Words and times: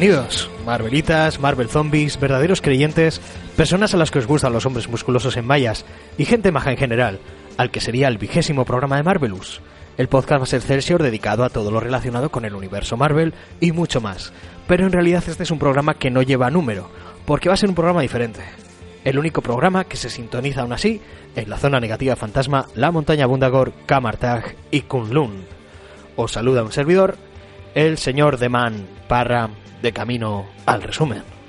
Bienvenidos, 0.00 0.48
Marvelitas, 0.64 1.40
Marvel 1.40 1.68
Zombies, 1.68 2.18
verdaderos 2.18 2.62
creyentes, 2.62 3.20
personas 3.54 3.92
a 3.92 3.98
las 3.98 4.10
que 4.10 4.18
os 4.18 4.26
gustan 4.26 4.54
los 4.54 4.64
hombres 4.64 4.88
musculosos 4.88 5.36
en 5.36 5.46
mallas 5.46 5.84
y 6.16 6.24
gente 6.24 6.52
maja 6.52 6.70
en 6.70 6.78
general, 6.78 7.20
al 7.58 7.70
que 7.70 7.82
sería 7.82 8.08
el 8.08 8.16
vigésimo 8.16 8.64
programa 8.64 8.96
de 8.96 9.02
Marvelous, 9.02 9.60
el 9.98 10.08
podcast 10.08 10.40
más 10.40 10.54
Excelsior 10.54 11.02
dedicado 11.02 11.44
a 11.44 11.50
todo 11.50 11.70
lo 11.70 11.80
relacionado 11.80 12.30
con 12.30 12.46
el 12.46 12.54
universo 12.54 12.96
Marvel 12.96 13.34
y 13.60 13.72
mucho 13.72 14.00
más. 14.00 14.32
Pero 14.66 14.86
en 14.86 14.92
realidad 14.92 15.22
este 15.26 15.42
es 15.42 15.50
un 15.50 15.58
programa 15.58 15.92
que 15.92 16.10
no 16.10 16.22
lleva 16.22 16.50
número, 16.50 16.88
porque 17.26 17.50
va 17.50 17.54
a 17.56 17.58
ser 17.58 17.68
un 17.68 17.74
programa 17.74 18.00
diferente. 18.00 18.40
El 19.04 19.18
único 19.18 19.42
programa 19.42 19.84
que 19.84 19.98
se 19.98 20.08
sintoniza 20.08 20.62
aún 20.62 20.72
así 20.72 21.02
en 21.36 21.50
la 21.50 21.58
zona 21.58 21.78
negativa 21.78 22.16
fantasma, 22.16 22.68
la 22.74 22.90
montaña 22.90 23.26
Bundagor, 23.26 23.74
Kamartag 23.84 24.56
y 24.70 24.80
Kunlun. 24.80 25.44
Os 26.16 26.32
saluda 26.32 26.62
un 26.62 26.72
servidor, 26.72 27.18
el 27.74 27.98
señor 27.98 28.38
Man 28.48 28.86
Parra 29.06 29.50
de 29.82 29.92
camino 29.92 30.46
al 30.66 30.82
resumen. 30.82 31.39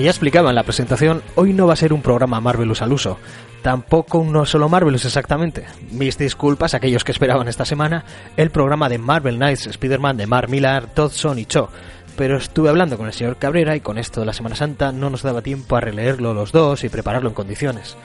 Ya 0.00 0.08
explicaba 0.08 0.48
en 0.48 0.54
la 0.54 0.62
presentación, 0.62 1.22
hoy 1.34 1.52
no 1.52 1.66
va 1.66 1.74
a 1.74 1.76
ser 1.76 1.92
un 1.92 2.00
programa 2.00 2.40
Marvelous 2.40 2.80
al 2.80 2.92
uso. 2.92 3.18
Tampoco 3.60 4.18
un 4.18 4.32
no 4.32 4.46
solo 4.46 4.70
Marvelous 4.70 5.04
exactamente. 5.04 5.66
Mis 5.90 6.16
disculpas 6.16 6.72
a 6.72 6.78
aquellos 6.78 7.04
que 7.04 7.12
esperaban 7.12 7.48
esta 7.48 7.66
semana 7.66 8.06
el 8.38 8.50
programa 8.50 8.88
de 8.88 8.96
Marvel 8.96 9.36
Knights 9.36 9.66
Spider-Man 9.66 10.16
de 10.16 10.26
Mark 10.26 10.48
Millar, 10.48 10.94
Dodson 10.94 11.38
y 11.38 11.44
Cho. 11.44 11.68
Pero 12.16 12.38
estuve 12.38 12.70
hablando 12.70 12.96
con 12.96 13.08
el 13.08 13.12
señor 13.12 13.36
Cabrera 13.36 13.76
y 13.76 13.80
con 13.80 13.98
esto 13.98 14.20
de 14.20 14.26
la 14.26 14.32
Semana 14.32 14.56
Santa 14.56 14.90
no 14.90 15.10
nos 15.10 15.22
daba 15.22 15.42
tiempo 15.42 15.76
a 15.76 15.80
releerlo 15.80 16.32
los 16.32 16.50
dos 16.50 16.82
y 16.82 16.88
prepararlo 16.88 17.28
en 17.28 17.34
condiciones. 17.34 17.98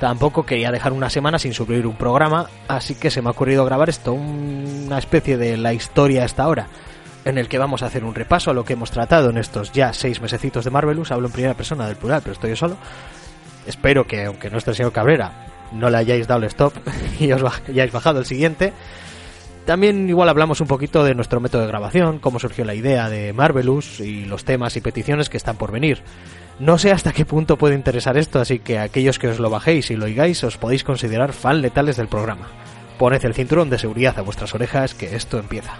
Tampoco 0.00 0.44
quería 0.44 0.72
dejar 0.72 0.92
una 0.92 1.08
semana 1.08 1.38
sin 1.38 1.54
subir 1.54 1.86
un 1.86 1.96
programa, 1.96 2.48
así 2.66 2.96
que 2.96 3.10
se 3.10 3.22
me 3.22 3.28
ha 3.28 3.32
ocurrido 3.32 3.64
grabar 3.64 3.88
esto, 3.88 4.12
una 4.12 4.98
especie 4.98 5.36
de 5.36 5.56
la 5.56 5.72
historia 5.72 6.24
hasta 6.24 6.42
ahora 6.42 6.66
en 7.28 7.38
el 7.38 7.48
que 7.48 7.58
vamos 7.58 7.82
a 7.82 7.86
hacer 7.86 8.04
un 8.04 8.14
repaso 8.14 8.50
a 8.50 8.54
lo 8.54 8.64
que 8.64 8.72
hemos 8.72 8.90
tratado 8.90 9.30
en 9.30 9.38
estos 9.38 9.72
ya 9.72 9.92
seis 9.92 10.20
mesecitos 10.20 10.64
de 10.64 10.70
Marvelous. 10.70 11.12
Hablo 11.12 11.26
en 11.26 11.32
primera 11.32 11.54
persona 11.54 11.86
del 11.86 11.96
plural, 11.96 12.22
pero 12.22 12.32
estoy 12.32 12.50
yo 12.50 12.56
solo. 12.56 12.76
Espero 13.66 14.06
que, 14.06 14.24
aunque 14.24 14.50
no 14.50 14.58
esté 14.58 14.70
el 14.70 14.76
señor 14.76 14.92
Cabrera, 14.92 15.46
no 15.72 15.90
le 15.90 15.98
hayáis 15.98 16.26
dado 16.26 16.40
el 16.40 16.46
stop 16.46 16.72
y 17.20 17.30
os 17.30 17.42
hayáis 17.68 17.92
bajado 17.92 18.20
el 18.20 18.26
siguiente. 18.26 18.72
También 19.66 20.08
igual 20.08 20.30
hablamos 20.30 20.62
un 20.62 20.66
poquito 20.66 21.04
de 21.04 21.14
nuestro 21.14 21.40
método 21.40 21.60
de 21.60 21.68
grabación, 21.68 22.18
cómo 22.18 22.38
surgió 22.38 22.64
la 22.64 22.74
idea 22.74 23.10
de 23.10 23.34
Marvelous 23.34 24.00
y 24.00 24.24
los 24.24 24.44
temas 24.44 24.74
y 24.76 24.80
peticiones 24.80 25.28
que 25.28 25.36
están 25.36 25.56
por 25.56 25.70
venir. 25.70 26.02
No 26.58 26.78
sé 26.78 26.90
hasta 26.90 27.12
qué 27.12 27.26
punto 27.26 27.58
puede 27.58 27.74
interesar 27.74 28.16
esto, 28.16 28.40
así 28.40 28.60
que 28.60 28.78
aquellos 28.78 29.18
que 29.18 29.28
os 29.28 29.38
lo 29.38 29.50
bajéis 29.50 29.90
y 29.90 29.96
lo 29.96 30.06
oigáis 30.06 30.42
os 30.44 30.56
podéis 30.56 30.82
considerar 30.82 31.34
fan 31.34 31.60
letales 31.60 31.98
del 31.98 32.08
programa. 32.08 32.48
Poned 32.98 33.22
el 33.22 33.34
cinturón 33.34 33.68
de 33.68 33.78
seguridad 33.78 34.18
a 34.18 34.22
vuestras 34.22 34.54
orejas 34.54 34.94
que 34.94 35.14
esto 35.14 35.38
empieza. 35.38 35.74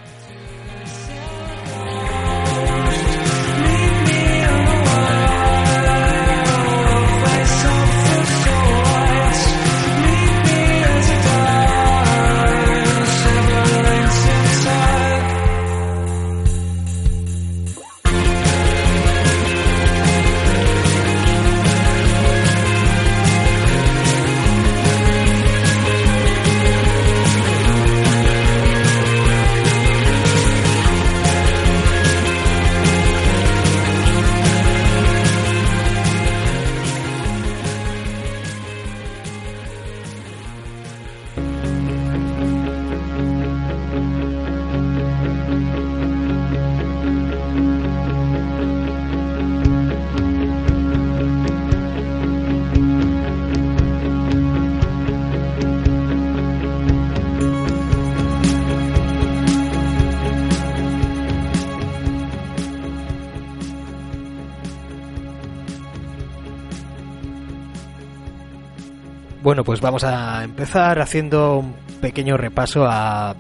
Bueno, 69.59 69.67
pues 69.67 69.81
vamos 69.81 70.05
a 70.05 70.45
empezar 70.45 71.01
haciendo 71.01 71.57
un 71.57 71.75
pequeño 72.01 72.37
repaso 72.37 72.87
a 72.87 73.35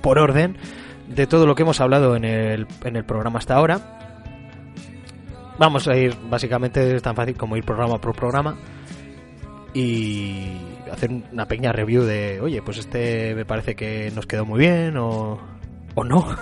por 0.00 0.18
orden 0.18 0.56
de 1.06 1.28
todo 1.28 1.46
lo 1.46 1.54
que 1.54 1.62
hemos 1.62 1.80
hablado 1.80 2.16
en 2.16 2.24
el, 2.24 2.66
en 2.82 2.96
el 2.96 3.04
programa 3.04 3.38
hasta 3.38 3.54
ahora. 3.54 4.00
Vamos 5.60 5.86
a 5.86 5.96
ir, 5.96 6.16
básicamente 6.28 6.96
es 6.96 7.02
tan 7.02 7.14
fácil 7.14 7.36
como 7.36 7.56
ir 7.56 7.62
programa 7.62 8.00
por 8.00 8.16
programa 8.16 8.56
y 9.72 10.56
hacer 10.90 11.12
una 11.30 11.46
pequeña 11.46 11.70
review 11.70 12.02
de, 12.02 12.40
oye, 12.40 12.60
pues 12.60 12.78
este 12.78 13.36
me 13.36 13.44
parece 13.44 13.76
que 13.76 14.10
nos 14.16 14.26
quedó 14.26 14.44
muy 14.44 14.58
bien 14.58 14.96
o, 14.96 15.38
o 15.94 16.02
no. 16.02 16.36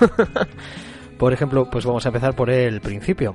por 1.19 1.35
ejemplo, 1.35 1.69
pues 1.71 1.85
vamos 1.85 2.07
a 2.07 2.09
empezar 2.09 2.35
por 2.35 2.49
el 2.49 2.81
principio. 2.81 3.35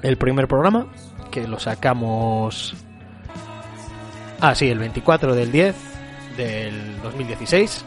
El 0.00 0.16
primer 0.16 0.48
programa, 0.48 0.86
que 1.30 1.46
lo 1.46 1.58
sacamos 1.58 2.85
Ah, 4.40 4.54
sí, 4.54 4.68
el 4.68 4.78
24 4.78 5.34
del 5.34 5.50
10 5.50 5.74
del 6.36 7.00
2016. 7.02 7.84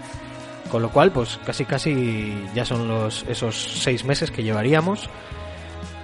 Con 0.71 0.81
lo 0.81 0.89
cual, 0.89 1.11
pues 1.11 1.39
casi 1.45 1.65
casi 1.65 2.45
ya 2.53 2.63
son 2.63 2.87
los 2.87 3.25
esos 3.27 3.55
seis 3.55 4.05
meses 4.05 4.29
que 4.29 4.43
llevaríamos. 4.43 5.09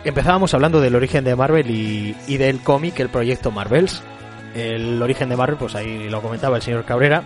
Empezábamos 0.04 0.54
hablando 0.54 0.82
del 0.82 0.96
origen 0.96 1.24
de 1.24 1.36
Marvel 1.36 1.70
y, 1.70 2.16
y 2.28 2.38
del 2.38 2.62
cómic, 2.62 3.00
el 3.00 3.10
proyecto 3.10 3.52
Marvels. 3.52 4.02
El 4.56 5.02
origen 5.02 5.30
de 5.30 5.36
Marvel, 5.36 5.58
pues 5.58 5.76
ahí 5.76 6.10
lo 6.10 6.22
comentaba 6.22 6.56
el 6.56 6.62
señor 6.62 6.86
Cabrera. 6.86 7.24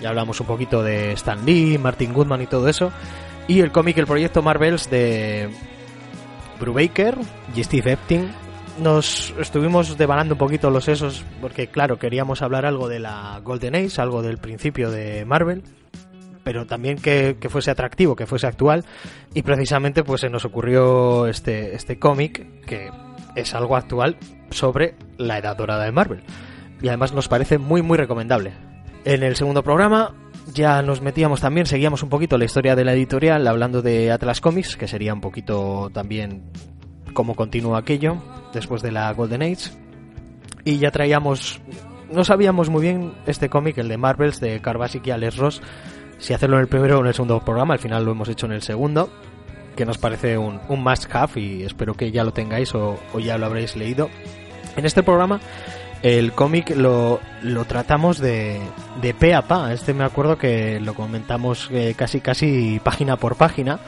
Ya 0.00 0.10
hablamos 0.10 0.38
un 0.40 0.46
poquito 0.46 0.82
de 0.82 1.12
Stan 1.12 1.44
Lee, 1.44 1.78
Martin 1.78 2.12
Goodman 2.12 2.42
y 2.42 2.46
todo 2.46 2.68
eso. 2.68 2.92
Y 3.48 3.60
el 3.60 3.72
cómic, 3.72 3.98
el 3.98 4.06
proyecto 4.06 4.42
Marvels 4.42 4.90
de 4.90 5.48
Brubaker 6.60 7.16
y 7.54 7.64
Steve 7.64 7.92
Epting, 7.92 8.30
nos 8.78 9.34
estuvimos 9.38 9.96
devanando 9.96 10.34
un 10.34 10.38
poquito 10.38 10.70
los 10.70 10.84
sesos 10.84 11.24
porque 11.40 11.68
claro, 11.68 11.98
queríamos 11.98 12.42
hablar 12.42 12.66
algo 12.66 12.88
de 12.88 12.98
la 12.98 13.40
Golden 13.42 13.74
Age, 13.74 14.00
algo 14.00 14.22
del 14.22 14.38
principio 14.38 14.90
de 14.90 15.24
Marvel, 15.24 15.62
pero 16.42 16.66
también 16.66 16.98
que, 16.98 17.36
fuese 17.48 17.70
atractivo, 17.70 18.16
que 18.16 18.26
fuese 18.26 18.46
actual 18.46 18.84
y 19.32 19.42
precisamente 19.42 20.04
pues 20.04 20.20
se 20.22 20.28
nos 20.28 20.44
ocurrió 20.44 21.26
este, 21.26 21.74
este 21.74 21.98
cómic 21.98 22.64
que 22.66 22.90
es 23.34 23.54
algo 23.54 23.76
actual 23.76 24.16
sobre 24.50 24.94
la 25.18 25.38
edad 25.38 25.56
dorada 25.56 25.84
de 25.84 25.92
Marvel 25.92 26.22
y 26.82 26.88
además 26.88 27.12
nos 27.12 27.28
parece 27.28 27.58
muy 27.58 27.82
muy 27.82 27.98
recomendable. 27.98 28.52
En 29.04 29.22
el 29.22 29.36
segundo 29.36 29.62
programa 29.62 30.14
ya 30.52 30.82
nos 30.82 31.00
metíamos 31.00 31.40
también, 31.40 31.66
seguíamos 31.66 32.02
un 32.02 32.08
poquito 32.08 32.38
la 32.38 32.44
historia 32.44 32.76
de 32.76 32.84
la 32.84 32.92
editorial 32.92 33.46
hablando 33.46 33.82
de 33.82 34.10
Atlas 34.10 34.40
Comics, 34.40 34.76
que 34.76 34.88
sería 34.88 35.14
un 35.14 35.20
poquito 35.20 35.90
también 35.92 36.50
cómo 37.14 37.34
continúa 37.34 37.78
aquello 37.78 38.18
después 38.52 38.82
de 38.82 38.92
la 38.92 39.10
Golden 39.14 39.42
Age. 39.42 39.70
Y 40.64 40.78
ya 40.78 40.90
traíamos, 40.90 41.60
no 42.12 42.24
sabíamos 42.24 42.68
muy 42.68 42.82
bien 42.82 43.14
este 43.26 43.48
cómic, 43.48 43.78
el 43.78 43.88
de 43.88 43.96
Marvels 43.96 44.40
de 44.40 44.60
Carbasic 44.60 45.06
y 45.06 45.10
Alex 45.10 45.36
Ross, 45.38 45.62
si 46.18 46.34
hacerlo 46.34 46.56
en 46.56 46.62
el 46.62 46.68
primero 46.68 46.98
o 46.98 47.00
en 47.00 47.06
el 47.06 47.14
segundo 47.14 47.40
programa, 47.40 47.74
al 47.74 47.80
final 47.80 48.04
lo 48.04 48.12
hemos 48.12 48.28
hecho 48.28 48.46
en 48.46 48.52
el 48.52 48.62
segundo, 48.62 49.10
que 49.76 49.86
nos 49.86 49.96
parece 49.96 50.36
un, 50.36 50.60
un 50.68 50.82
must 50.82 51.06
have 51.14 51.40
y 51.40 51.62
espero 51.62 51.94
que 51.94 52.10
ya 52.10 52.22
lo 52.24 52.32
tengáis 52.32 52.74
o, 52.74 52.98
o 53.12 53.18
ya 53.18 53.38
lo 53.38 53.46
habréis 53.46 53.76
leído. 53.76 54.10
En 54.76 54.84
este 54.84 55.02
programa 55.02 55.40
el 56.04 56.32
cómic 56.32 56.76
lo, 56.76 57.18
lo 57.42 57.64
tratamos 57.64 58.18
de, 58.18 58.60
de 59.00 59.14
pe 59.14 59.34
a 59.34 59.40
pa. 59.40 59.72
Este 59.72 59.94
me 59.94 60.04
acuerdo 60.04 60.36
que 60.36 60.78
lo 60.78 60.92
comentamos 60.92 61.70
eh, 61.72 61.94
casi 61.96 62.20
casi 62.20 62.78
página 62.84 63.16
por 63.16 63.36
página. 63.36 63.78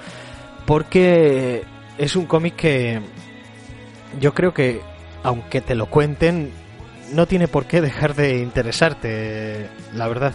Porque 0.64 1.64
es 1.98 2.16
un 2.16 2.26
cómic 2.26 2.56
que 2.56 3.00
yo 4.20 4.34
creo 4.34 4.52
que, 4.52 4.80
aunque 5.22 5.60
te 5.60 5.74
lo 5.74 5.86
cuenten, 5.86 6.50
no 7.12 7.26
tiene 7.26 7.48
por 7.48 7.66
qué 7.66 7.80
dejar 7.80 8.14
de 8.14 8.38
interesarte, 8.38 9.68
la 9.94 10.08
verdad. 10.08 10.34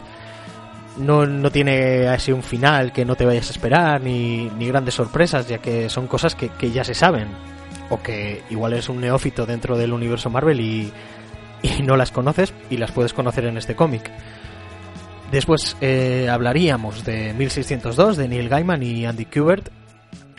No, 0.97 1.25
no 1.25 1.51
tiene 1.51 2.07
así 2.09 2.31
un 2.31 2.43
final 2.43 2.91
que 2.91 3.05
no 3.05 3.15
te 3.15 3.25
vayas 3.25 3.47
a 3.47 3.51
esperar, 3.51 4.01
ni, 4.01 4.49
ni 4.57 4.67
grandes 4.67 4.95
sorpresas, 4.95 5.47
ya 5.47 5.59
que 5.59 5.89
son 5.89 6.07
cosas 6.07 6.35
que, 6.35 6.49
que 6.49 6.71
ya 6.71 6.83
se 6.83 6.93
saben. 6.93 7.29
O 7.89 8.01
que 8.01 8.43
igual 8.49 8.73
eres 8.73 8.89
un 8.89 9.01
neófito 9.01 9.45
dentro 9.45 9.77
del 9.77 9.93
universo 9.93 10.29
Marvel 10.29 10.59
y 10.59 10.91
y 11.61 11.83
no 11.83 11.95
las 11.95 12.11
conoces 12.11 12.53
y 12.69 12.77
las 12.77 12.91
puedes 12.91 13.13
conocer 13.13 13.45
en 13.45 13.57
este 13.57 13.75
cómic. 13.75 14.11
Después 15.31 15.77
eh, 15.79 16.27
hablaríamos 16.29 17.05
de 17.05 17.33
1602 17.33 18.17
de 18.17 18.27
Neil 18.27 18.49
Gaiman 18.49 18.83
y 18.83 19.05
Andy 19.05 19.25
Kubert 19.25 19.69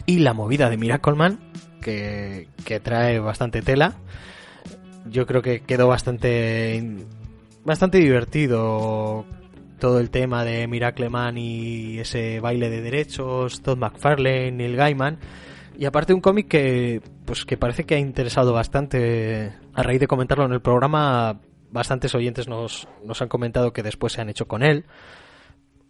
y 0.06 0.18
la 0.18 0.34
movida 0.34 0.70
de 0.70 0.76
Miracleman 0.76 1.38
que, 1.80 2.48
que 2.64 2.80
trae 2.80 3.18
bastante 3.18 3.62
tela. 3.62 3.94
Yo 5.10 5.26
creo 5.26 5.42
que 5.42 5.60
quedó 5.60 5.88
bastante 5.88 7.04
bastante 7.64 7.98
divertido 7.98 9.24
todo 9.78 9.98
el 9.98 10.10
tema 10.10 10.44
de 10.44 10.66
Miracleman 10.68 11.36
y 11.38 11.98
ese 11.98 12.40
baile 12.40 12.70
de 12.70 12.80
derechos, 12.80 13.62
Todd 13.62 13.78
McFarlane, 13.78 14.52
Neil 14.52 14.76
Gaiman 14.76 15.18
y 15.76 15.86
aparte 15.86 16.14
un 16.14 16.20
cómic 16.20 16.48
que 16.48 17.02
pues 17.24 17.44
que 17.44 17.56
parece 17.56 17.84
que 17.84 17.94
ha 17.94 17.98
interesado 17.98 18.52
bastante 18.52 19.52
a 19.74 19.82
raíz 19.82 20.00
de 20.00 20.06
comentarlo 20.06 20.44
en 20.44 20.52
el 20.52 20.60
programa, 20.60 21.40
bastantes 21.70 22.14
oyentes 22.14 22.48
nos, 22.48 22.86
nos 23.04 23.22
han 23.22 23.28
comentado 23.28 23.72
que 23.72 23.82
después 23.82 24.12
se 24.12 24.20
han 24.20 24.28
hecho 24.28 24.46
con 24.46 24.62
él 24.62 24.84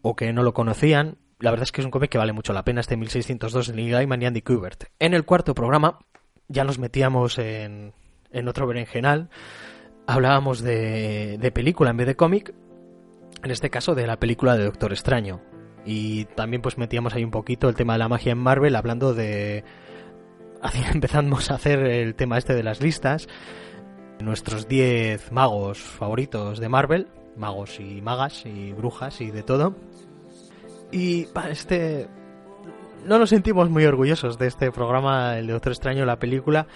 o 0.02 0.16
que 0.16 0.32
no 0.32 0.42
lo 0.42 0.54
conocían. 0.54 1.16
La 1.42 1.50
verdad 1.50 1.64
es 1.64 1.72
que 1.72 1.80
es 1.80 1.84
un 1.84 1.90
cómic 1.90 2.08
que 2.08 2.18
vale 2.18 2.32
mucho 2.32 2.52
la 2.52 2.64
pena, 2.64 2.80
este 2.80 2.96
1602 2.96 3.66
de 3.66 3.74
Neil 3.74 3.90
Gaiman 3.90 4.22
y 4.22 4.26
Andy 4.26 4.42
Kubert. 4.42 4.84
En 5.00 5.12
el 5.12 5.24
cuarto 5.24 5.56
programa 5.56 5.98
ya 6.46 6.62
nos 6.62 6.78
metíamos 6.78 7.36
en, 7.38 7.94
en 8.30 8.46
otro 8.46 8.64
berenjenal. 8.68 9.28
Hablábamos 10.06 10.60
de, 10.60 11.38
de 11.40 11.50
película 11.50 11.90
en 11.90 11.96
vez 11.96 12.06
de 12.06 12.14
cómic. 12.14 12.54
En 13.42 13.50
este 13.50 13.70
caso 13.70 13.96
de 13.96 14.06
la 14.06 14.20
película 14.20 14.56
de 14.56 14.66
Doctor 14.66 14.92
Extraño. 14.92 15.40
Y 15.84 16.26
también 16.26 16.62
pues 16.62 16.78
metíamos 16.78 17.12
ahí 17.12 17.24
un 17.24 17.32
poquito 17.32 17.68
el 17.68 17.74
tema 17.74 17.94
de 17.94 17.98
la 17.98 18.08
magia 18.08 18.30
en 18.30 18.38
Marvel 18.38 18.76
hablando 18.76 19.12
de... 19.12 19.64
Empezamos 20.94 21.50
a 21.50 21.56
hacer 21.56 21.80
el 21.80 22.14
tema 22.14 22.38
este 22.38 22.54
de 22.54 22.62
las 22.62 22.80
listas 22.80 23.26
nuestros 24.20 24.68
10 24.68 25.32
magos 25.32 25.78
favoritos 25.78 26.60
de 26.60 26.68
Marvel, 26.68 27.08
magos 27.36 27.80
y 27.80 28.00
magas 28.00 28.46
y 28.46 28.72
brujas 28.72 29.20
y 29.20 29.32
de 29.32 29.42
todo. 29.42 29.74
Y 30.92 31.24
para 31.26 31.50
este 31.50 32.08
no 33.06 33.18
nos 33.18 33.30
sentimos 33.30 33.68
muy 33.68 33.84
orgullosos 33.84 34.38
de 34.38 34.46
este 34.46 34.70
programa, 34.70 35.38
el 35.38 35.46
de 35.48 35.54
Doctor 35.54 35.72
Extraño, 35.72 36.04
la 36.04 36.18
película. 36.18 36.66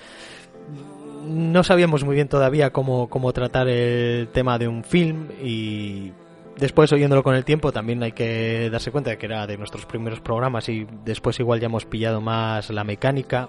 No 1.24 1.62
sabíamos 1.62 2.04
muy 2.04 2.14
bien 2.14 2.28
todavía 2.28 2.70
cómo, 2.70 3.08
cómo 3.08 3.32
tratar 3.32 3.68
el 3.68 4.28
tema 4.28 4.58
de 4.58 4.68
un 4.68 4.82
film 4.84 5.28
y 5.42 6.12
después 6.56 6.92
oyéndolo 6.92 7.22
con 7.22 7.34
el 7.34 7.44
tiempo 7.44 7.72
también 7.72 8.02
hay 8.02 8.12
que 8.12 8.70
darse 8.70 8.90
cuenta 8.90 9.10
de 9.10 9.18
que 9.18 9.26
era 9.26 9.46
de 9.46 9.58
nuestros 9.58 9.86
primeros 9.86 10.20
programas 10.20 10.68
y 10.68 10.86
después 11.04 11.38
igual 11.38 11.60
ya 11.60 11.66
hemos 11.66 11.84
pillado 11.84 12.20
más 12.20 12.70
la 12.70 12.84
mecánica. 12.84 13.48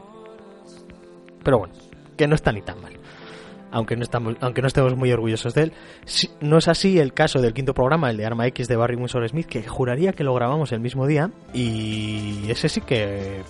Pero 1.43 1.59
bueno, 1.59 1.73
que 2.15 2.27
no 2.27 2.35
está 2.35 2.51
ni 2.51 2.61
tan 2.61 2.81
mal 2.81 2.93
aunque 3.71 3.95
no, 3.95 4.03
estamos, 4.03 4.35
aunque 4.41 4.61
no 4.61 4.67
estemos 4.67 4.95
muy 4.95 5.11
orgullosos 5.11 5.53
de 5.53 5.63
él. 5.63 5.73
no 6.41 6.57
es 6.57 6.67
así 6.67 6.99
el 6.99 7.13
caso 7.13 7.41
del 7.41 7.53
quinto 7.53 7.73
programa, 7.73 8.09
el 8.09 8.17
de 8.17 8.25
Arma 8.25 8.47
X 8.47 8.67
de 8.67 8.75
Barry 8.75 8.95
Windsor 8.95 9.27
Smith, 9.27 9.47
que 9.47 9.63
juraría 9.63 10.13
que 10.13 10.23
lo 10.23 10.33
grabamos 10.33 10.71
el 10.71 10.79
mismo 10.79 11.05
día. 11.07 11.31
Y 11.53 12.49
ese 12.49 12.69
sí 12.69 12.81
que. 12.81 13.39
Eh, 13.39 13.43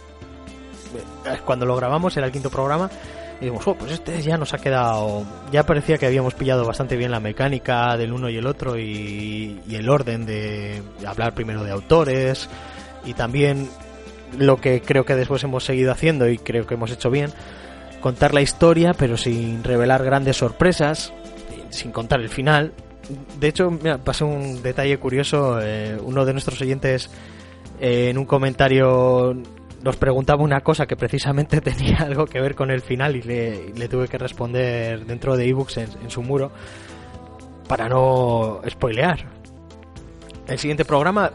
cuando 1.45 1.65
lo 1.65 1.75
grabamos 1.75 2.15
era 2.17 2.27
el 2.27 2.31
quinto 2.31 2.49
programa. 2.49 2.89
Y 3.39 3.45
dijimos, 3.45 3.67
oh, 3.67 3.75
pues 3.75 3.91
este 3.91 4.19
ya 4.23 4.37
nos 4.37 4.53
ha 4.55 4.57
quedado. 4.57 5.23
Ya 5.51 5.63
parecía 5.63 5.97
que 5.97 6.07
habíamos 6.07 6.33
pillado 6.33 6.65
bastante 6.65 6.97
bien 6.97 7.11
la 7.11 7.19
mecánica 7.19 7.95
del 7.95 8.11
uno 8.11 8.29
y 8.29 8.37
el 8.37 8.47
otro 8.47 8.77
y, 8.77 9.61
y 9.67 9.75
el 9.75 9.87
orden 9.89 10.25
de 10.25 10.81
hablar 11.05 11.35
primero 11.35 11.63
de 11.63 11.71
autores 11.71 12.49
y 13.05 13.13
también 13.13 13.69
lo 14.37 14.57
que 14.57 14.81
creo 14.81 15.05
que 15.05 15.15
después 15.15 15.43
hemos 15.43 15.63
seguido 15.63 15.91
haciendo 15.91 16.27
y 16.27 16.37
creo 16.37 16.65
que 16.67 16.73
hemos 16.73 16.91
hecho 16.91 17.09
bien 17.09 17.31
contar 18.01 18.33
la 18.33 18.41
historia, 18.41 18.93
pero 18.93 19.17
sin 19.17 19.63
revelar 19.63 20.03
grandes 20.03 20.37
sorpresas, 20.37 21.13
sin 21.69 21.91
contar 21.91 22.19
el 22.19 22.29
final. 22.29 22.73
De 23.39 23.47
hecho, 23.47 23.71
mira, 23.71 23.97
pasó 23.97 24.25
un 24.25 24.61
detalle 24.61 24.97
curioso. 24.97 25.59
Eh, 25.61 25.97
uno 26.01 26.25
de 26.25 26.33
nuestros 26.33 26.61
oyentes 26.61 27.09
eh, 27.79 28.09
en 28.09 28.17
un 28.17 28.25
comentario 28.25 29.35
nos 29.83 29.95
preguntaba 29.95 30.43
una 30.43 30.61
cosa 30.61 30.85
que 30.85 30.95
precisamente 30.95 31.61
tenía 31.61 31.97
algo 31.99 32.25
que 32.25 32.41
ver 32.41 32.55
con 32.55 32.71
el 32.71 32.81
final 32.81 33.15
y 33.15 33.21
le, 33.21 33.87
tuve 33.87 34.07
que 34.07 34.17
responder 34.17 35.05
dentro 35.05 35.37
de 35.37 35.47
ebooks 35.47 35.77
en, 35.77 35.89
en 36.03 36.09
su 36.09 36.21
muro 36.21 36.51
para 37.67 37.87
no 37.87 38.61
spoilear. 38.69 39.25
El 40.47 40.57
siguiente 40.57 40.85
programa 40.85 41.31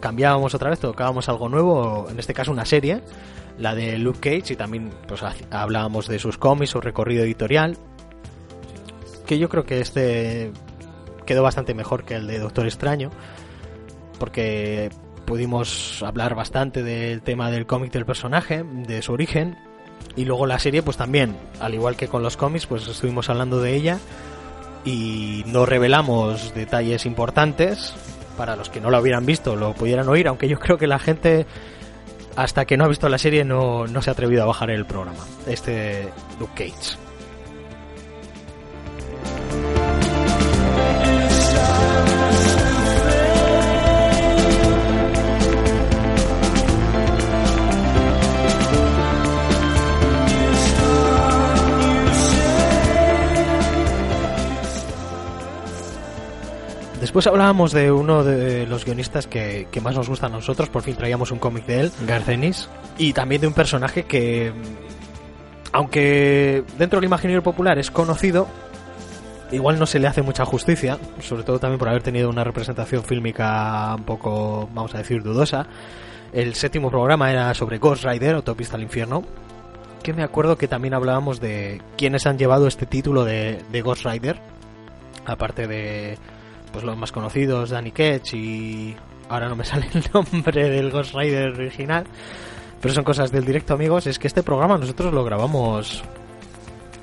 cambiábamos 0.00 0.54
otra 0.54 0.70
vez, 0.70 0.80
tocábamos 0.80 1.28
algo 1.28 1.48
nuevo, 1.48 2.06
en 2.10 2.18
este 2.18 2.34
caso 2.34 2.50
una 2.50 2.64
serie 2.64 3.00
la 3.58 3.74
de 3.74 3.98
Luke 3.98 4.20
Cage 4.20 4.52
y 4.52 4.56
también 4.56 4.90
pues 5.08 5.22
hablábamos 5.50 6.08
de 6.08 6.18
sus 6.18 6.38
cómics, 6.38 6.70
su 6.70 6.80
recorrido 6.80 7.24
editorial, 7.24 7.76
que 9.26 9.38
yo 9.38 9.48
creo 9.48 9.64
que 9.64 9.80
este 9.80 10.52
quedó 11.24 11.42
bastante 11.42 11.74
mejor 11.74 12.04
que 12.04 12.14
el 12.14 12.26
de 12.26 12.38
Doctor 12.38 12.66
Extraño, 12.66 13.10
porque 14.18 14.90
pudimos 15.26 16.02
hablar 16.02 16.34
bastante 16.34 16.82
del 16.82 17.22
tema 17.22 17.50
del 17.50 17.66
cómic 17.66 17.92
del 17.92 18.06
personaje, 18.06 18.62
de 18.62 19.02
su 19.02 19.12
origen, 19.12 19.58
y 20.14 20.24
luego 20.24 20.46
la 20.46 20.58
serie 20.58 20.82
pues 20.82 20.96
también, 20.96 21.36
al 21.60 21.74
igual 21.74 21.96
que 21.96 22.08
con 22.08 22.22
los 22.22 22.36
cómics, 22.36 22.66
pues 22.66 22.86
estuvimos 22.86 23.28
hablando 23.28 23.60
de 23.60 23.74
ella 23.74 23.98
y 24.84 25.42
no 25.46 25.66
revelamos 25.66 26.54
detalles 26.54 27.04
importantes. 27.06 27.94
Para 28.36 28.54
los 28.54 28.68
que 28.68 28.82
no 28.82 28.90
lo 28.90 29.00
hubieran 29.00 29.24
visto, 29.24 29.56
lo 29.56 29.72
pudieran 29.72 30.08
oír, 30.08 30.28
aunque 30.28 30.46
yo 30.46 30.58
creo 30.58 30.76
que 30.76 30.86
la 30.86 30.98
gente 30.98 31.46
hasta 32.36 32.64
que 32.64 32.76
no 32.76 32.84
ha 32.84 32.88
visto 32.88 33.08
la 33.08 33.18
serie 33.18 33.44
no, 33.44 33.86
no 33.86 34.02
se 34.02 34.10
ha 34.10 34.12
atrevido 34.12 34.42
a 34.42 34.46
bajar 34.46 34.70
el 34.70 34.84
programa. 34.84 35.24
Este 35.46 36.08
Luke 36.38 36.52
Cage. 36.54 37.05
Después 57.06 57.28
hablábamos 57.28 57.70
de 57.70 57.92
uno 57.92 58.24
de 58.24 58.66
los 58.66 58.84
guionistas 58.84 59.28
que, 59.28 59.68
más 59.80 59.94
nos 59.94 60.08
gusta 60.08 60.26
a 60.26 60.28
nosotros, 60.28 60.68
por 60.68 60.82
fin 60.82 60.96
traíamos 60.96 61.30
un 61.30 61.38
cómic 61.38 61.64
de 61.64 61.82
él, 61.82 61.92
Garcenis, 62.04 62.68
y 62.98 63.12
también 63.12 63.40
de 63.40 63.46
un 63.46 63.52
personaje 63.52 64.02
que, 64.02 64.52
aunque 65.70 66.64
dentro 66.76 66.98
del 66.98 67.04
imaginario 67.04 67.44
popular 67.44 67.78
es 67.78 67.92
conocido, 67.92 68.48
igual 69.52 69.78
no 69.78 69.86
se 69.86 70.00
le 70.00 70.08
hace 70.08 70.22
mucha 70.22 70.44
justicia, 70.44 70.98
sobre 71.20 71.44
todo 71.44 71.60
también 71.60 71.78
por 71.78 71.88
haber 71.88 72.02
tenido 72.02 72.28
una 72.28 72.42
representación 72.42 73.04
fílmica 73.04 73.94
un 73.96 74.02
poco, 74.02 74.68
vamos 74.74 74.92
a 74.96 74.98
decir, 74.98 75.22
dudosa. 75.22 75.68
El 76.32 76.56
séptimo 76.56 76.90
programa 76.90 77.30
era 77.30 77.54
sobre 77.54 77.78
Ghost 77.78 78.04
Rider, 78.04 78.34
Autopista 78.34 78.74
al 78.74 78.82
Infierno, 78.82 79.22
que 80.02 80.12
me 80.12 80.24
acuerdo 80.24 80.58
que 80.58 80.66
también 80.66 80.92
hablábamos 80.92 81.38
de 81.38 81.80
quiénes 81.96 82.26
han 82.26 82.36
llevado 82.36 82.66
este 82.66 82.84
título 82.84 83.24
de, 83.24 83.62
de 83.70 83.80
Ghost 83.80 84.04
Rider, 84.04 84.40
aparte 85.24 85.68
de 85.68 86.18
pues 86.76 86.84
los 86.84 86.98
más 86.98 87.10
conocidos, 87.10 87.70
Danny 87.70 87.90
Ketch 87.90 88.34
y 88.34 88.94
ahora 89.30 89.48
no 89.48 89.56
me 89.56 89.64
sale 89.64 89.88
el 89.94 90.04
nombre 90.12 90.68
del 90.68 90.90
Ghost 90.90 91.14
Rider 91.14 91.48
original, 91.52 92.04
pero 92.82 92.92
son 92.92 93.02
cosas 93.02 93.32
del 93.32 93.46
directo, 93.46 93.72
amigos, 93.72 94.06
es 94.06 94.18
que 94.18 94.26
este 94.26 94.42
programa 94.42 94.76
nosotros 94.76 95.10
lo 95.14 95.24
grabamos 95.24 96.04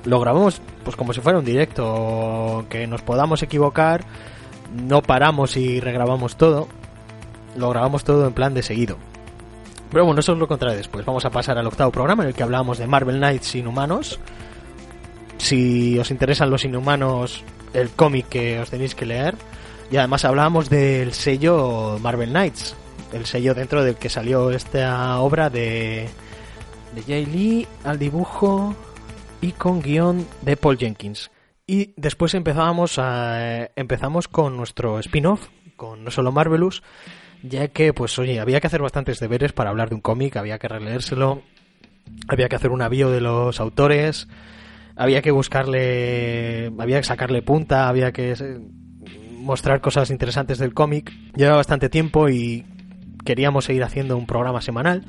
lo 0.04 0.20
grabamos 0.20 0.62
pues 0.84 0.94
como 0.94 1.12
si 1.12 1.20
fuera 1.20 1.40
un 1.40 1.44
directo, 1.44 2.64
que 2.70 2.86
nos 2.86 3.02
podamos 3.02 3.42
equivocar, 3.42 4.04
no 4.72 5.02
paramos 5.02 5.56
y 5.56 5.80
regrabamos 5.80 6.36
todo, 6.36 6.68
lo 7.56 7.70
grabamos 7.70 8.04
todo 8.04 8.28
en 8.28 8.32
plan 8.32 8.54
de 8.54 8.62
seguido. 8.62 8.96
Pero 9.90 10.04
bueno, 10.04 10.20
eso 10.20 10.34
os 10.34 10.38
lo 10.38 10.46
contaré 10.46 10.76
después. 10.76 11.04
Vamos 11.04 11.24
a 11.24 11.30
pasar 11.30 11.58
al 11.58 11.66
octavo 11.66 11.90
programa 11.90 12.22
en 12.22 12.28
el 12.28 12.34
que 12.36 12.44
hablábamos 12.44 12.78
de 12.78 12.86
Marvel 12.86 13.16
Knights 13.16 13.56
Inhumanos. 13.56 14.20
Si 15.38 15.98
os 15.98 16.12
interesan 16.12 16.50
los 16.50 16.64
Inhumanos, 16.64 17.42
el 17.74 17.90
cómic 17.90 18.28
que 18.28 18.60
os 18.60 18.70
tenéis 18.70 18.94
que 18.94 19.04
leer. 19.04 19.34
Y 19.90 19.96
además 19.96 20.24
hablábamos 20.24 20.70
del 20.70 21.12
sello 21.12 21.98
Marvel 22.00 22.30
Knights, 22.30 22.76
el 23.12 23.26
sello 23.26 23.54
dentro 23.54 23.84
del 23.84 23.96
que 23.96 24.08
salió 24.08 24.50
esta 24.50 25.18
obra 25.20 25.50
de, 25.50 26.08
de 26.94 27.02
Jay 27.02 27.26
Lee 27.26 27.68
al 27.84 27.98
dibujo 27.98 28.74
y 29.40 29.52
con 29.52 29.80
guion 29.82 30.26
de 30.42 30.56
Paul 30.56 30.78
Jenkins. 30.78 31.30
Y 31.66 31.92
después 31.96 32.34
empezábamos 32.34 32.98
a, 32.98 33.70
empezamos 33.76 34.28
con 34.28 34.56
nuestro 34.56 34.98
spin-off, 34.98 35.48
con 35.76 36.04
no 36.04 36.10
solo 36.10 36.32
Marvelous, 36.32 36.82
ya 37.42 37.68
que, 37.68 37.92
pues 37.92 38.18
oye, 38.18 38.40
había 38.40 38.60
que 38.60 38.66
hacer 38.66 38.82
bastantes 38.82 39.20
deberes 39.20 39.52
para 39.52 39.70
hablar 39.70 39.90
de 39.90 39.94
un 39.94 40.00
cómic, 40.00 40.36
había 40.36 40.58
que 40.58 40.68
releérselo, 40.68 41.42
había 42.28 42.48
que 42.48 42.56
hacer 42.56 42.70
un 42.70 42.82
avío 42.82 43.10
de 43.10 43.20
los 43.20 43.60
autores, 43.60 44.28
había 44.96 45.22
que 45.22 45.30
buscarle, 45.30 46.72
había 46.78 46.98
que 46.98 47.06
sacarle 47.06 47.42
punta, 47.42 47.88
había 47.88 48.12
que 48.12 48.34
mostrar 49.44 49.80
cosas 49.80 50.10
interesantes 50.10 50.58
del 50.58 50.74
cómic. 50.74 51.12
Lleva 51.36 51.56
bastante 51.56 51.88
tiempo 51.88 52.28
y 52.28 52.64
queríamos 53.24 53.66
seguir 53.66 53.84
haciendo 53.84 54.16
un 54.16 54.26
programa 54.26 54.60
semanal, 54.60 55.04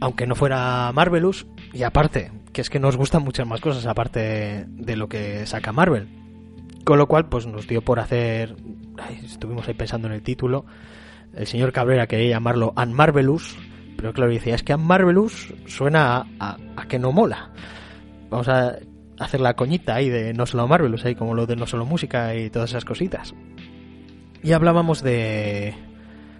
aunque 0.00 0.26
no 0.26 0.34
fuera 0.34 0.90
Marvelous, 0.92 1.46
y 1.72 1.82
aparte, 1.82 2.30
que 2.52 2.60
es 2.60 2.70
que 2.70 2.78
nos 2.78 2.96
gustan 2.96 3.22
muchas 3.22 3.46
más 3.46 3.60
cosas 3.60 3.86
aparte 3.86 4.66
de 4.68 4.96
lo 4.96 5.08
que 5.08 5.46
saca 5.46 5.72
Marvel. 5.72 6.08
Con 6.84 6.98
lo 6.98 7.06
cual, 7.06 7.28
pues 7.28 7.46
nos 7.46 7.66
dio 7.66 7.82
por 7.82 8.00
hacer. 8.00 8.56
estuvimos 9.22 9.68
ahí 9.68 9.74
pensando 9.74 10.08
en 10.08 10.14
el 10.14 10.22
título. 10.22 10.64
El 11.34 11.46
señor 11.46 11.72
Cabrera 11.72 12.06
quería 12.06 12.30
llamarlo 12.30 12.72
Unmarvelous, 12.76 13.56
pero 13.96 14.12
claro, 14.12 14.32
decía, 14.32 14.54
es 14.54 14.62
que 14.62 14.74
Unmarvelous 14.74 15.54
suena 15.66 16.26
a, 16.38 16.56
a, 16.76 16.86
que 16.88 16.98
no 16.98 17.12
mola. 17.12 17.50
Vamos 18.30 18.48
a 18.48 18.76
hacer 19.20 19.40
la 19.40 19.54
coñita 19.54 19.94
ahí 19.94 20.08
de 20.08 20.32
no 20.32 20.46
solo 20.46 20.66
Marvelous, 20.66 21.04
ahí 21.04 21.14
como 21.14 21.34
lo 21.34 21.46
de 21.46 21.54
no 21.54 21.66
solo 21.66 21.84
música 21.84 22.34
y 22.34 22.50
todas 22.50 22.70
esas 22.70 22.84
cositas. 22.84 23.34
Y 24.42 24.52
hablábamos 24.52 25.02
de 25.02 25.74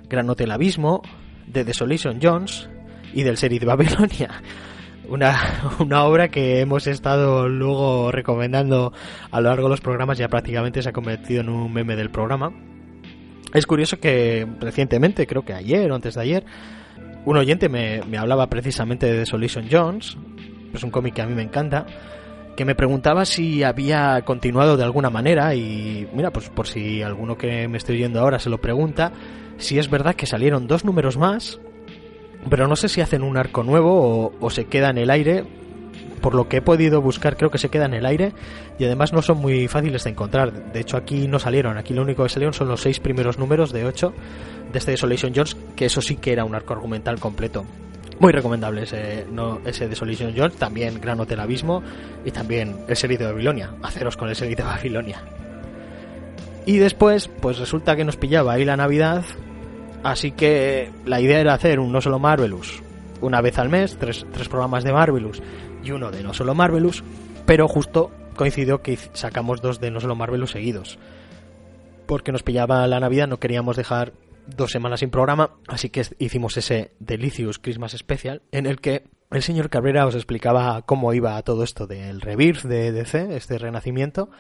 Gran 0.08 0.28
Hotel 0.28 0.50
Abismo, 0.50 1.02
de 1.46 1.64
Desolation 1.64 2.18
Jones 2.20 2.68
y 3.12 3.22
del 3.22 3.36
serie 3.36 3.60
de 3.60 3.66
Babilonia 3.66 4.42
una, 5.08 5.36
una 5.78 6.04
obra 6.04 6.28
que 6.28 6.60
hemos 6.60 6.86
estado 6.86 7.48
luego 7.48 8.10
recomendando 8.10 8.92
a 9.30 9.40
lo 9.40 9.48
largo 9.50 9.64
de 9.64 9.70
los 9.70 9.80
programas, 9.80 10.16
ya 10.16 10.28
prácticamente 10.28 10.82
se 10.82 10.88
ha 10.88 10.92
convertido 10.92 11.42
en 11.42 11.50
un 11.50 11.72
meme 11.72 11.96
del 11.96 12.10
programa. 12.10 12.52
Es 13.52 13.66
curioso 13.66 13.98
que 13.98 14.46
recientemente, 14.60 15.26
creo 15.26 15.44
que 15.44 15.52
ayer 15.52 15.90
o 15.90 15.94
antes 15.94 16.14
de 16.14 16.20
ayer, 16.22 16.44
un 17.24 17.36
oyente 17.36 17.68
me, 17.68 18.00
me 18.08 18.16
hablaba 18.16 18.46
precisamente 18.48 19.06
de 19.06 19.18
Desolation 19.18 19.66
Jones, 19.70 20.16
es 20.72 20.82
un 20.84 20.90
cómic 20.90 21.14
que 21.14 21.22
a 21.22 21.26
mí 21.26 21.34
me 21.34 21.42
encanta, 21.42 21.84
que 22.60 22.66
me 22.66 22.74
preguntaba 22.74 23.24
si 23.24 23.62
había 23.62 24.20
continuado 24.20 24.76
de 24.76 24.84
alguna 24.84 25.08
manera 25.08 25.54
y 25.54 26.06
mira, 26.12 26.30
pues 26.30 26.50
por 26.50 26.66
si 26.66 27.00
alguno 27.00 27.38
que 27.38 27.66
me 27.68 27.78
estoy 27.78 27.96
oyendo 27.96 28.20
ahora 28.20 28.38
se 28.38 28.50
lo 28.50 28.58
pregunta, 28.58 29.12
si 29.56 29.78
es 29.78 29.88
verdad 29.88 30.14
que 30.14 30.26
salieron 30.26 30.66
dos 30.66 30.84
números 30.84 31.16
más 31.16 31.58
pero 32.50 32.68
no 32.68 32.76
sé 32.76 32.90
si 32.90 33.00
hacen 33.00 33.22
un 33.22 33.38
arco 33.38 33.62
nuevo 33.62 34.34
o, 34.38 34.50
se 34.50 34.66
queda 34.66 34.90
en 34.90 34.98
el 34.98 35.08
aire. 35.08 35.46
Por 36.20 36.34
lo 36.34 36.48
que 36.48 36.58
he 36.58 36.60
podido 36.60 37.00
buscar, 37.00 37.38
creo 37.38 37.50
que 37.50 37.56
se 37.56 37.70
queda 37.70 37.86
en 37.86 37.94
el 37.94 38.04
aire 38.04 38.34
y 38.78 38.84
además 38.84 39.14
no 39.14 39.22
son 39.22 39.38
muy 39.38 39.66
fáciles 39.66 40.04
de 40.04 40.10
encontrar. 40.10 40.70
De 40.70 40.80
hecho, 40.80 40.98
aquí 40.98 41.28
no 41.28 41.38
salieron. 41.38 41.78
Aquí 41.78 41.94
lo 41.94 42.02
único 42.02 42.24
que 42.24 42.28
salieron 42.28 42.52
son 42.52 42.68
los 42.68 42.82
seis 42.82 43.00
primeros 43.00 43.38
números 43.38 43.72
de 43.72 43.86
ocho 43.86 44.12
de 44.70 44.78
este 44.78 44.90
Desolation 44.90 45.32
Jones, 45.34 45.56
que 45.76 45.86
eso 45.86 46.02
sí 46.02 46.16
que 46.16 46.32
era 46.32 46.44
un 46.44 46.54
arco 46.54 46.74
argumental 46.74 47.18
completo. 47.18 47.64
Muy 48.20 48.32
recomendable 48.32 48.82
ese, 48.82 49.26
no, 49.30 49.58
Desolation 49.58 50.34
Jones, 50.36 50.56
también 50.56 51.00
Gran 51.00 51.18
Hotel 51.18 51.40
Abismo 51.40 51.82
y 52.24 52.30
también 52.30 52.76
el 52.86 52.96
serie 52.96 53.18
de 53.18 53.24
Babilonia. 53.24 53.70
Haceros 53.82 54.16
con 54.16 54.28
el 54.28 54.36
serie 54.36 54.54
de 54.54 54.62
Babilonia. 54.62 55.22
Y 56.66 56.78
después, 56.78 57.28
pues 57.28 57.58
resulta 57.58 57.96
que 57.96 58.04
nos 58.04 58.16
pillaba 58.16 58.52
ahí 58.52 58.64
la 58.64 58.76
Navidad 58.76 59.24
Así 60.02 60.30
que 60.32 60.90
la 61.04 61.20
idea 61.20 61.40
era 61.40 61.54
hacer 61.54 61.78
un 61.78 61.92
no 61.92 62.00
solo 62.00 62.18
Marvelous 62.18 62.82
una 63.20 63.42
vez 63.42 63.58
al 63.58 63.68
mes, 63.68 63.98
tres, 63.98 64.24
tres 64.32 64.48
programas 64.48 64.82
de 64.82 64.92
Marvelous 64.92 65.42
y 65.84 65.90
uno 65.90 66.10
de 66.10 66.22
no 66.22 66.32
solo 66.32 66.54
Marvelous, 66.54 67.04
pero 67.44 67.68
justo 67.68 68.10
coincidió 68.34 68.80
que 68.80 68.96
sacamos 69.12 69.60
dos 69.60 69.78
de 69.78 69.90
no 69.90 70.00
solo 70.00 70.14
Marvelous 70.14 70.52
seguidos. 70.52 70.98
Porque 72.06 72.32
nos 72.32 72.42
pillaba 72.42 72.86
la 72.86 72.98
Navidad, 72.98 73.28
no 73.28 73.38
queríamos 73.38 73.76
dejar 73.76 74.12
dos 74.56 74.70
semanas 74.70 75.00
sin 75.00 75.10
programa, 75.10 75.56
así 75.68 75.90
que 75.90 76.02
hicimos 76.18 76.56
ese 76.56 76.92
Delicious 76.98 77.58
Christmas 77.58 77.92
Special 77.92 78.42
en 78.52 78.66
el 78.66 78.80
que 78.80 79.04
el 79.30 79.42
señor 79.42 79.70
Cabrera 79.70 80.06
os 80.06 80.14
explicaba 80.14 80.82
cómo 80.82 81.14
iba 81.14 81.40
todo 81.42 81.62
esto 81.62 81.86
del 81.86 82.20
rebirth 82.20 82.64
de 82.64 82.92
DC, 82.92 83.36
este 83.36 83.58
renacimiento, 83.58 84.30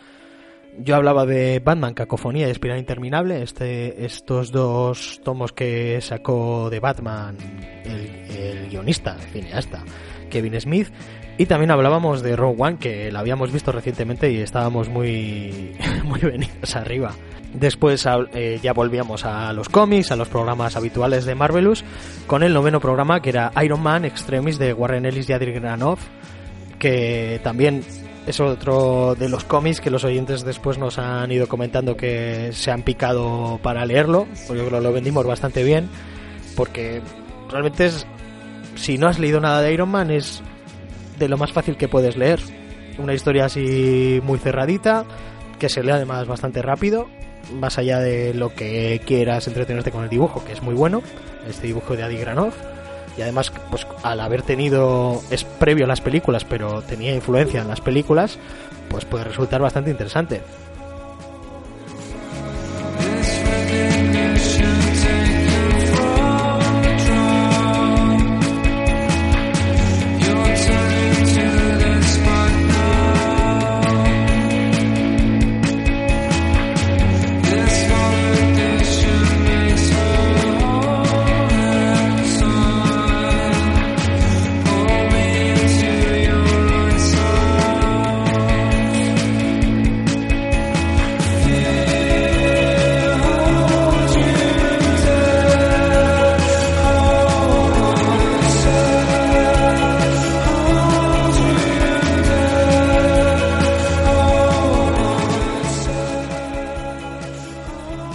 yo 0.78 0.96
hablaba 0.96 1.26
de 1.26 1.60
Batman, 1.60 1.94
Cacofonía 1.94 2.48
y 2.48 2.50
Espiral 2.50 2.78
Interminable, 2.78 3.42
este, 3.42 4.04
estos 4.04 4.52
dos 4.52 5.20
tomos 5.24 5.52
que 5.52 6.00
sacó 6.00 6.70
de 6.70 6.80
Batman 6.80 7.36
el, 7.84 8.68
guionista, 8.68 9.16
el 9.16 9.20
cineasta, 9.20 9.84
Kevin 10.30 10.60
Smith, 10.60 10.88
y 11.40 11.46
también 11.46 11.70
hablábamos 11.70 12.20
de 12.20 12.36
Rogue 12.36 12.62
One, 12.62 12.76
que 12.76 13.10
la 13.10 13.20
habíamos 13.20 13.50
visto 13.50 13.72
recientemente 13.72 14.30
y 14.30 14.42
estábamos 14.42 14.90
muy, 14.90 15.74
muy 16.04 16.20
venidos 16.20 16.76
arriba. 16.76 17.12
Después 17.54 18.06
eh, 18.34 18.60
ya 18.62 18.74
volvíamos 18.74 19.24
a 19.24 19.50
los 19.54 19.70
cómics, 19.70 20.12
a 20.12 20.16
los 20.16 20.28
programas 20.28 20.76
habituales 20.76 21.24
de 21.24 21.34
Marvelous, 21.34 21.82
con 22.26 22.42
el 22.42 22.52
noveno 22.52 22.78
programa 22.78 23.22
que 23.22 23.30
era 23.30 23.52
Iron 23.64 23.82
Man 23.82 24.04
Extremis 24.04 24.58
de 24.58 24.74
Warren 24.74 25.06
Ellis 25.06 25.30
y 25.30 25.32
Adrian 25.32 25.62
Granoff, 25.62 26.00
que 26.78 27.40
también 27.42 27.84
es 28.26 28.38
otro 28.38 29.14
de 29.14 29.30
los 29.30 29.44
cómics 29.44 29.80
que 29.80 29.88
los 29.88 30.04
oyentes 30.04 30.44
después 30.44 30.76
nos 30.76 30.98
han 30.98 31.32
ido 31.32 31.48
comentando 31.48 31.96
que 31.96 32.50
se 32.52 32.70
han 32.70 32.82
picado 32.82 33.58
para 33.62 33.86
leerlo. 33.86 34.26
Pues 34.46 34.58
yo 34.58 34.66
creo 34.66 34.80
que 34.80 34.84
lo 34.84 34.92
vendimos 34.92 35.24
bastante 35.24 35.64
bien. 35.64 35.88
Porque 36.54 37.00
realmente 37.48 37.86
es. 37.86 38.06
Si 38.74 38.98
no 38.98 39.08
has 39.08 39.18
leído 39.18 39.40
nada 39.40 39.62
de 39.62 39.72
Iron 39.72 39.88
Man, 39.88 40.10
es 40.10 40.42
de 41.20 41.28
lo 41.28 41.38
más 41.38 41.52
fácil 41.52 41.76
que 41.76 41.86
puedes 41.86 42.16
leer. 42.16 42.40
Una 42.98 43.14
historia 43.14 43.44
así 43.44 44.20
muy 44.24 44.38
cerradita, 44.40 45.04
que 45.58 45.68
se 45.68 45.84
lee 45.84 45.92
además 45.92 46.26
bastante 46.26 46.62
rápido. 46.62 47.08
Más 47.54 47.78
allá 47.78 48.00
de 48.00 48.34
lo 48.34 48.54
que 48.54 49.00
quieras 49.06 49.46
entretenerte 49.46 49.92
con 49.92 50.02
el 50.02 50.10
dibujo, 50.10 50.44
que 50.44 50.52
es 50.52 50.62
muy 50.62 50.74
bueno. 50.74 51.02
Este 51.48 51.68
dibujo 51.68 51.96
de 51.96 52.02
Adi 52.02 52.16
Granoff 52.16 52.54
y 53.16 53.22
además 53.22 53.52
pues 53.70 53.86
al 54.02 54.20
haber 54.20 54.42
tenido 54.42 55.20
es 55.30 55.44
previo 55.44 55.84
a 55.84 55.88
las 55.88 56.00
películas 56.00 56.44
pero 56.44 56.82
tenía 56.82 57.12
influencia 57.12 57.60
en 57.60 57.66
las 57.66 57.80
películas 57.80 58.38
pues 58.88 59.04
puede 59.04 59.24
resultar 59.24 59.60
bastante 59.60 59.90
interesante 59.90 60.42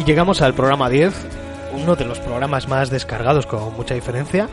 llegamos 0.05 0.41
al 0.41 0.53
programa 0.53 0.89
10, 0.89 1.13
uno 1.73 1.95
de 1.95 2.05
los 2.05 2.19
programas 2.19 2.67
más 2.67 2.89
descargados 2.89 3.47
con 3.47 3.73
mucha 3.75 3.95
diferencia. 3.95 4.47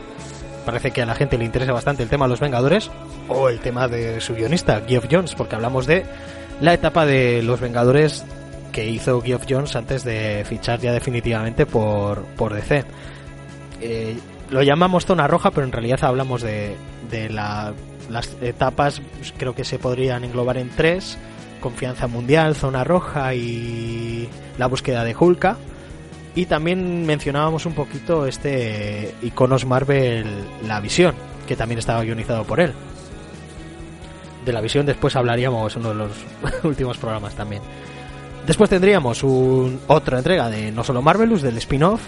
Parece 0.65 0.91
que 0.91 1.03
a 1.03 1.05
la 1.05 1.13
gente 1.13 1.37
le 1.37 1.45
interesa 1.45 1.71
bastante 1.71 2.01
el 2.03 2.09
tema 2.09 2.25
de 2.25 2.29
los 2.29 2.39
Vengadores 2.39 2.89
o 3.29 3.49
el 3.49 3.59
tema 3.59 3.87
de 3.87 4.19
su 4.19 4.33
guionista, 4.33 4.81
Geoff 4.87 5.05
Jones, 5.11 5.35
porque 5.35 5.55
hablamos 5.55 5.85
de 5.85 6.05
la 6.59 6.73
etapa 6.73 7.05
de 7.05 7.43
los 7.43 7.59
Vengadores 7.59 8.25
que 8.71 8.89
hizo 8.89 9.21
Geoff 9.21 9.43
Jones 9.47 9.75
antes 9.75 10.03
de 10.03 10.43
fichar 10.47 10.79
ya 10.79 10.91
definitivamente 10.91 11.67
por, 11.67 12.23
por 12.35 12.53
DC. 12.53 12.83
Eh, 13.81 14.17
lo 14.49 14.63
llamamos 14.63 15.05
zona 15.05 15.27
roja, 15.27 15.51
pero 15.51 15.65
en 15.65 15.71
realidad 15.71 15.99
hablamos 16.03 16.41
de, 16.41 16.75
de 17.11 17.29
las 17.29 17.73
etapas, 18.41 19.01
pues, 19.17 19.33
creo 19.37 19.53
que 19.53 19.65
se 19.65 19.77
podrían 19.77 20.23
englobar 20.23 20.57
en 20.57 20.69
tres 20.69 21.17
Confianza 21.63 22.07
Mundial, 22.07 22.55
Zona 22.55 22.83
Roja 22.83 23.33
y 23.33 24.27
La 24.57 24.67
búsqueda 24.67 25.05
de 25.05 25.15
Hulka. 25.17 25.55
Y 26.35 26.45
también 26.47 27.05
mencionábamos 27.05 27.65
un 27.65 27.73
poquito 27.73 28.27
este 28.27 29.15
Iconos 29.21 29.65
Marvel 29.65 30.25
La 30.67 30.81
Visión, 30.81 31.15
que 31.47 31.55
también 31.55 31.79
estaba 31.79 32.03
guionizado 32.03 32.43
por 32.43 32.59
él. 32.59 32.73
De 34.45 34.51
La 34.51 34.59
Visión 34.59 34.85
después 34.85 35.15
hablaríamos 35.15 35.73
en 35.75 35.85
uno 35.85 35.89
de 35.89 35.95
los 35.95 36.11
últimos 36.65 36.97
programas 36.97 37.33
también. 37.33 37.61
Después 38.45 38.69
tendríamos 38.69 39.23
un, 39.23 39.79
otra 39.87 40.17
entrega 40.17 40.49
de 40.49 40.69
No 40.73 40.83
Solo 40.83 41.01
Marvelous, 41.01 41.41
del 41.41 41.57
spin-off, 41.59 42.01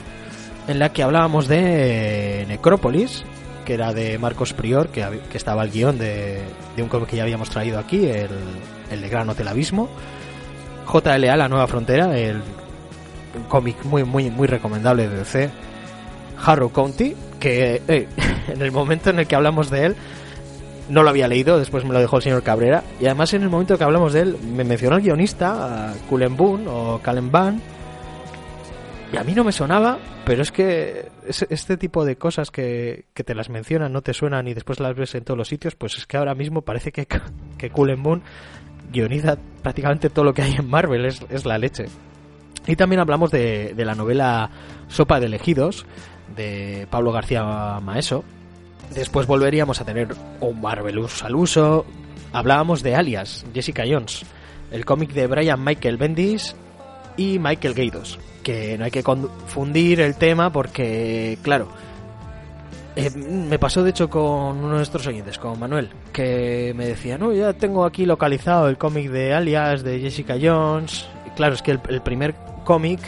en 0.68 0.80
la 0.80 0.92
que 0.92 1.02
hablábamos 1.02 1.48
de 1.48 2.44
Necrópolis, 2.50 3.24
que 3.66 3.74
era 3.74 3.94
de 3.94 4.18
Marcos 4.18 4.54
Prior, 4.54 4.88
que, 4.88 5.04
que 5.30 5.38
estaba 5.38 5.64
el 5.64 5.72
guion 5.72 5.98
de, 5.98 6.42
de, 6.76 6.84
un 6.84 6.88
cómic 6.88 7.10
que 7.10 7.18
ya 7.18 7.24
habíamos 7.24 7.50
traído 7.50 7.80
aquí, 7.80 8.06
el, 8.06 8.30
el 8.92 9.02
de 9.02 9.10
Gran 9.10 9.30
Hotel 9.30 9.48
Abismo. 9.48 9.90
JLA, 10.88 11.36
La 11.36 11.50
Nueva 11.50 11.68
Frontera, 11.68 12.18
el 12.18 12.42
cómic 13.50 13.84
muy, 13.84 14.04
muy, 14.04 14.30
muy 14.30 14.48
recomendable 14.48 15.10
de 15.10 15.18
DC. 15.18 15.50
Harrow 16.46 16.72
County, 16.72 17.16
que 17.40 17.82
eh, 17.88 18.08
en 18.48 18.62
el 18.62 18.72
momento 18.72 19.10
en 19.10 19.20
el 19.20 19.28
que 19.28 19.36
hablamos 19.36 19.70
de 19.70 19.88
él, 19.88 19.96
no 20.90 21.02
lo 21.04 21.10
había 21.10 21.28
leído, 21.28 21.58
después 21.58 21.84
me 21.84 21.94
lo 21.94 22.00
dejó 22.00 22.18
el 22.18 22.24
señor 22.24 22.44
Cabrera. 22.44 22.84
Y 23.00 23.06
además, 23.06 23.34
en 23.34 23.42
el 23.42 23.50
momento 23.50 23.78
que 23.78 23.84
hablamos 23.84 24.14
de 24.14 24.22
él, 24.22 24.38
me 24.44 24.64
mencionó 24.64 24.98
el 24.98 25.02
guionista, 25.02 25.94
Cullen 26.10 26.38
Boone 26.38 26.68
o 26.68 27.00
Calen 27.02 27.32
Van. 27.32 27.62
Y 29.14 29.18
a 29.18 29.24
mí 29.24 29.34
no 29.34 29.44
me 29.44 29.52
sonaba, 29.52 30.00
pero 30.26 30.42
es 30.42 30.52
que 30.52 31.10
este 31.28 31.78
tipo 31.78 32.06
de 32.06 32.18
cosas 32.18 32.52
que, 32.52 33.06
que, 33.14 33.24
te 33.24 33.36
las 33.36 33.50
mencionan, 33.50 33.94
no 33.94 34.02
te 34.02 34.14
suenan 34.14 34.48
y 34.48 34.54
después 34.54 34.80
las 34.80 34.96
ves 34.96 35.16
en 35.16 35.24
todos 35.24 35.38
los 35.38 35.48
sitios, 35.48 35.76
pues 35.76 35.98
es 35.98 36.06
que 36.06 36.18
ahora 36.18 36.36
mismo 36.36 36.64
parece 36.64 36.92
que, 36.92 37.08
que 37.58 37.70
Cullen 37.70 38.02
Boone 38.02 38.24
guioniza 38.92 39.38
prácticamente 39.62 40.10
todo 40.10 40.26
lo 40.26 40.34
que 40.34 40.42
hay 40.42 40.54
en 40.54 40.70
Marvel, 40.70 41.06
es, 41.06 41.26
es 41.30 41.46
la 41.46 41.58
leche. 41.58 41.86
Y 42.68 42.76
también 42.76 43.00
hablamos 43.00 43.32
de, 43.32 43.74
de, 43.76 43.86
la 43.86 43.94
novela 43.94 44.50
Sopa 44.88 45.20
de 45.20 45.28
Elegidos, 45.28 45.86
de 46.36 46.88
Pablo 46.90 47.12
García 47.12 47.44
Maeso. 47.82 48.24
Después 48.94 49.28
volveríamos 49.28 49.82
a 49.82 49.86
tener 49.86 50.10
un 50.40 50.62
Marvelous 50.62 51.24
al 51.24 51.36
uso. 51.36 51.86
Hablábamos 52.34 52.82
de 52.82 52.96
Alias, 52.96 53.46
Jessica 53.54 53.84
Jones, 53.88 54.26
el 54.72 54.84
cómic 54.84 55.12
de 55.14 55.28
Brian 55.28 55.64
Michael 55.64 55.98
Bendis 55.98 56.56
y 57.18 57.40
Michael 57.40 57.76
Gaidos. 57.76 58.20
Que 58.46 58.78
no 58.78 58.86
hay 58.86 58.92
que 58.92 59.02
confundir 59.02 60.00
el 60.02 60.14
tema 60.18 60.52
porque, 60.52 61.40
claro, 61.42 61.68
eh, 62.96 63.10
me 63.10 63.58
pasó 63.58 63.82
de 63.82 63.90
hecho 63.90 64.08
con 64.08 64.24
uno 64.24 64.70
de 64.70 64.75
nuestros 64.75 65.08
oyentes, 65.08 65.40
con 65.40 65.60
Manuel, 65.60 65.90
que 66.14 66.72
me 66.75 66.86
decía, 66.86 67.18
no, 67.18 67.34
ya 67.34 67.54
tengo 67.54 67.86
aquí 67.86 68.06
localizado 68.06 68.70
el 68.70 68.78
cómic 68.78 69.10
de 69.10 69.34
Alias, 69.34 69.82
de 69.82 70.00
Jessica 70.00 70.36
Jones. 70.40 71.08
Claro, 71.36 71.56
es 71.56 71.64
que 71.64 71.72
el, 71.72 71.80
el 71.90 72.02
primer 72.02 72.36
cómic, 72.64 73.00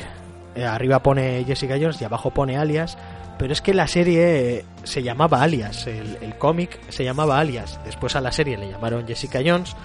eh, 0.56 0.65
arriba 0.65 1.03
pone 1.03 1.44
Jessica 1.46 1.75
Jones 1.79 2.01
y 2.01 2.06
abajo 2.06 2.32
pone 2.32 2.58
Alias, 2.58 2.98
pero 3.38 3.53
es 3.53 3.62
que 3.62 3.75
la 3.75 3.88
serie 3.88 4.65
se 4.86 5.03
llamaba 5.03 5.44
Alias, 5.44 5.86
el, 5.86 6.17
el 6.20 6.36
cómic 6.39 6.79
se 6.89 7.03
llamaba 7.03 7.39
Alias. 7.39 7.79
Después 7.86 8.15
a 8.15 8.22
la 8.22 8.32
serie 8.32 8.58
le 8.58 8.72
llamaron 8.72 9.06
Jessica 9.06 9.39
Jones 9.46 9.75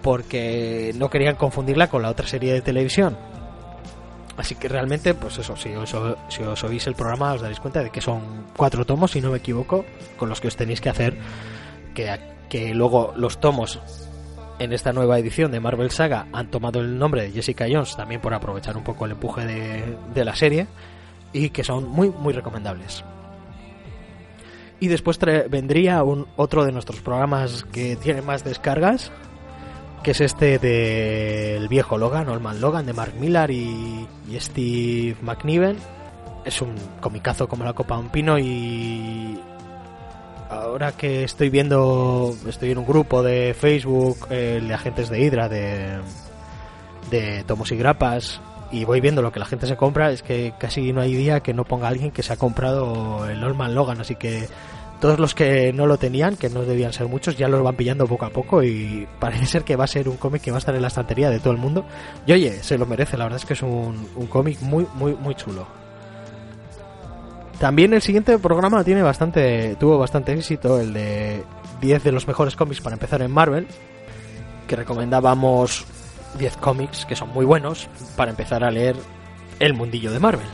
porque 0.00 0.94
no 0.96 1.10
querían 1.10 1.36
confundirla 1.36 1.88
con 1.88 2.00
la 2.00 2.08
otra 2.08 2.26
serie 2.26 2.54
de 2.54 2.62
televisión. 2.62 3.35
Así 4.36 4.54
que 4.54 4.68
realmente, 4.68 5.14
pues 5.14 5.38
eso, 5.38 5.56
si 5.56 5.70
os, 5.74 5.94
si 6.28 6.42
os 6.42 6.64
oís 6.64 6.86
el 6.86 6.94
programa 6.94 7.32
os 7.32 7.40
daréis 7.40 7.60
cuenta 7.60 7.82
de 7.82 7.90
que 7.90 8.00
son 8.00 8.44
cuatro 8.56 8.84
tomos, 8.84 9.12
si 9.12 9.20
no 9.20 9.30
me 9.30 9.38
equivoco, 9.38 9.84
con 10.18 10.28
los 10.28 10.40
que 10.40 10.48
os 10.48 10.56
tenéis 10.56 10.80
que 10.80 10.90
hacer 10.90 11.16
que, 11.94 12.18
que 12.48 12.74
luego 12.74 13.14
los 13.16 13.40
tomos 13.40 13.80
en 14.58 14.72
esta 14.72 14.92
nueva 14.92 15.18
edición 15.18 15.50
de 15.52 15.60
Marvel 15.60 15.90
Saga 15.90 16.26
han 16.32 16.50
tomado 16.50 16.80
el 16.80 16.98
nombre 16.98 17.22
de 17.22 17.32
Jessica 17.32 17.66
Jones 17.70 17.96
también 17.96 18.20
por 18.20 18.34
aprovechar 18.34 18.76
un 18.76 18.84
poco 18.84 19.04
el 19.06 19.12
empuje 19.12 19.46
de, 19.46 19.96
de 20.14 20.24
la 20.24 20.34
serie 20.34 20.66
y 21.32 21.50
que 21.50 21.64
son 21.64 21.88
muy 21.88 22.10
muy 22.10 22.32
recomendables. 22.32 23.04
Y 24.78 24.88
después 24.88 25.18
vendría 25.48 26.02
un 26.02 26.26
otro 26.36 26.64
de 26.64 26.72
nuestros 26.72 27.00
programas 27.00 27.64
que 27.72 27.96
tiene 27.96 28.20
más 28.20 28.44
descargas, 28.44 29.10
que 30.06 30.12
es 30.12 30.20
este 30.20 30.60
del 30.60 31.66
viejo 31.66 31.98
Logan, 31.98 32.28
Olman 32.28 32.60
Logan, 32.60 32.86
de 32.86 32.92
Mark 32.92 33.14
Millar 33.18 33.50
y, 33.50 34.06
y 34.30 34.38
Steve 34.38 35.16
McNiven. 35.20 35.76
Es 36.44 36.62
un 36.62 36.76
comicazo 37.00 37.48
como 37.48 37.64
la 37.64 37.72
copa 37.72 37.96
de 37.96 38.02
un 38.02 38.08
pino 38.10 38.38
y 38.38 39.36
ahora 40.48 40.92
que 40.92 41.24
estoy 41.24 41.50
viendo, 41.50 42.32
estoy 42.46 42.70
en 42.70 42.78
un 42.78 42.86
grupo 42.86 43.24
de 43.24 43.52
Facebook 43.58 44.28
eh, 44.30 44.62
de 44.64 44.72
agentes 44.72 45.10
de 45.10 45.18
Hydra, 45.18 45.48
de, 45.48 45.98
de 47.10 47.42
tomos 47.42 47.72
y 47.72 47.76
grapas, 47.76 48.40
y 48.70 48.84
voy 48.84 49.00
viendo 49.00 49.22
lo 49.22 49.32
que 49.32 49.40
la 49.40 49.46
gente 49.46 49.66
se 49.66 49.76
compra, 49.76 50.12
es 50.12 50.22
que 50.22 50.54
casi 50.56 50.92
no 50.92 51.00
hay 51.00 51.14
día 51.14 51.40
que 51.40 51.52
no 51.52 51.64
ponga 51.64 51.88
alguien 51.88 52.12
que 52.12 52.22
se 52.22 52.32
ha 52.32 52.36
comprado 52.36 53.28
el 53.28 53.42
Olman 53.42 53.74
Logan, 53.74 54.00
así 54.00 54.14
que 54.14 54.46
todos 55.00 55.18
los 55.18 55.34
que 55.34 55.72
no 55.72 55.86
lo 55.86 55.98
tenían, 55.98 56.36
que 56.36 56.48
no 56.48 56.62
debían 56.62 56.92
ser 56.92 57.06
muchos, 57.08 57.36
ya 57.36 57.48
los 57.48 57.62
van 57.62 57.76
pillando 57.76 58.06
poco 58.06 58.24
a 58.24 58.30
poco 58.30 58.62
y 58.62 59.06
parece 59.20 59.46
ser 59.46 59.64
que 59.64 59.76
va 59.76 59.84
a 59.84 59.88
ser 59.88 60.08
un 60.08 60.16
cómic 60.16 60.42
que 60.42 60.50
va 60.50 60.56
a 60.56 60.58
estar 60.58 60.74
en 60.74 60.82
la 60.82 60.88
estantería 60.88 61.30
de 61.30 61.38
todo 61.38 61.52
el 61.52 61.58
mundo. 61.58 61.84
Y 62.26 62.32
oye, 62.32 62.62
se 62.62 62.78
lo 62.78 62.86
merece, 62.86 63.16
la 63.16 63.24
verdad 63.24 63.40
es 63.40 63.46
que 63.46 63.54
es 63.54 63.62
un, 63.62 64.08
cómic 64.30 64.60
muy, 64.60 64.86
muy, 64.94 65.14
muy 65.14 65.34
chulo. 65.34 65.66
También 67.58 67.94
el 67.94 68.02
siguiente 68.02 68.38
programa 68.38 68.84
tiene 68.84 69.02
bastante, 69.02 69.76
tuvo 69.76 69.98
bastante 69.98 70.32
éxito, 70.32 70.78
el 70.78 70.92
de 70.92 71.42
10 71.80 72.04
de 72.04 72.12
los 72.12 72.26
mejores 72.26 72.54
cómics 72.54 72.80
para 72.80 72.94
empezar 72.94 73.22
en 73.22 73.30
Marvel, 73.30 73.66
que 74.66 74.76
recomendábamos 74.76 75.86
10 76.38 76.56
cómics 76.58 77.06
que 77.06 77.16
son 77.16 77.30
muy 77.30 77.46
buenos 77.46 77.88
para 78.14 78.30
empezar 78.30 78.62
a 78.62 78.70
leer 78.70 78.96
el 79.58 79.72
mundillo 79.72 80.12
de 80.12 80.20
Marvel. 80.20 80.46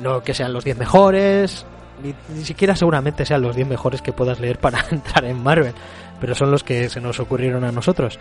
No 0.00 0.22
que 0.22 0.32
sean 0.32 0.54
los 0.54 0.64
10 0.64 0.78
mejores, 0.78 1.66
ni, 2.02 2.14
ni, 2.34 2.44
siquiera 2.44 2.76
seguramente 2.76 3.24
sean 3.24 3.42
los 3.42 3.56
10 3.56 3.68
mejores 3.68 4.02
que 4.02 4.12
puedas 4.12 4.40
leer 4.40 4.58
para 4.58 4.84
entrar 4.90 5.24
en 5.24 5.42
Marvel, 5.42 5.74
pero 6.20 6.34
son 6.34 6.50
los 6.50 6.64
que 6.64 6.88
se 6.88 7.00
nos 7.00 7.20
ocurrieron 7.20 7.64
a 7.64 7.72
nosotros. 7.72 8.18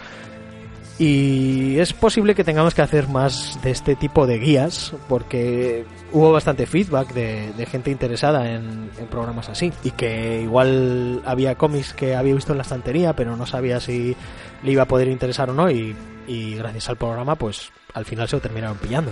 Y 1.00 1.80
es 1.80 1.94
posible 1.94 2.36
que 2.36 2.44
tengamos 2.44 2.76
que 2.76 2.82
hacer 2.82 3.08
más 3.08 3.58
de 3.64 3.72
este 3.72 3.96
tipo 3.96 4.28
de 4.28 4.38
guías, 4.38 4.94
porque 5.08 5.86
hubo 6.12 6.34
bastante 6.34 6.66
feedback 6.66 7.14
de, 7.14 7.66
gente 7.72 7.90
interesada 7.90 8.52
en, 8.52 8.92
en, 9.00 9.08
programas 9.10 9.48
así, 9.48 9.72
y 9.86 9.92
que 9.92 10.42
igual 10.42 11.22
había 11.26 11.56
cómics 11.56 11.94
que 11.94 12.16
había 12.16 12.34
visto 12.34 12.52
en 12.52 12.58
la 12.58 12.64
estantería, 12.64 13.16
pero 13.16 13.38
no 13.38 13.46
sabía 13.46 13.80
si 13.80 14.14
le 14.62 14.72
iba 14.74 14.84
a 14.84 14.88
poder 14.88 15.08
interesar 15.08 15.50
o 15.50 15.54
no, 15.54 15.72
y, 15.72 15.96
y 16.28 16.56
gracias 16.56 16.90
al 16.90 16.98
programa, 16.98 17.36
pues 17.36 17.72
al 17.94 18.04
final 18.04 18.28
se 18.28 18.36
lo 18.36 18.42
terminaron 18.42 18.78
pillando. 18.78 19.12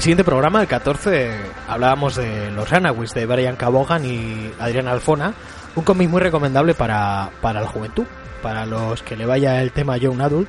El 0.00 0.04
siguiente 0.04 0.24
programa, 0.24 0.62
el 0.62 0.66
14, 0.66 1.30
hablábamos 1.68 2.16
de 2.16 2.50
los 2.52 2.70
Runaways 2.70 3.12
de 3.12 3.26
Brian 3.26 3.56
Cabogan 3.56 4.02
y 4.06 4.50
Adrián 4.58 4.88
Alfona, 4.88 5.34
un 5.76 5.84
cómic 5.84 6.08
muy 6.08 6.22
recomendable 6.22 6.72
para, 6.72 7.28
para 7.42 7.60
la 7.60 7.66
juventud, 7.66 8.06
para 8.42 8.64
los 8.64 9.02
que 9.02 9.14
le 9.14 9.26
vaya 9.26 9.60
el 9.60 9.72
tema 9.72 9.98
Young 9.98 10.22
Adult, 10.22 10.48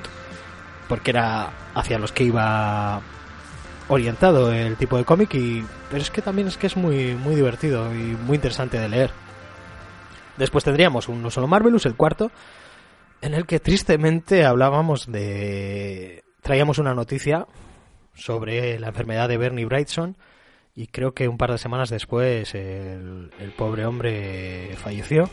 porque 0.87 1.11
era 1.11 1.51
hacia 1.75 1.99
los 1.99 2.13
que 2.13 2.23
iba 2.23 3.01
orientado 3.89 4.53
el 4.53 4.77
tipo 4.77 4.95
de 4.95 5.03
cómic 5.03 5.33
y 5.33 5.65
pero 5.89 6.01
es 6.01 6.11
que 6.11 6.21
también 6.21 6.47
es 6.47 6.55
que 6.55 6.67
es 6.67 6.77
muy 6.77 7.15
muy 7.15 7.35
divertido 7.35 7.93
y 7.93 8.15
muy 8.25 8.35
interesante 8.35 8.79
de 8.79 8.87
leer. 8.87 9.11
Después 10.37 10.63
tendríamos 10.63 11.09
un 11.09 11.21
No 11.21 11.29
Solo 11.29 11.47
Marvelous, 11.47 11.85
el 11.85 11.95
cuarto, 11.95 12.31
en 13.19 13.33
el 13.33 13.45
que 13.45 13.59
tristemente 13.59 14.45
hablábamos 14.45 15.11
de 15.11 16.23
traíamos 16.41 16.77
una 16.77 16.93
noticia 16.93 17.47
sobre 18.21 18.79
la 18.79 18.89
enfermedad 18.89 19.27
de 19.27 19.37
Bernie 19.37 19.65
Brightson 19.65 20.15
y 20.75 20.87
creo 20.87 21.13
que 21.13 21.27
un 21.27 21.37
par 21.37 21.51
de 21.51 21.57
semanas 21.57 21.89
después 21.89 22.53
el, 22.55 23.29
pobre 23.57 23.85
hombre 23.85 24.75
falleció. 24.77 25.29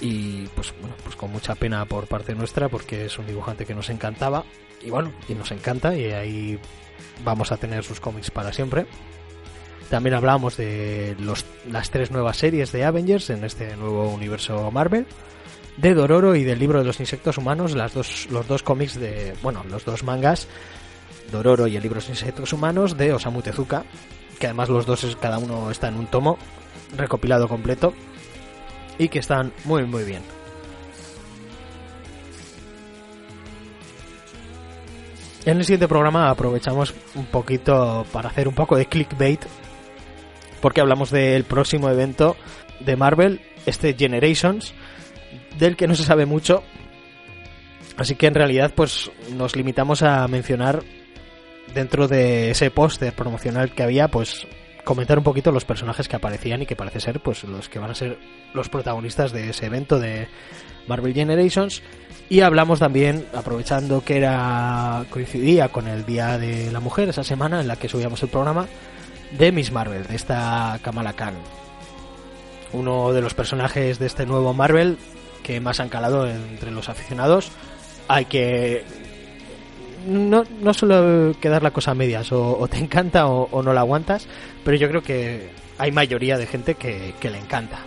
Y 0.00 0.46
pues 0.56 0.74
bueno 0.80 0.96
pues 1.04 1.14
con 1.14 1.30
mucha 1.30 1.54
pena 1.54 1.84
por 1.84 2.08
parte 2.08 2.34
nuestra 2.34 2.68
porque 2.68 3.04
es 3.04 3.18
un 3.18 3.26
dibujante 3.26 3.64
que 3.64 3.74
nos 3.74 3.88
encantaba 3.88 4.44
y 4.84 4.90
bueno 4.90 5.12
y 5.28 5.34
nos 5.34 5.52
encanta 5.52 5.96
y 5.96 6.06
ahí 6.06 6.58
vamos 7.24 7.52
a 7.52 7.56
tener 7.56 7.84
sus 7.84 8.00
cómics 8.00 8.30
para 8.30 8.52
siempre. 8.52 8.86
También 9.90 10.14
hablamos 10.14 10.56
de 10.56 11.14
los, 11.20 11.44
las 11.70 11.90
tres 11.90 12.10
nuevas 12.10 12.38
series 12.38 12.72
de 12.72 12.84
Avengers 12.84 13.30
en 13.30 13.44
este 13.44 13.76
nuevo 13.76 14.08
universo 14.08 14.70
Marvel 14.70 15.06
de 15.76 15.94
Dororo 15.94 16.34
y 16.34 16.44
del 16.44 16.58
libro 16.58 16.80
de 16.80 16.84
los 16.84 16.98
insectos 16.98 17.38
humanos 17.38 17.74
las 17.74 17.94
dos 17.94 18.28
los 18.30 18.46
dos 18.48 18.62
cómics 18.62 18.98
de 18.98 19.34
bueno 19.42 19.64
los 19.70 19.84
dos 19.84 20.02
mangas 20.02 20.48
Dororo 21.30 21.66
y 21.66 21.76
el 21.76 21.82
libro 21.82 21.96
los 21.96 22.08
insectos 22.08 22.52
humanos 22.52 22.96
de 22.96 23.12
Osamu 23.12 23.42
Tezuka 23.42 23.84
que 24.38 24.46
además 24.46 24.68
los 24.68 24.86
dos 24.86 25.04
es, 25.04 25.14
cada 25.14 25.38
uno 25.38 25.70
está 25.70 25.86
en 25.86 25.94
un 25.94 26.06
tomo 26.06 26.36
recopilado 26.96 27.46
completo 27.46 27.94
y 28.98 29.08
que 29.08 29.20
están 29.20 29.52
muy 29.64 29.84
muy 29.84 30.02
bien. 30.02 30.22
En 35.44 35.58
el 35.58 35.64
siguiente 35.64 35.88
programa 35.88 36.28
aprovechamos 36.28 36.94
un 37.14 37.26
poquito 37.26 38.04
para 38.12 38.30
hacer 38.30 38.48
un 38.48 38.54
poco 38.54 38.76
de 38.76 38.86
clickbait 38.86 39.44
porque 40.60 40.80
hablamos 40.80 41.10
del 41.10 41.44
próximo 41.44 41.88
evento 41.88 42.36
de 42.80 42.96
Marvel, 42.96 43.40
este 43.66 43.94
Generations, 43.94 44.74
del 45.58 45.76
que 45.76 45.86
no 45.86 45.94
se 45.94 46.04
sabe 46.04 46.26
mucho. 46.26 46.62
Así 47.96 48.14
que 48.14 48.26
en 48.26 48.34
realidad 48.34 48.72
pues 48.74 49.10
nos 49.36 49.54
limitamos 49.54 50.02
a 50.02 50.26
mencionar 50.28 50.82
dentro 51.74 52.08
de 52.08 52.50
ese 52.50 52.70
póster 52.70 53.14
promocional 53.14 53.74
que 53.74 53.82
había, 53.82 54.08
pues 54.08 54.46
comentar 54.84 55.18
un 55.18 55.24
poquito 55.24 55.52
los 55.52 55.64
personajes 55.64 56.08
que 56.08 56.16
aparecían 56.16 56.62
y 56.62 56.66
que 56.66 56.76
parece 56.76 57.00
ser 57.00 57.20
pues 57.20 57.44
los 57.44 57.68
que 57.68 57.78
van 57.78 57.90
a 57.90 57.94
ser 57.94 58.18
los 58.52 58.68
protagonistas 58.68 59.32
de 59.32 59.50
ese 59.50 59.66
evento 59.66 59.98
de 59.98 60.28
Marvel 60.86 61.14
Generations. 61.14 61.82
Y 62.28 62.40
hablamos 62.40 62.78
también 62.78 63.26
aprovechando 63.34 64.02
que 64.04 64.16
era 64.16 65.04
coincidía 65.10 65.68
con 65.68 65.86
el 65.86 66.04
día 66.06 66.38
de 66.38 66.72
la 66.72 66.80
mujer 66.80 67.08
esa 67.08 67.24
semana 67.24 67.60
en 67.60 67.68
la 67.68 67.76
que 67.76 67.88
subíamos 67.88 68.22
el 68.22 68.30
programa 68.30 68.66
de 69.38 69.52
Miss 69.52 69.70
Marvel 69.70 70.06
de 70.06 70.16
esta 70.16 70.78
Kamala 70.82 71.12
Khan. 71.12 71.34
Uno 72.72 73.12
de 73.12 73.20
los 73.20 73.34
personajes 73.34 73.98
de 73.98 74.06
este 74.06 74.24
nuevo 74.24 74.54
Marvel 74.54 74.96
que 75.42 75.60
más 75.60 75.80
han 75.80 75.88
calado 75.88 76.26
entre 76.26 76.70
los 76.70 76.88
aficionados 76.88 77.52
hay 78.08 78.24
que 78.26 78.84
no, 80.06 80.44
no 80.60 80.74
suele 80.74 81.34
quedar 81.40 81.62
la 81.62 81.70
cosa 81.70 81.92
a 81.92 81.94
medias, 81.94 82.32
o, 82.32 82.66
te 82.68 82.78
encanta 82.78 83.26
o, 83.26 83.62
no 83.62 83.72
la 83.72 83.80
aguantas, 83.80 84.26
pero 84.64 84.76
yo 84.76 84.88
creo 84.88 85.02
que 85.02 85.50
hay 85.78 85.92
mayoría 85.92 86.38
de 86.38 86.46
gente 86.46 86.74
que, 86.74 87.14
que 87.20 87.30
le 87.30 87.38
encanta. 87.38 87.80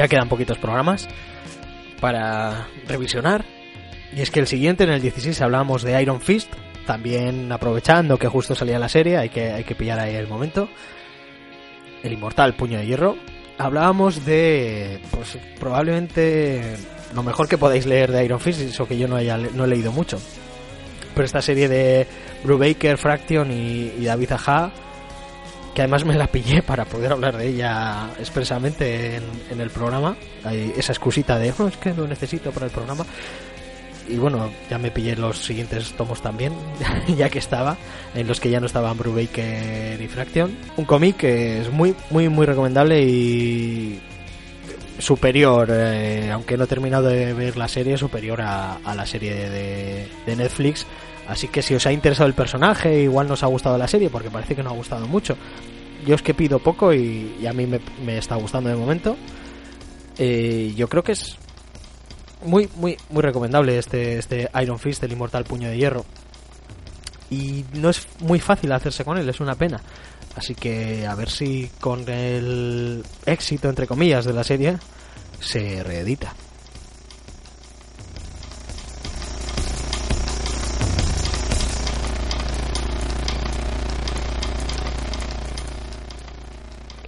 Ya 0.00 0.08
quedan 0.08 0.30
poquitos 0.30 0.56
programas 0.56 1.06
para 2.00 2.68
revisionar. 2.88 3.44
Y 4.16 4.22
es 4.22 4.30
que 4.30 4.40
el 4.40 4.46
siguiente, 4.46 4.84
en 4.84 4.90
el 4.90 5.02
16, 5.02 5.38
hablábamos 5.42 5.82
de 5.82 6.00
Iron 6.00 6.22
Fist, 6.22 6.50
también 6.86 7.52
aprovechando 7.52 8.16
que 8.16 8.26
justo 8.26 8.54
salía 8.54 8.78
la 8.78 8.88
serie, 8.88 9.18
hay 9.18 9.28
que, 9.28 9.52
hay 9.52 9.62
que 9.62 9.74
pillar 9.74 10.00
ahí 10.00 10.14
el 10.14 10.26
momento. 10.26 10.70
El 12.02 12.14
inmortal 12.14 12.54
Puño 12.54 12.78
de 12.78 12.86
Hierro. 12.86 13.16
Hablábamos 13.58 14.24
de, 14.24 15.02
pues 15.10 15.36
probablemente 15.58 16.78
lo 17.14 17.22
mejor 17.22 17.46
que 17.46 17.58
podáis 17.58 17.84
leer 17.84 18.10
de 18.10 18.24
Iron 18.24 18.40
Fist, 18.40 18.58
eso 18.62 18.88
que 18.88 18.96
yo 18.96 19.06
no, 19.06 19.16
haya, 19.16 19.36
no 19.36 19.64
he 19.66 19.68
leído 19.68 19.92
mucho. 19.92 20.18
Pero 21.14 21.26
esta 21.26 21.42
serie 21.42 21.68
de 21.68 22.06
Brubaker, 22.42 22.96
Fraction 22.96 23.50
y, 23.50 23.92
y 23.98 24.04
David 24.06 24.32
Aja 24.32 24.72
que 25.74 25.82
además 25.82 26.04
me 26.04 26.14
la 26.14 26.26
pillé 26.26 26.62
para 26.62 26.84
poder 26.84 27.12
hablar 27.12 27.36
de 27.36 27.48
ella 27.48 28.10
expresamente 28.18 29.16
en, 29.50 29.60
el 29.60 29.70
programa. 29.70 30.16
Esa 30.76 30.92
excusita 30.92 31.38
de, 31.38 31.52
oh, 31.58 31.68
es 31.68 31.76
que 31.76 31.94
lo 31.94 32.06
necesito 32.06 32.50
para 32.50 32.66
el 32.66 32.72
programa. 32.72 33.04
Y 34.08 34.16
bueno, 34.16 34.50
ya 34.68 34.78
me 34.78 34.90
pillé 34.90 35.14
los 35.14 35.38
siguientes 35.38 35.92
tomos 35.92 36.20
también, 36.20 36.52
ya 37.16 37.28
que 37.28 37.38
estaba, 37.38 37.76
en 38.14 38.26
los 38.26 38.40
que 38.40 38.50
ya 38.50 38.58
no 38.58 38.66
estaban 38.66 38.98
Brubaker 38.98 40.00
y 40.00 40.08
Fraction. 40.08 40.56
Un 40.76 40.84
cómic 40.84 41.18
que 41.18 41.60
es 41.60 41.70
muy, 41.70 41.94
muy, 42.10 42.28
muy 42.28 42.46
recomendable 42.46 43.00
y 43.02 44.00
superior, 44.98 45.68
eh, 45.70 46.30
aunque 46.32 46.56
no 46.56 46.64
he 46.64 46.66
terminado 46.66 47.08
de 47.08 47.32
ver 47.32 47.56
la 47.56 47.68
serie, 47.68 47.96
superior 47.96 48.40
a, 48.42 48.78
la 48.94 49.06
serie 49.06 49.48
de 49.48 50.36
Netflix 50.36 50.86
Así 51.30 51.46
que 51.46 51.62
si 51.62 51.76
os 51.76 51.86
ha 51.86 51.92
interesado 51.92 52.26
el 52.26 52.34
personaje, 52.34 53.02
igual 53.02 53.28
nos 53.28 53.44
ha 53.44 53.46
gustado 53.46 53.78
la 53.78 53.86
serie, 53.86 54.10
porque 54.10 54.30
parece 54.30 54.56
que 54.56 54.64
nos 54.64 54.72
ha 54.72 54.76
gustado 54.76 55.06
mucho. 55.06 55.36
Yo 56.04 56.16
es 56.16 56.22
que 56.22 56.34
pido 56.34 56.58
poco 56.58 56.92
y, 56.92 57.46
a 57.46 57.52
mí 57.52 57.68
me, 57.68 58.18
está 58.18 58.34
gustando 58.34 58.68
de 58.68 58.74
momento. 58.74 59.16
Eh, 60.18 60.72
yo 60.76 60.88
creo 60.88 61.04
que 61.04 61.12
es 61.12 61.36
muy, 62.44 62.68
muy, 62.74 62.96
muy 63.10 63.22
recomendable 63.22 63.78
este, 63.78 64.18
este 64.18 64.50
Iron 64.60 64.80
Fist, 64.80 65.04
el 65.04 65.12
inmortal 65.12 65.44
puño 65.44 65.68
de 65.68 65.78
hierro. 65.78 66.04
Y 67.30 67.64
no 67.74 67.90
es 67.90 68.08
muy 68.18 68.40
fácil 68.40 68.72
hacerse 68.72 69.04
con 69.04 69.16
él, 69.16 69.28
es 69.28 69.38
una 69.38 69.54
pena. 69.54 69.80
Así 70.34 70.56
que 70.56 71.06
a 71.06 71.14
ver 71.14 71.30
si 71.30 71.70
con 71.80 72.08
el 72.08 73.04
éxito, 73.24 73.68
entre 73.68 73.86
comillas, 73.86 74.24
de 74.24 74.32
la 74.32 74.42
serie 74.42 74.78
se 75.38 75.84
reedita. 75.84 76.34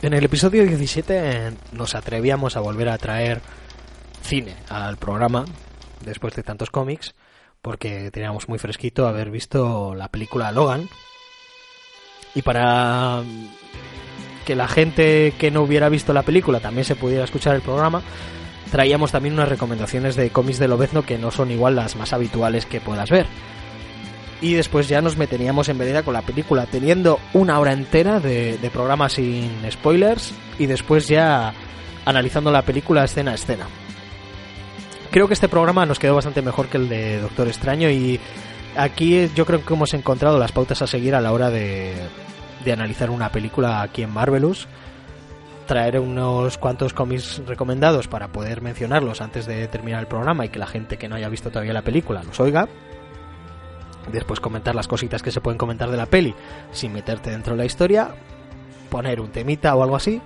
En 0.02 0.14
el 0.14 0.24
episodio 0.24 0.66
17 0.66 1.52
nos 1.70 1.94
atrevíamos 1.94 2.56
a 2.56 2.60
volver 2.60 2.88
a 2.88 2.98
traer 2.98 3.40
cine 4.22 4.56
al 4.68 4.96
programa 4.96 5.44
después 6.04 6.34
de 6.34 6.42
tantos 6.42 6.70
cómics 6.70 7.14
porque 7.62 8.10
teníamos 8.10 8.48
muy 8.48 8.58
fresquito 8.58 9.06
haber 9.06 9.30
visto 9.30 9.94
la 9.94 10.08
película 10.08 10.50
Logan. 10.50 10.88
Y 12.34 12.42
para 12.42 13.22
que 14.44 14.56
la 14.56 14.66
gente 14.66 15.34
que 15.38 15.52
no 15.52 15.62
hubiera 15.62 15.88
visto 15.88 16.12
la 16.12 16.24
película 16.24 16.58
también 16.58 16.84
se 16.84 16.96
pudiera 16.96 17.22
escuchar 17.22 17.54
el 17.54 17.62
programa 17.62 18.02
traíamos 18.72 19.12
también 19.12 19.34
unas 19.34 19.50
recomendaciones 19.50 20.16
de 20.16 20.30
cómics 20.30 20.58
de 20.58 20.66
Lobezno 20.66 21.02
que 21.02 21.18
no 21.18 21.30
son 21.30 21.52
igual 21.52 21.76
las 21.76 21.94
más 21.94 22.12
habituales 22.12 22.66
que 22.66 22.80
puedas 22.80 23.08
ver 23.08 23.26
y 24.42 24.55
después 24.55 24.88
ya 24.88 25.00
nos 25.00 25.16
meteríamos 25.16 25.68
en 25.68 25.78
vereda 25.78 26.02
con 26.02 26.14
la 26.14 26.22
película, 26.22 26.66
teniendo 26.66 27.20
una 27.33 27.61
hora 27.61 27.72
entera 27.72 28.18
de, 28.18 28.59
programa 28.72 29.09
sin 29.09 29.50
spoilers 29.70 30.35
y 30.59 30.66
después 30.66 31.07
ya 31.07 31.55
analizando 32.05 32.50
la 32.50 32.62
película 32.62 33.05
escena 33.05 33.31
a 33.31 33.35
escena. 33.35 33.66
Creo 35.12 35.28
que 35.28 35.35
este 35.35 35.48
programa 35.48 35.87
nos 35.87 36.00
quedó 36.00 36.16
bastante 36.16 36.42
mejor 36.42 36.66
que 36.66 36.78
el 36.78 36.88
de 36.88 37.20
Doctor 37.20 37.46
Extraño 37.46 37.88
y 37.88 38.18
aquí 38.76 39.31
yo 39.35 39.46
creo 39.46 39.64
que 39.64 39.74
hemos 39.74 39.94
encontrado 39.94 40.38
las 40.38 40.50
pautas 40.50 40.83
a 40.83 40.88
seguir 40.88 41.14
a 41.14 41.20
la 41.20 41.33
hora 41.33 41.48
de, 41.48 41.94
de 42.64 42.72
analizar 42.72 43.11
una 43.11 43.31
película 43.31 43.81
aquí 43.81 44.02
en 44.02 44.11
Marvelous. 44.11 44.66
Traer 45.66 46.00
unos 46.00 46.59
cuantos 46.59 46.92
cómics 46.92 47.40
recomendados 47.46 48.09
para 48.09 48.33
poder 48.33 48.62
mencionarlos 48.62 49.20
antes 49.20 49.46
de 49.46 49.68
terminar 49.68 50.00
el 50.00 50.09
programa 50.09 50.44
y 50.44 50.48
que 50.48 50.59
la 50.59 50.66
gente 50.66 50.96
que 50.96 51.09
no 51.09 51.14
haya 51.14 51.28
visto 51.28 51.50
todavía 51.50 51.72
la 51.72 51.83
película 51.83 52.24
los 52.24 52.40
oiga 52.40 52.68
después 54.10 54.40
comentar 54.40 54.74
las 54.74 54.88
cositas 54.88 55.22
que 55.22 55.30
se 55.30 55.40
pueden 55.40 55.58
comentar 55.58 55.90
de 55.90 55.96
la 55.96 56.06
peli 56.06 56.34
sin 56.72 56.92
meterte 56.92 57.30
dentro 57.30 57.54
de 57.54 57.58
la 57.58 57.64
historia, 57.64 58.14
poner 58.90 59.20
un 59.20 59.30
temita 59.30 59.74
o 59.74 59.82
algo 59.82 59.96
así, 59.96 60.20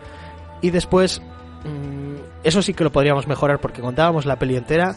y 0.62 0.70
después 0.70 1.20
mm, 1.64 2.44
eso 2.44 2.62
sí 2.62 2.74
que 2.74 2.84
lo 2.84 2.92
podríamos 2.92 3.26
mejorar 3.26 3.60
porque 3.60 3.82
contábamos 3.82 4.26
la 4.26 4.38
peli 4.38 4.56
entera 4.56 4.96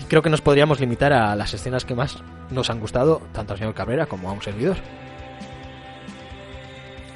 y 0.00 0.04
creo 0.04 0.22
que 0.22 0.30
nos 0.30 0.40
podríamos 0.40 0.80
limitar 0.80 1.12
a 1.12 1.34
las 1.34 1.54
escenas 1.54 1.84
que 1.84 1.94
más 1.94 2.18
nos 2.50 2.70
han 2.70 2.80
gustado, 2.80 3.22
tanto 3.32 3.52
al 3.52 3.58
señor 3.58 3.74
Cabrera 3.74 4.06
como 4.06 4.28
a 4.28 4.32
un 4.32 4.42
servidor. 4.42 4.76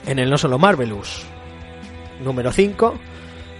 En 0.07 0.19
el 0.19 0.31
No 0.31 0.39
Solo 0.39 0.59
Marvelous 0.59 1.25
número 2.23 2.53
5 2.53 2.95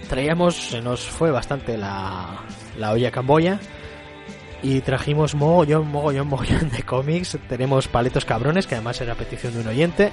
traíamos, 0.09 0.55
se 0.55 0.81
nos 0.81 1.07
fue 1.07 1.31
bastante 1.31 1.77
la, 1.77 2.41
la 2.77 2.91
olla 2.91 3.11
camboya 3.11 3.59
y 4.63 4.79
trajimos 4.79 5.35
mogollón, 5.35 5.91
mogollón, 5.91 6.27
mogollón 6.27 6.69
de 6.69 6.83
cómics. 6.83 7.37
Tenemos 7.49 7.87
Paletos 7.87 8.25
Cabrones, 8.25 8.65
que 8.65 8.75
además 8.75 8.99
era 9.01 9.13
petición 9.13 9.53
de 9.53 9.59
un 9.59 9.67
oyente. 9.67 10.11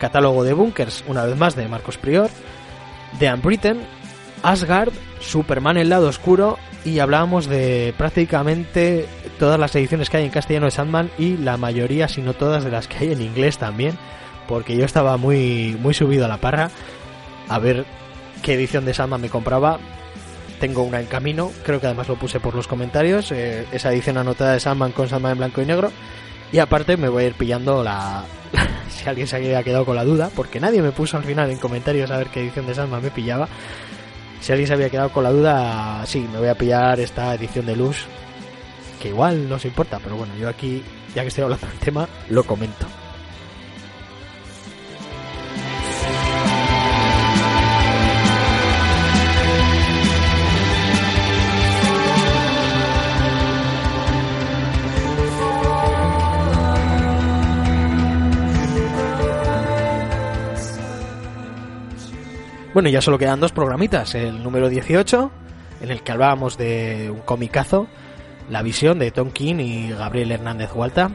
Catálogo 0.00 0.44
de 0.44 0.52
Bunkers, 0.52 1.04
una 1.06 1.24
vez 1.24 1.36
más, 1.36 1.54
de 1.54 1.68
Marcos 1.68 1.96
Prior. 1.96 2.28
The 3.18 3.32
Unwritten, 3.32 3.86
Asgard, 4.42 4.92
Superman 5.20 5.78
el 5.78 5.88
lado 5.88 6.08
oscuro. 6.08 6.58
Y 6.84 6.98
hablábamos 6.98 7.46
de 7.46 7.94
prácticamente 7.96 9.06
todas 9.38 9.58
las 9.58 9.74
ediciones 9.74 10.10
que 10.10 10.18
hay 10.18 10.24
en 10.24 10.30
castellano 10.30 10.66
de 10.66 10.72
Sandman 10.72 11.10
y 11.16 11.36
la 11.36 11.56
mayoría, 11.56 12.08
si 12.08 12.22
no 12.22 12.34
todas, 12.34 12.64
de 12.64 12.70
las 12.70 12.88
que 12.88 12.98
hay 12.98 13.12
en 13.12 13.22
inglés 13.22 13.58
también. 13.58 13.96
Porque 14.48 14.76
yo 14.76 14.84
estaba 14.84 15.16
muy, 15.16 15.76
muy 15.80 15.94
subido 15.94 16.24
a 16.24 16.28
la 16.28 16.36
parra 16.38 16.70
a 17.48 17.58
ver 17.58 17.84
qué 18.42 18.54
edición 18.54 18.84
de 18.84 18.94
Sandman 18.94 19.20
me 19.20 19.30
compraba 19.30 19.78
tengo 20.60 20.82
una 20.82 21.00
en 21.00 21.06
camino, 21.06 21.50
creo 21.64 21.80
que 21.80 21.86
además 21.86 22.08
lo 22.08 22.16
puse 22.16 22.40
por 22.40 22.54
los 22.54 22.66
comentarios, 22.66 23.32
eh, 23.32 23.66
esa 23.72 23.92
edición 23.92 24.18
anotada 24.18 24.52
de 24.52 24.60
Sandman 24.60 24.92
con 24.92 25.08
Sandman 25.08 25.32
en 25.32 25.38
blanco 25.38 25.62
y 25.62 25.66
negro. 25.66 25.92
Y 26.52 26.58
aparte 26.58 26.96
me 26.96 27.08
voy 27.08 27.24
a 27.24 27.26
ir 27.28 27.34
pillando 27.34 27.82
la... 27.82 28.24
si 28.88 29.08
alguien 29.08 29.26
se 29.26 29.36
había 29.36 29.62
quedado 29.62 29.84
con 29.84 29.96
la 29.96 30.04
duda, 30.04 30.30
porque 30.34 30.60
nadie 30.60 30.80
me 30.80 30.92
puso 30.92 31.16
al 31.16 31.24
final 31.24 31.50
en 31.50 31.58
comentarios 31.58 32.10
a 32.10 32.18
ver 32.18 32.28
qué 32.28 32.40
edición 32.40 32.66
de 32.66 32.74
Sandman 32.74 33.02
me 33.02 33.10
pillaba. 33.10 33.48
Si 34.40 34.52
alguien 34.52 34.68
se 34.68 34.74
había 34.74 34.90
quedado 34.90 35.10
con 35.10 35.24
la 35.24 35.30
duda, 35.30 36.04
sí, 36.06 36.26
me 36.32 36.38
voy 36.38 36.48
a 36.48 36.54
pillar 36.54 37.00
esta 37.00 37.34
edición 37.34 37.66
de 37.66 37.76
luz, 37.76 38.04
que 39.00 39.08
igual 39.08 39.48
no 39.48 39.58
se 39.58 39.68
importa, 39.68 39.98
pero 40.02 40.16
bueno, 40.16 40.34
yo 40.38 40.48
aquí, 40.48 40.82
ya 41.14 41.22
que 41.22 41.28
estoy 41.28 41.44
hablando 41.44 41.66
del 41.66 41.78
tema, 41.78 42.08
lo 42.28 42.44
comento. 42.44 42.86
Bueno, 62.76 62.90
ya 62.90 63.00
solo 63.00 63.16
quedan 63.16 63.40
dos 63.40 63.52
programitas. 63.52 64.14
El 64.14 64.42
número 64.42 64.68
18, 64.68 65.30
en 65.80 65.90
el 65.90 66.02
que 66.02 66.12
hablábamos 66.12 66.58
de 66.58 67.10
un 67.10 67.20
comicazo, 67.20 67.86
La 68.50 68.60
visión 68.60 68.98
de 68.98 69.10
Tom 69.10 69.30
King 69.30 69.54
y 69.60 69.88
Gabriel 69.92 70.30
Hernández 70.30 70.74
Hualta. 70.74 71.10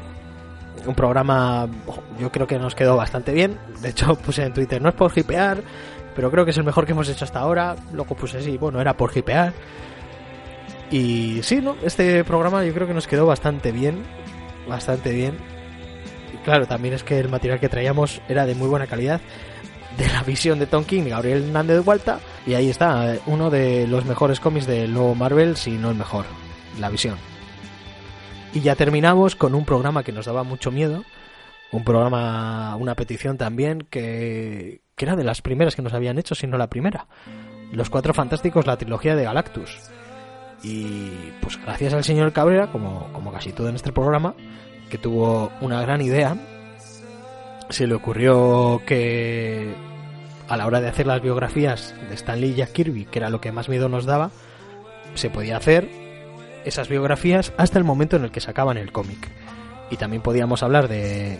Un 0.87 0.95
programa, 0.95 1.69
yo 2.19 2.31
creo 2.31 2.47
que 2.47 2.57
nos 2.57 2.73
quedó 2.73 2.97
bastante 2.97 3.31
bien. 3.31 3.59
De 3.79 3.89
hecho, 3.89 4.15
puse 4.25 4.43
en 4.43 4.55
Twitter, 4.55 4.81
no 4.81 4.89
es 4.89 4.95
por 4.95 5.15
hipear, 5.15 5.61
pero 6.15 6.31
creo 6.31 6.45
que 6.45 6.49
es 6.49 6.57
el 6.57 6.63
mejor 6.63 6.87
que 6.87 6.93
hemos 6.93 7.07
hecho 7.07 7.25
hasta 7.25 7.41
ahora. 7.41 7.75
Luego 7.93 8.15
puse 8.15 8.39
así, 8.39 8.57
bueno, 8.57 8.81
era 8.81 8.97
por 8.97 9.15
hipear. 9.15 9.53
Y 10.89 11.43
sí, 11.43 11.61
¿no? 11.61 11.75
Este 11.83 12.23
programa 12.23 12.65
yo 12.65 12.73
creo 12.73 12.87
que 12.87 12.95
nos 12.95 13.05
quedó 13.05 13.27
bastante 13.27 13.71
bien. 13.71 14.01
Bastante 14.67 15.11
bien. 15.11 15.37
Y 16.33 16.37
claro, 16.37 16.65
también 16.65 16.95
es 16.95 17.03
que 17.03 17.19
el 17.19 17.29
material 17.29 17.59
que 17.59 17.69
traíamos 17.69 18.19
era 18.27 18.47
de 18.47 18.55
muy 18.55 18.67
buena 18.67 18.87
calidad 18.87 19.21
de 19.97 20.07
la 20.07 20.23
visión 20.23 20.59
de 20.59 20.67
Tom 20.67 20.83
King 20.83 21.03
Gabriel 21.09 21.43
Hernández 21.45 21.77
de 21.77 21.81
Vuelta. 21.81 22.19
Y 22.45 22.53
ahí 22.53 22.69
está, 22.69 23.15
uno 23.25 23.49
de 23.49 23.87
los 23.87 24.05
mejores 24.05 24.39
cómics 24.39 24.67
del 24.67 24.93
nuevo 24.93 25.15
Marvel, 25.15 25.57
si 25.57 25.71
no 25.71 25.89
el 25.89 25.95
mejor, 25.95 26.25
la 26.79 26.89
visión. 26.89 27.17
Y 28.53 28.61
ya 28.61 28.75
terminamos 28.75 29.35
con 29.35 29.55
un 29.55 29.65
programa 29.65 30.03
que 30.03 30.11
nos 30.11 30.25
daba 30.25 30.43
mucho 30.43 30.71
miedo. 30.71 31.03
Un 31.71 31.85
programa, 31.85 32.75
una 32.75 32.95
petición 32.95 33.37
también, 33.37 33.87
que, 33.89 34.81
que 34.95 35.05
era 35.05 35.15
de 35.15 35.23
las 35.23 35.41
primeras 35.41 35.75
que 35.75 35.81
nos 35.81 35.93
habían 35.93 36.19
hecho, 36.19 36.35
si 36.35 36.47
no 36.47 36.57
la 36.57 36.69
primera. 36.69 37.07
Los 37.71 37.89
Cuatro 37.89 38.13
Fantásticos, 38.13 38.67
la 38.67 38.77
trilogía 38.77 39.15
de 39.15 39.23
Galactus. 39.23 39.79
Y 40.63 41.31
pues 41.41 41.57
gracias 41.63 41.93
al 41.93 42.03
señor 42.03 42.33
Cabrera, 42.33 42.67
como, 42.71 43.11
como 43.13 43.31
casi 43.31 43.53
todo 43.53 43.69
en 43.69 43.75
este 43.75 43.93
programa, 43.93 44.35
que 44.89 44.97
tuvo 44.97 45.51
una 45.61 45.81
gran 45.81 46.01
idea 46.01 46.35
se 47.71 47.87
le 47.87 47.95
ocurrió 47.95 48.81
que 48.85 49.73
a 50.47 50.57
la 50.57 50.65
hora 50.65 50.81
de 50.81 50.89
hacer 50.89 51.07
las 51.07 51.21
biografías 51.21 51.95
de 52.09 52.15
Stanley 52.15 52.51
y 52.51 52.55
Jack 52.55 52.73
Kirby, 52.73 53.05
que 53.05 53.19
era 53.19 53.29
lo 53.29 53.39
que 53.39 53.51
más 53.51 53.69
miedo 53.69 53.87
nos 53.87 54.05
daba, 54.05 54.31
se 55.15 55.29
podía 55.29 55.57
hacer 55.57 55.89
esas 56.65 56.89
biografías 56.89 57.53
hasta 57.57 57.77
el 57.79 57.85
momento 57.85 58.17
en 58.17 58.23
el 58.23 58.31
que 58.31 58.41
sacaban 58.41 58.77
el 58.77 58.91
cómic. 58.91 59.29
Y 59.89 59.97
también 59.97 60.21
podíamos 60.21 60.63
hablar 60.63 60.87
de, 60.87 61.39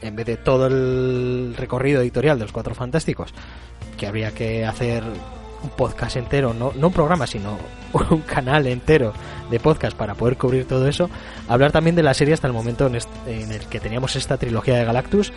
en 0.00 0.16
vez 0.16 0.26
de 0.26 0.36
todo 0.36 0.66
el 0.66 1.54
recorrido 1.56 2.00
editorial 2.00 2.38
de 2.38 2.44
los 2.44 2.52
Cuatro 2.52 2.74
Fantásticos, 2.74 3.34
que 3.96 4.06
habría 4.06 4.32
que 4.32 4.64
hacer 4.64 5.02
un 5.62 5.70
podcast 5.70 6.16
entero, 6.16 6.54
no, 6.54 6.72
no 6.74 6.88
un 6.88 6.92
programa, 6.92 7.26
sino 7.26 7.58
un 8.10 8.20
canal 8.20 8.66
entero 8.66 9.12
de 9.50 9.60
podcast 9.60 9.96
para 9.96 10.14
poder 10.14 10.36
cubrir 10.36 10.66
todo 10.66 10.88
eso, 10.88 11.10
hablar 11.48 11.72
también 11.72 11.96
de 11.96 12.02
la 12.02 12.14
serie 12.14 12.34
hasta 12.34 12.46
el 12.46 12.52
momento 12.52 12.86
en, 12.86 12.98
en 13.26 13.52
el 13.52 13.66
que 13.66 13.80
teníamos 13.80 14.16
esta 14.16 14.36
trilogía 14.36 14.76
de 14.76 14.84
Galactus, 14.84 15.32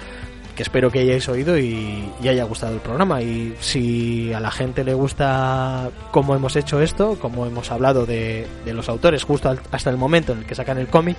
que 0.56 0.64
espero 0.64 0.90
que 0.90 1.00
hayáis 1.00 1.28
oído 1.28 1.60
y, 1.60 2.10
haya 2.22 2.46
gustado 2.46 2.74
el 2.74 2.80
programa. 2.80 3.22
Y 3.22 3.56
si 3.60 4.34
a 4.34 4.40
la 4.40 4.50
gente 4.50 4.84
le 4.84 4.94
gusta 4.94 5.92
cómo 6.12 6.34
hemos 6.36 6.56
hecho 6.56 6.82
esto, 6.82 7.18
cómo 7.20 7.46
hemos 7.46 7.72
hablado 7.72 8.06
de, 8.06 8.48
los 8.66 8.90
autores 8.90 9.24
justo 9.24 9.54
hasta 9.72 9.90
el 9.90 9.98
momento 9.98 10.32
en 10.32 10.40
el 10.40 10.46
que 10.46 10.56
sacan 10.56 10.78
el 10.78 10.88
cómic, 10.88 11.18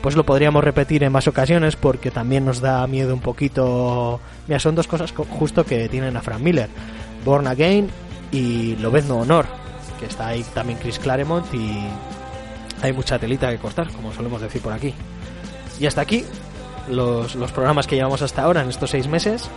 pues 0.00 0.16
lo 0.16 0.24
podríamos 0.24 0.64
repetir 0.64 1.04
en 1.04 1.12
más 1.12 1.28
ocasiones 1.28 1.76
porque 1.76 2.10
también 2.10 2.44
nos 2.44 2.60
da 2.60 2.86
miedo 2.86 3.14
un 3.14 3.20
poquito. 3.20 4.20
Mira, 4.46 4.58
son 4.58 4.74
dos 4.74 4.88
cosas 4.88 5.12
justo 5.12 5.64
que 5.64 5.88
tienen 5.88 6.16
a 6.16 6.22
Frank 6.22 6.40
Miller: 6.40 6.68
Born 7.24 7.46
Again 7.46 7.90
y 8.32 8.76
no 8.80 8.90
Honor, 9.18 9.46
que 9.98 10.06
está 10.06 10.28
ahí 10.28 10.44
también 10.54 10.78
Chris 10.78 10.98
Claremont 10.98 11.46
y 11.54 11.86
hay 12.82 12.92
mucha 12.92 13.18
telita 13.18 13.50
que 13.50 13.58
cortar, 13.58 13.90
como 13.92 14.12
solemos 14.12 14.40
decir 14.40 14.62
por 14.62 14.72
aquí. 14.72 14.94
Y 15.80 15.86
hasta 15.86 16.00
aquí 16.00 16.24
los, 16.88 17.34
los 17.34 17.52
programas 17.52 17.86
que 17.86 17.96
llevamos 17.96 18.22
hasta 18.22 18.42
ahora 18.42 18.62
en 18.62 18.68
estos 18.68 18.90
seis 18.90 19.08
meses 19.08 19.48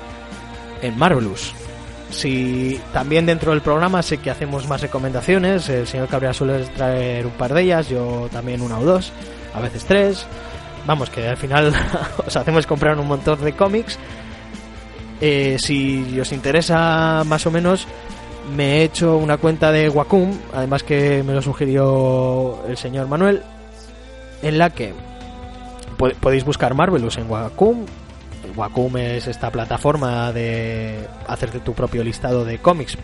en 0.81 0.97
Marvelous. 0.97 1.53
Si 2.11 2.79
también 2.91 3.25
dentro 3.25 3.51
del 3.51 3.61
programa 3.61 4.03
sé 4.03 4.17
que 4.17 4.29
hacemos 4.29 4.67
más 4.67 4.81
recomendaciones, 4.81 5.69
el 5.69 5.87
señor 5.87 6.09
Cabrera 6.09 6.33
suele 6.33 6.65
traer 6.65 7.25
un 7.25 7.31
par 7.33 7.53
de 7.53 7.61
ellas, 7.61 7.87
yo 7.87 8.27
también 8.31 8.61
una 8.61 8.79
o 8.79 8.83
dos, 8.83 9.13
a 9.53 9.61
veces 9.61 9.85
tres. 9.85 10.25
Vamos, 10.85 11.09
que 11.09 11.27
al 11.27 11.37
final 11.37 11.73
os 12.25 12.35
hacemos 12.35 12.67
comprar 12.67 12.99
un 12.99 13.07
montón 13.07 13.41
de 13.43 13.53
cómics. 13.53 13.97
Eh, 15.21 15.57
si 15.59 16.19
os 16.19 16.31
interesa 16.31 17.23
más 17.25 17.45
o 17.45 17.51
menos, 17.51 17.87
me 18.55 18.77
he 18.77 18.83
hecho 18.83 19.17
una 19.17 19.37
cuenta 19.37 19.71
de 19.71 19.89
Wacom, 19.89 20.31
además 20.53 20.83
que 20.83 21.23
me 21.23 21.33
lo 21.33 21.41
sugirió 21.41 22.65
el 22.67 22.77
señor 22.77 23.07
Manuel, 23.07 23.41
en 24.41 24.57
la 24.57 24.69
que 24.69 24.93
podéis 26.19 26.43
buscar 26.43 26.73
Marvelous 26.73 27.17
en 27.17 27.29
Wacom. 27.29 27.85
Wacom 28.55 28.97
es 28.97 29.27
esta 29.27 29.51
plataforma 29.51 30.31
de 30.33 31.07
hacerte 31.27 31.59
tu 31.59 31.73
propio 31.73 32.03
listado 32.03 32.43
de 32.43 32.57
cómics 32.57 32.97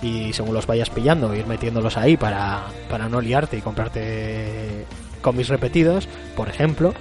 y 0.00 0.32
según 0.32 0.54
los 0.54 0.66
vayas 0.66 0.88
pillando, 0.90 1.34
ir 1.34 1.46
metiéndolos 1.46 1.96
ahí 1.96 2.16
para, 2.16 2.66
para 2.88 3.08
no 3.08 3.20
liarte 3.20 3.56
y 3.56 3.60
comprarte 3.60 4.86
cómics 5.20 5.48
repetidos, 5.48 6.08
por 6.36 6.48
ejemplo. 6.48 6.94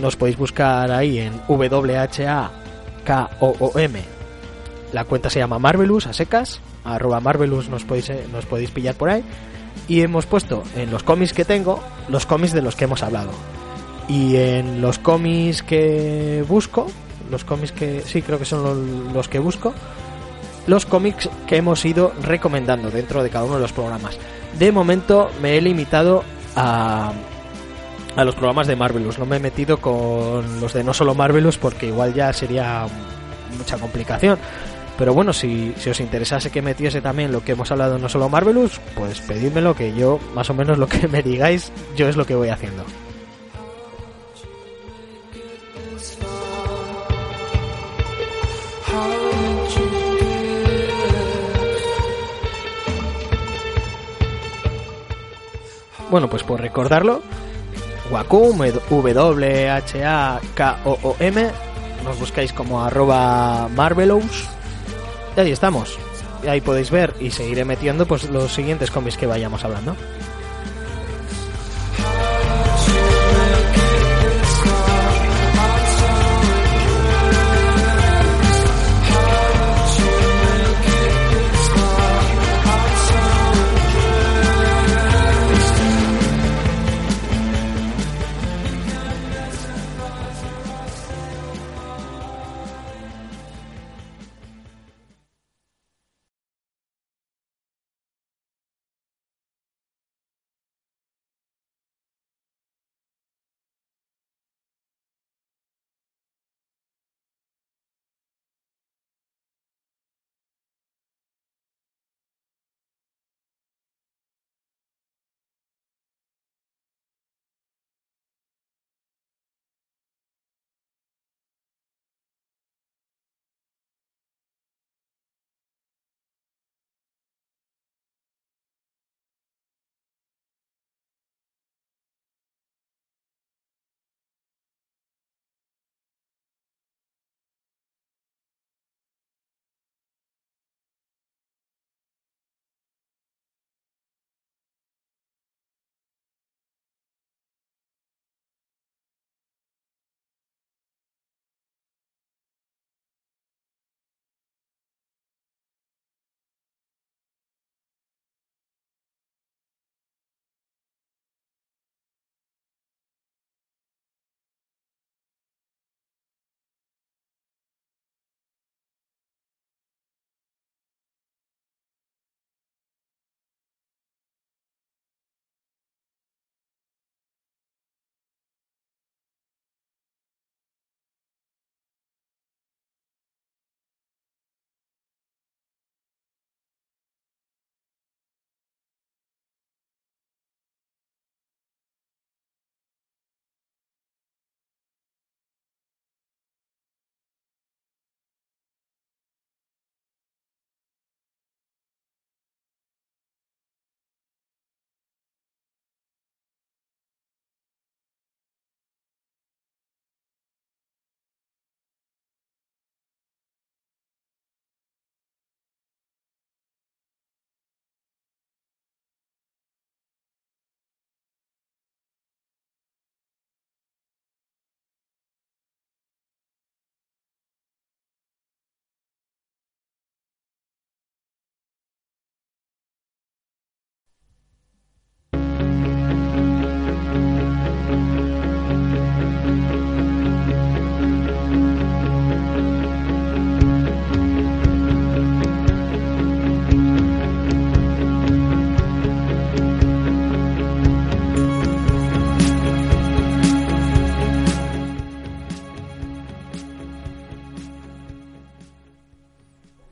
Nos 0.00 0.14
podéis 0.16 0.36
buscar 0.36 0.92
ahí 0.92 1.18
en 1.18 1.32
W-H-A-K-O-O-M. 1.48 2.20
La 4.92 5.04
cuenta 5.04 5.30
se 5.30 5.38
llama 5.38 5.58
Marvelous 5.58 6.06
a 6.06 6.12
secas. 6.12 6.60
Arroba 6.84 7.20
Marvelous 7.20 7.68
nos 7.68 7.84
podéis, 7.84 8.10
eh, 8.10 8.26
nos 8.32 8.46
podéis 8.46 8.70
pillar 8.70 8.94
por 8.94 9.10
ahí. 9.10 9.22
Y 9.88 10.02
hemos 10.02 10.26
puesto 10.26 10.62
en 10.76 10.90
los 10.90 11.02
cómics 11.02 11.32
que 11.32 11.44
tengo 11.44 11.80
los 12.08 12.26
cómics 12.26 12.52
de 12.52 12.62
los 12.62 12.76
que 12.76 12.84
hemos 12.84 13.02
hablado. 13.02 13.30
Y 14.08 14.36
en 14.36 14.80
los 14.80 14.98
cómics 14.98 15.62
que 15.62 16.44
busco, 16.48 16.88
los 17.30 17.44
cómics 17.44 17.72
que 17.72 18.02
sí 18.02 18.22
creo 18.22 18.38
que 18.38 18.44
son 18.44 19.12
los, 19.12 19.28
que 19.28 19.38
busco, 19.38 19.72
los 20.66 20.86
cómics 20.86 21.28
que 21.46 21.56
hemos 21.56 21.84
ido 21.84 22.12
recomendando 22.22 22.90
dentro 22.90 23.22
de 23.22 23.30
cada 23.30 23.44
uno 23.44 23.54
de 23.54 23.60
los 23.60 23.72
programas. 23.72 24.18
De 24.58 24.72
momento 24.72 25.30
me 25.40 25.56
he 25.56 25.60
limitado 25.60 26.24
a, 26.56 27.12
a 28.16 28.24
los 28.24 28.34
programas 28.34 28.66
de 28.66 28.74
Marvelous, 28.74 29.18
no 29.18 29.26
me 29.26 29.36
he 29.36 29.40
metido 29.40 29.76
con 29.76 30.60
los 30.60 30.72
de 30.72 30.82
no 30.82 30.92
solo 30.92 31.14
Marvelous 31.14 31.58
porque 31.58 31.86
igual 31.86 32.12
ya 32.12 32.32
sería 32.32 32.86
mucha 33.56 33.78
complicación. 33.78 34.38
Pero 35.00 35.14
bueno, 35.14 35.32
si, 35.32 35.72
si 35.78 35.88
os 35.88 35.98
interesase 35.98 36.50
que 36.50 36.60
metiese 36.60 37.00
también 37.00 37.32
lo 37.32 37.42
que 37.42 37.52
hemos 37.52 37.72
hablado 37.72 37.98
no 37.98 38.10
solo 38.10 38.28
Marvelous, 38.28 38.78
pues 38.94 39.18
pedídmelo 39.22 39.74
que 39.74 39.94
yo 39.94 40.20
más 40.34 40.50
o 40.50 40.54
menos 40.54 40.76
lo 40.76 40.86
que 40.88 41.08
me 41.08 41.22
digáis 41.22 41.72
yo 41.96 42.06
es 42.06 42.18
lo 42.18 42.26
que 42.26 42.34
voy 42.34 42.50
haciendo. 42.50 42.84
Bueno, 56.10 56.28
pues 56.28 56.42
por 56.42 56.60
recordarlo, 56.60 57.22
Wacom, 58.10 58.58
W-H-A-K-O-O-M, 58.90 59.80
nos 62.04 62.20
buscáis 62.20 62.52
como 62.52 62.84
arroba 62.84 63.66
Marvelous, 63.74 64.59
y 65.36 65.40
ahí 65.40 65.52
estamos. 65.52 65.98
Ahí 66.48 66.60
podéis 66.60 66.90
ver 66.90 67.14
y 67.20 67.30
seguiré 67.30 67.64
metiendo 67.64 68.06
pues 68.06 68.30
los 68.30 68.52
siguientes 68.52 68.90
cómics 68.90 69.16
que 69.16 69.26
vayamos 69.26 69.64
hablando. 69.64 69.94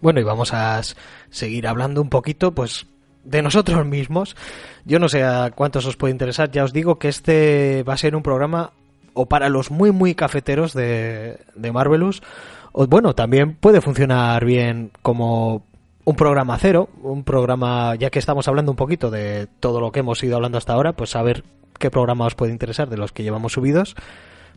Bueno, 0.08 0.20
y 0.20 0.24
vamos 0.24 0.54
a 0.54 0.80
seguir 1.28 1.66
hablando 1.66 2.00
un 2.00 2.08
poquito, 2.08 2.52
pues, 2.52 2.86
de 3.24 3.42
nosotros 3.42 3.84
mismos. 3.86 4.36
Yo 4.86 4.98
no 4.98 5.10
sé 5.10 5.22
a 5.22 5.50
cuántos 5.50 5.84
os 5.84 5.98
puede 5.98 6.12
interesar, 6.12 6.50
ya 6.50 6.64
os 6.64 6.72
digo 6.72 6.98
que 6.98 7.08
este 7.08 7.82
va 7.82 7.92
a 7.92 7.98
ser 7.98 8.16
un 8.16 8.22
programa 8.22 8.72
o 9.12 9.26
para 9.26 9.50
los 9.50 9.70
muy 9.70 9.90
muy 9.90 10.14
cafeteros 10.14 10.72
de, 10.72 11.38
Marvelous, 11.74 12.22
o 12.72 12.86
bueno, 12.86 13.14
también 13.14 13.54
puede 13.56 13.82
funcionar 13.82 14.46
bien 14.46 14.92
como 15.02 15.66
un 16.06 16.16
programa 16.16 16.56
cero, 16.56 16.88
un 17.02 17.22
programa, 17.22 17.94
ya 17.96 18.08
que 18.08 18.18
estamos 18.18 18.48
hablando 18.48 18.72
un 18.72 18.76
poquito 18.76 19.10
de 19.10 19.46
todo 19.60 19.78
lo 19.78 19.92
que 19.92 20.00
hemos 20.00 20.24
ido 20.24 20.36
hablando 20.36 20.56
hasta 20.56 20.72
ahora, 20.72 20.94
pues 20.94 21.10
saber 21.10 21.44
qué 21.78 21.90
programa 21.90 22.24
os 22.24 22.34
puede 22.34 22.52
interesar 22.52 22.88
de 22.88 22.96
los 22.96 23.12
que 23.12 23.24
llevamos 23.24 23.52
subidos, 23.52 23.94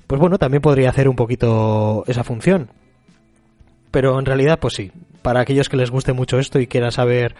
pues 0.07 0.21
bueno, 0.21 0.37
también 0.37 0.61
podría 0.61 0.91
hacer 0.91 1.09
un 1.09 1.17
poquito 1.17 2.05
esa 2.07 2.23
función. 2.23 2.69
Pero 3.91 4.17
en 4.17 4.25
realidad, 4.25 4.57
pues 4.57 4.75
sí, 4.75 4.89
para 5.21 5.41
aquellos 5.41 5.69
que 5.69 5.77
les 5.77 5.91
guste 5.91 6.13
mucho 6.13 6.39
esto 6.39 6.59
y 6.59 6.67
quieran 6.67 6.91
saber 6.91 7.35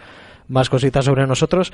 más 0.48 0.70
cositas 0.70 1.06
sobre 1.06 1.28
nosotros, 1.28 1.72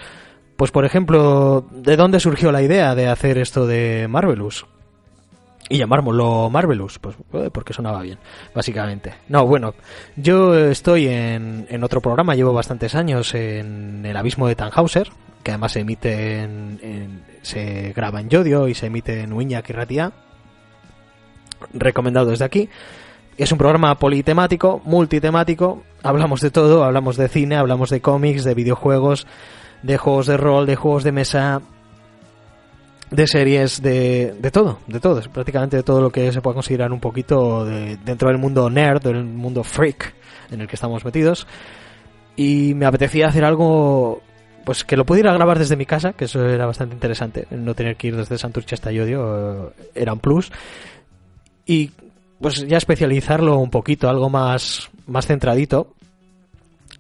pues 0.56 0.72
por 0.72 0.86
ejemplo, 0.86 1.68
¿de 1.72 1.96
dónde 1.98 2.20
surgió 2.20 2.52
la 2.52 2.62
idea 2.62 2.96
de 2.96 3.08
hacer 3.08 3.38
esto 3.38 3.68
de 3.68 4.08
Marvelous? 4.10 4.66
y 5.70 5.78
llamármoslo 5.78 6.50
Marvelous, 6.50 7.00
pues 7.00 7.16
eh, 7.34 7.50
porque 7.52 7.74
sonaba 7.74 8.02
bien, 8.02 8.18
básicamente. 8.56 9.14
No, 9.28 9.46
bueno, 9.46 9.74
yo 10.16 10.56
estoy 10.56 11.08
en, 11.08 11.68
en 11.70 11.84
otro 11.84 12.02
programa, 12.02 12.36
llevo 12.36 12.54
bastantes 12.54 12.96
años 12.96 13.34
en 13.34 14.06
El 14.06 14.16
Abismo 14.16 14.48
de 14.48 14.56
Tannhauser, 14.56 15.10
que 15.44 15.52
además 15.52 15.74
se 15.74 15.82
emite 15.82 16.42
en, 16.42 17.24
se 17.42 17.94
graba 17.94 18.22
en 18.22 18.30
Yodio 18.30 18.68
y 18.68 18.76
se 18.76 18.88
emite 18.88 19.22
en 19.22 19.34
Uñac 19.34 19.70
y. 19.70 20.12
Recomendado 21.74 22.30
desde 22.30 22.46
aquí. 22.46 22.70
Es 23.38 23.52
un 23.52 23.60
programa 23.60 24.00
politemático, 24.00 24.82
multitemático, 24.84 25.84
hablamos 26.02 26.42
de 26.42 26.50
todo, 26.50 26.84
hablamos 26.84 27.18
de 27.18 27.28
cine, 27.28 27.56
hablamos 27.56 27.92
de 27.92 28.02
cómics, 28.02 28.44
de 28.44 28.56
videojuegos, 28.56 29.28
de 29.84 29.98
juegos 29.98 30.26
de 30.26 30.38
rol, 30.38 30.66
de 30.66 30.76
juegos 30.76 31.04
de 31.04 31.12
mesa, 31.12 31.62
de 33.12 33.28
series, 33.28 33.82
de, 33.84 34.36
de 34.40 34.52
todo, 34.52 34.80
de 34.88 35.00
todo, 35.00 35.22
prácticamente 35.32 35.78
de 35.78 35.84
todo 35.84 36.02
lo 36.02 36.10
que 36.10 36.32
se 36.32 36.42
pueda 36.42 36.56
considerar 36.56 36.92
un 36.92 37.00
poquito 37.00 37.64
de, 37.64 37.98
dentro 37.98 38.30
del 38.30 38.40
mundo 38.40 38.72
nerd, 38.72 39.04
del 39.04 39.24
mundo 39.24 39.64
freak 39.64 40.16
en 40.50 40.62
el 40.62 40.68
que 40.68 40.76
estamos 40.76 41.06
metidos. 41.06 41.46
Y 42.36 42.74
me 42.74 42.88
apetecía 42.88 43.28
hacer 43.28 43.46
algo 43.46 44.22
pues 44.66 44.84
que 44.84 44.98
lo 44.98 45.06
pudiera 45.06 45.32
grabar 45.32 45.60
desde 45.60 45.78
mi 45.78 45.86
casa, 45.86 46.14
que 46.14 46.26
eso 46.26 46.44
era 46.44 46.66
bastante 46.66 46.94
interesante, 46.96 47.48
no 47.52 47.74
tener 47.76 47.96
que 47.96 48.08
ir 48.08 48.18
desde 48.18 48.38
Santurce 48.38 48.76
hasta 48.76 48.92
Yodio, 48.92 49.70
eh, 49.70 49.74
era 49.96 50.12
un 50.12 50.20
plus. 50.20 50.52
Y 51.66 51.92
pues 52.40 52.68
ya 52.68 52.78
especializarlo 52.78 53.58
un 53.58 53.70
poquito, 53.70 54.10
algo 54.10 54.30
más, 54.30 54.90
más 55.08 55.28
centradito. 55.28 55.94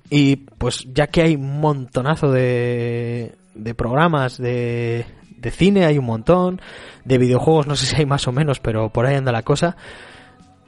Y 0.10 0.38
pues 0.38 0.88
ya 0.94 1.08
que 1.08 1.22
hay 1.22 1.36
un 1.36 1.60
montonazo 1.60 2.32
de, 2.32 3.36
de 3.54 3.74
programas, 3.76 4.38
de, 4.38 5.06
de 5.38 5.52
cine 5.52 5.86
hay 5.86 5.98
un 5.98 6.06
montón, 6.06 6.62
de 7.06 7.18
videojuegos 7.18 7.68
no 7.68 7.76
sé 7.76 7.86
si 7.86 7.96
hay 7.98 8.06
más 8.06 8.28
o 8.28 8.32
menos, 8.32 8.60
pero 8.60 8.90
por 8.90 9.06
ahí 9.06 9.16
anda 9.16 9.32
la 9.32 9.44
cosa. 9.44 9.76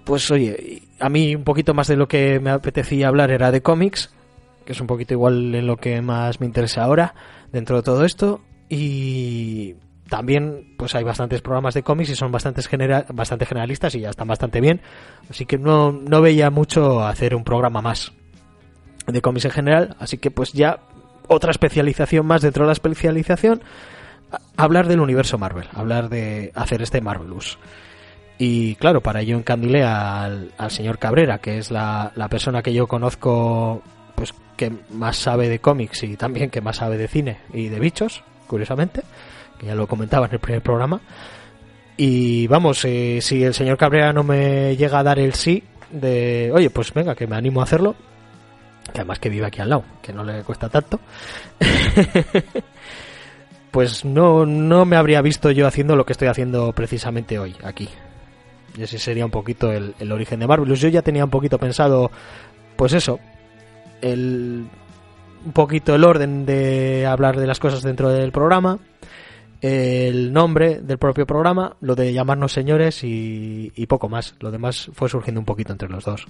Pues 0.03 0.29
oye, 0.31 0.83
a 0.99 1.09
mí 1.09 1.35
un 1.35 1.43
poquito 1.43 1.73
más 1.73 1.87
de 1.87 1.95
lo 1.95 2.07
que 2.07 2.39
me 2.39 2.49
apetecía 2.49 3.07
hablar 3.07 3.31
era 3.31 3.51
de 3.51 3.61
cómics, 3.61 4.13
que 4.65 4.73
es 4.73 4.81
un 4.81 4.87
poquito 4.87 5.13
igual 5.13 5.53
en 5.55 5.67
lo 5.67 5.77
que 5.77 6.01
más 6.01 6.39
me 6.39 6.45
interesa 6.45 6.83
ahora 6.83 7.13
dentro 7.51 7.77
de 7.77 7.83
todo 7.83 8.05
esto. 8.05 8.41
Y 8.69 9.75
también 10.09 10.73
pues 10.77 10.95
hay 10.95 11.03
bastantes 11.03 11.41
programas 11.41 11.73
de 11.73 11.83
cómics 11.83 12.09
y 12.09 12.15
son 12.15 12.31
bastante 12.31 12.61
generalistas 13.45 13.95
y 13.95 14.01
ya 14.01 14.09
están 14.09 14.27
bastante 14.27 14.59
bien. 14.59 14.81
Así 15.29 15.45
que 15.45 15.57
no, 15.57 15.91
no 15.91 16.21
veía 16.21 16.49
mucho 16.49 17.05
hacer 17.05 17.35
un 17.35 17.43
programa 17.43 17.81
más 17.81 18.11
de 19.07 19.21
cómics 19.21 19.45
en 19.45 19.51
general. 19.51 19.95
Así 19.99 20.17
que 20.17 20.31
pues 20.31 20.53
ya 20.53 20.79
otra 21.27 21.51
especialización 21.51 22.25
más 22.25 22.41
dentro 22.41 22.63
de 22.63 22.67
la 22.67 22.73
especialización 22.73 23.61
hablar 24.57 24.87
del 24.87 24.99
universo 24.99 25.37
Marvel, 25.37 25.67
hablar 25.73 26.09
de 26.09 26.51
hacer 26.55 26.81
este 26.81 27.01
Marvelous. 27.01 27.57
Y 28.37 28.75
claro, 28.75 29.01
para 29.01 29.21
ello 29.21 29.37
encandilé 29.37 29.83
al, 29.83 30.51
al 30.57 30.71
señor 30.71 30.97
Cabrera, 30.97 31.39
que 31.39 31.57
es 31.57 31.71
la, 31.71 32.11
la, 32.15 32.29
persona 32.29 32.61
que 32.61 32.73
yo 32.73 32.87
conozco 32.87 33.81
pues 34.15 34.33
que 34.55 34.71
más 34.93 35.17
sabe 35.17 35.49
de 35.49 35.59
cómics 35.59 36.03
y 36.03 36.15
también 36.15 36.49
que 36.49 36.61
más 36.61 36.77
sabe 36.77 36.97
de 36.97 37.07
cine 37.07 37.39
y 37.53 37.67
de 37.67 37.79
bichos, 37.79 38.23
curiosamente, 38.47 39.01
que 39.59 39.67
ya 39.67 39.75
lo 39.75 39.87
comentaba 39.87 40.25
en 40.25 40.33
el 40.33 40.39
primer 40.39 40.61
programa. 40.61 41.01
Y 41.97 42.47
vamos, 42.47 42.83
eh, 42.85 43.19
si 43.21 43.43
el 43.43 43.53
señor 43.53 43.77
Cabrera 43.77 44.13
no 44.13 44.23
me 44.23 44.75
llega 44.77 44.99
a 44.99 45.03
dar 45.03 45.19
el 45.19 45.33
sí 45.33 45.63
de, 45.91 46.49
oye, 46.53 46.69
pues 46.69 46.93
venga, 46.93 47.13
que 47.13 47.27
me 47.27 47.35
animo 47.35 47.59
a 47.59 47.65
hacerlo, 47.65 47.95
que 48.93 48.99
además 48.99 49.19
que 49.19 49.29
vive 49.29 49.45
aquí 49.45 49.61
al 49.61 49.69
lado, 49.69 49.83
que 50.01 50.13
no 50.13 50.23
le 50.23 50.43
cuesta 50.43 50.69
tanto. 50.69 50.99
pues 53.71 54.05
no, 54.05 54.45
no 54.45 54.85
me 54.85 54.95
habría 54.95 55.21
visto 55.21 55.51
yo 55.51 55.67
haciendo 55.67 55.95
lo 55.95 56.05
que 56.05 56.13
estoy 56.13 56.29
haciendo 56.29 56.71
precisamente 56.73 57.37
hoy, 57.37 57.55
aquí. 57.63 57.89
Y 58.77 58.83
ese 58.83 58.97
sería 58.97 59.25
un 59.25 59.31
poquito 59.31 59.71
el, 59.71 60.11
origen 60.11 60.39
de 60.39 60.47
Marvelous. 60.47 60.79
Yo 60.79 60.89
ya 60.89 61.01
tenía 61.01 61.25
un 61.25 61.29
poquito 61.29 61.57
pensado, 61.57 62.11
pues 62.75 62.93
eso, 62.93 63.19
el, 64.01 64.67
un 65.45 65.51
poquito 65.51 65.95
el 65.95 66.03
orden 66.03 66.45
de 66.45 67.05
hablar 67.05 67.37
de 67.37 67.47
las 67.47 67.59
cosas 67.59 67.81
dentro 67.81 68.09
del 68.09 68.31
programa, 68.31 68.79
el 69.61 70.31
nombre 70.31 70.79
del 70.81 70.97
propio 70.97 71.25
programa, 71.25 71.75
lo 71.81 71.95
de 71.95 72.13
llamarnos 72.13 72.53
señores 72.53 73.01
y, 73.03 73.85
poco 73.87 74.09
más. 74.09 74.35
Lo 74.39 74.51
demás 74.51 74.89
fue 74.93 75.09
surgiendo 75.09 75.39
un 75.39 75.45
poquito 75.45 75.71
entre 75.71 75.89
los 75.89 76.05
dos. 76.05 76.25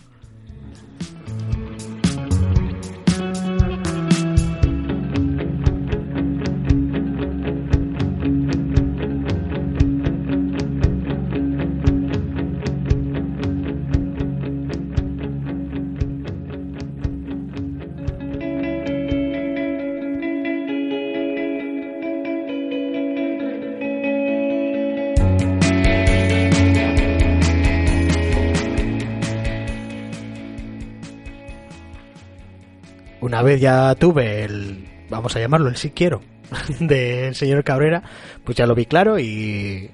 Ya 33.57 33.95
tuve 33.95 34.43
el, 34.43 34.85
vamos 35.09 35.35
a 35.35 35.39
llamarlo, 35.39 35.69
el 35.69 35.77
si 35.77 35.91
quiero 35.91 36.21
del 36.79 37.33
señor 37.35 37.63
Cabrera, 37.63 38.03
pues 38.43 38.57
ya 38.57 38.65
lo 38.65 38.75
vi 38.75 38.85
claro 38.85 39.17
y 39.17 39.89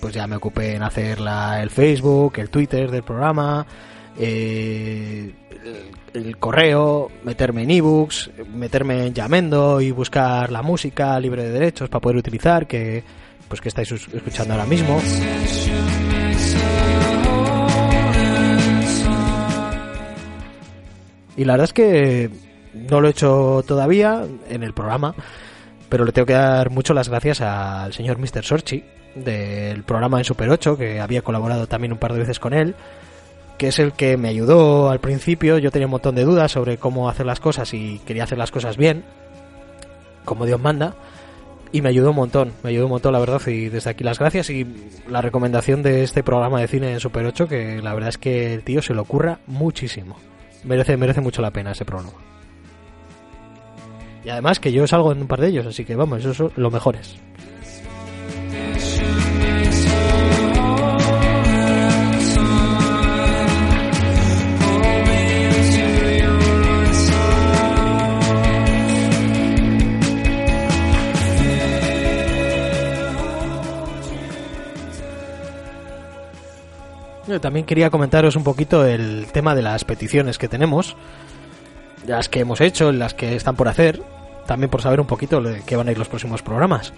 pues 0.00 0.14
ya 0.14 0.26
me 0.26 0.36
ocupé 0.36 0.74
en 0.74 0.82
hacer 0.82 1.20
la, 1.20 1.62
el 1.62 1.70
Facebook, 1.70 2.34
el 2.36 2.50
Twitter 2.50 2.90
del 2.90 3.02
programa, 3.02 3.66
eh, 4.18 5.32
el, 6.12 6.26
el, 6.26 6.36
correo, 6.38 7.10
meterme 7.24 7.62
en 7.62 7.70
ebooks, 7.70 8.30
meterme 8.54 9.06
en 9.06 9.14
Yamendo 9.14 9.80
y 9.80 9.90
buscar 9.90 10.52
la 10.52 10.62
música 10.62 11.18
libre 11.18 11.44
de 11.44 11.50
derechos 11.50 11.88
para 11.88 12.00
poder 12.00 12.18
utilizar, 12.18 12.66
que 12.66 13.02
pues 13.48 13.60
que 13.60 13.68
estáis 13.68 13.90
escuchando 13.90 14.54
ahora 14.54 14.66
mismo. 14.66 15.00
Y 21.36 21.44
la 21.44 21.52
verdad 21.52 21.64
es 21.64 21.72
que 21.72 22.30
no 22.88 23.00
lo 23.00 23.08
he 23.08 23.10
hecho 23.10 23.64
todavía 23.66 24.24
en 24.48 24.62
el 24.62 24.72
programa, 24.72 25.14
pero 25.88 26.04
le 26.04 26.12
tengo 26.12 26.26
que 26.26 26.34
dar 26.34 26.70
mucho 26.70 26.94
las 26.94 27.08
gracias 27.08 27.40
al 27.40 27.92
señor 27.92 28.18
Mr. 28.18 28.44
Sorchi 28.44 28.84
del 29.14 29.82
programa 29.84 30.18
en 30.18 30.24
Super 30.24 30.50
8, 30.50 30.76
que 30.76 31.00
había 31.00 31.22
colaborado 31.22 31.66
también 31.66 31.92
un 31.92 31.98
par 31.98 32.12
de 32.12 32.20
veces 32.20 32.38
con 32.38 32.54
él, 32.54 32.74
que 33.56 33.68
es 33.68 33.78
el 33.78 33.92
que 33.92 34.16
me 34.16 34.28
ayudó 34.28 34.90
al 34.90 35.00
principio. 35.00 35.58
Yo 35.58 35.70
tenía 35.70 35.86
un 35.86 35.92
montón 35.92 36.14
de 36.14 36.24
dudas 36.24 36.52
sobre 36.52 36.78
cómo 36.78 37.08
hacer 37.08 37.26
las 37.26 37.40
cosas 37.40 37.72
y 37.74 38.00
quería 38.06 38.24
hacer 38.24 38.38
las 38.38 38.50
cosas 38.50 38.76
bien, 38.76 39.04
como 40.24 40.46
Dios 40.46 40.60
manda. 40.60 40.94
Y 41.70 41.82
me 41.82 41.90
ayudó 41.90 42.10
un 42.10 42.16
montón, 42.16 42.52
me 42.62 42.70
ayudó 42.70 42.86
un 42.86 42.92
montón 42.92 43.12
la 43.12 43.18
verdad 43.18 43.46
y 43.46 43.68
desde 43.68 43.90
aquí 43.90 44.02
las 44.02 44.18
gracias 44.18 44.48
y 44.48 44.66
la 45.06 45.20
recomendación 45.20 45.82
de 45.82 46.02
este 46.02 46.22
programa 46.22 46.60
de 46.60 46.68
cine 46.68 46.92
en 46.92 47.00
Super 47.00 47.26
8 47.26 47.46
que 47.46 47.82
la 47.82 47.92
verdad 47.92 48.08
es 48.08 48.16
que 48.16 48.54
el 48.54 48.62
tío 48.62 48.80
se 48.80 48.94
lo 48.94 49.02
ocurra 49.02 49.40
muchísimo. 49.46 50.16
Merece, 50.64 50.96
merece 50.96 51.20
mucho 51.20 51.42
la 51.42 51.50
pena 51.50 51.72
ese 51.72 51.84
programa. 51.84 52.16
Y 54.24 54.28
además 54.30 54.60
que 54.60 54.72
yo 54.72 54.86
salgo 54.86 55.12
en 55.12 55.22
un 55.22 55.26
par 55.26 55.40
de 55.40 55.48
ellos, 55.48 55.66
así 55.66 55.84
que 55.84 55.96
vamos, 55.96 56.20
eso 56.20 56.34
son 56.34 56.52
los 56.56 56.72
mejores. 56.72 57.16
Yo 77.28 77.42
también 77.42 77.66
quería 77.66 77.90
comentaros 77.90 78.36
un 78.36 78.44
poquito 78.44 78.86
el 78.86 79.26
tema 79.32 79.54
de 79.54 79.60
las 79.60 79.84
peticiones 79.84 80.38
que 80.38 80.48
tenemos 80.48 80.96
las 82.08 82.28
que 82.28 82.40
hemos 82.40 82.60
hecho, 82.60 82.90
las 82.90 83.14
que 83.14 83.36
están 83.36 83.54
por 83.54 83.68
hacer, 83.68 84.02
también 84.46 84.70
por 84.70 84.82
saber 84.82 85.00
un 85.00 85.06
poquito 85.06 85.40
de 85.40 85.62
qué 85.64 85.76
van 85.76 85.88
a 85.88 85.92
ir 85.92 85.98
los 85.98 86.08
próximos 86.08 86.42
programas. 86.42 86.92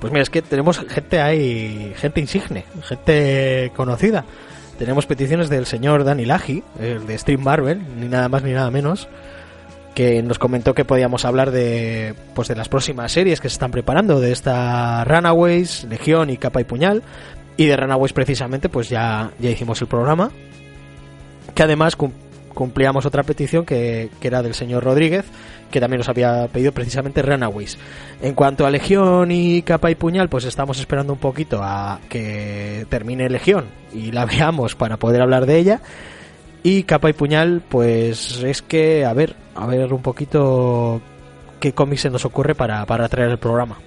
Pues 0.00 0.12
mira, 0.12 0.22
es 0.22 0.30
que 0.30 0.42
tenemos 0.42 0.78
gente 0.78 1.20
ahí, 1.20 1.92
gente 1.96 2.20
insigne, 2.20 2.64
gente 2.82 3.72
conocida. 3.74 4.24
Tenemos 4.78 5.06
peticiones 5.06 5.48
del 5.48 5.66
señor 5.66 6.04
Danny 6.04 6.24
Laji, 6.24 6.62
el 6.78 7.06
de 7.06 7.18
Stream 7.18 7.42
Marvel, 7.42 7.82
ni 7.98 8.06
nada 8.06 8.28
más 8.28 8.44
ni 8.44 8.52
nada 8.52 8.70
menos, 8.70 9.08
que 9.94 10.22
nos 10.22 10.38
comentó 10.38 10.74
que 10.74 10.84
podíamos 10.84 11.24
hablar 11.24 11.50
de 11.50 12.14
pues 12.34 12.46
de 12.46 12.54
las 12.54 12.68
próximas 12.68 13.10
series 13.10 13.40
que 13.40 13.48
se 13.48 13.54
están 13.54 13.72
preparando, 13.72 14.20
de 14.20 14.30
esta 14.30 15.04
Runaways, 15.04 15.84
Legión 15.84 16.30
y 16.30 16.36
Capa 16.36 16.60
y 16.60 16.64
Puñal, 16.64 17.02
y 17.56 17.66
de 17.66 17.76
Runaways 17.76 18.12
precisamente 18.12 18.68
pues 18.68 18.88
ya, 18.88 19.32
ya 19.40 19.50
hicimos 19.50 19.80
el 19.82 19.88
programa, 19.88 20.30
que 21.56 21.62
además 21.64 21.96
cumplíamos 22.58 23.06
otra 23.06 23.22
petición 23.22 23.64
que, 23.64 24.10
era 24.20 24.42
del 24.42 24.52
señor 24.52 24.82
Rodríguez, 24.82 25.26
que 25.70 25.78
también 25.78 25.98
nos 25.98 26.08
había 26.08 26.48
pedido 26.48 26.72
precisamente 26.72 27.22
Runaways. 27.22 27.78
En 28.20 28.34
cuanto 28.34 28.66
a 28.66 28.70
Legión 28.72 29.30
y 29.30 29.62
Capa 29.62 29.92
y 29.92 29.94
Puñal, 29.94 30.28
pues 30.28 30.44
estamos 30.44 30.80
esperando 30.80 31.12
un 31.12 31.20
poquito 31.20 31.60
a 31.62 32.00
que 32.08 32.84
termine 32.88 33.30
Legión 33.30 33.66
y 33.94 34.10
la 34.10 34.24
veamos 34.26 34.74
para 34.74 34.96
poder 34.96 35.22
hablar 35.22 35.46
de 35.46 35.56
ella. 35.56 35.80
Y 36.64 36.82
Capa 36.82 37.08
y 37.08 37.12
Puñal, 37.12 37.62
pues 37.68 38.42
es 38.42 38.60
que, 38.60 39.04
a 39.04 39.12
ver, 39.12 39.36
a 39.54 39.64
ver 39.64 39.92
un 39.92 40.02
poquito 40.02 41.00
qué 41.60 41.72
cómic 41.72 42.00
se 42.00 42.10
nos 42.10 42.24
ocurre 42.24 42.56
para, 42.56 42.84
para 42.86 43.08
traer 43.08 43.30
el 43.30 43.38
programa. 43.38 43.78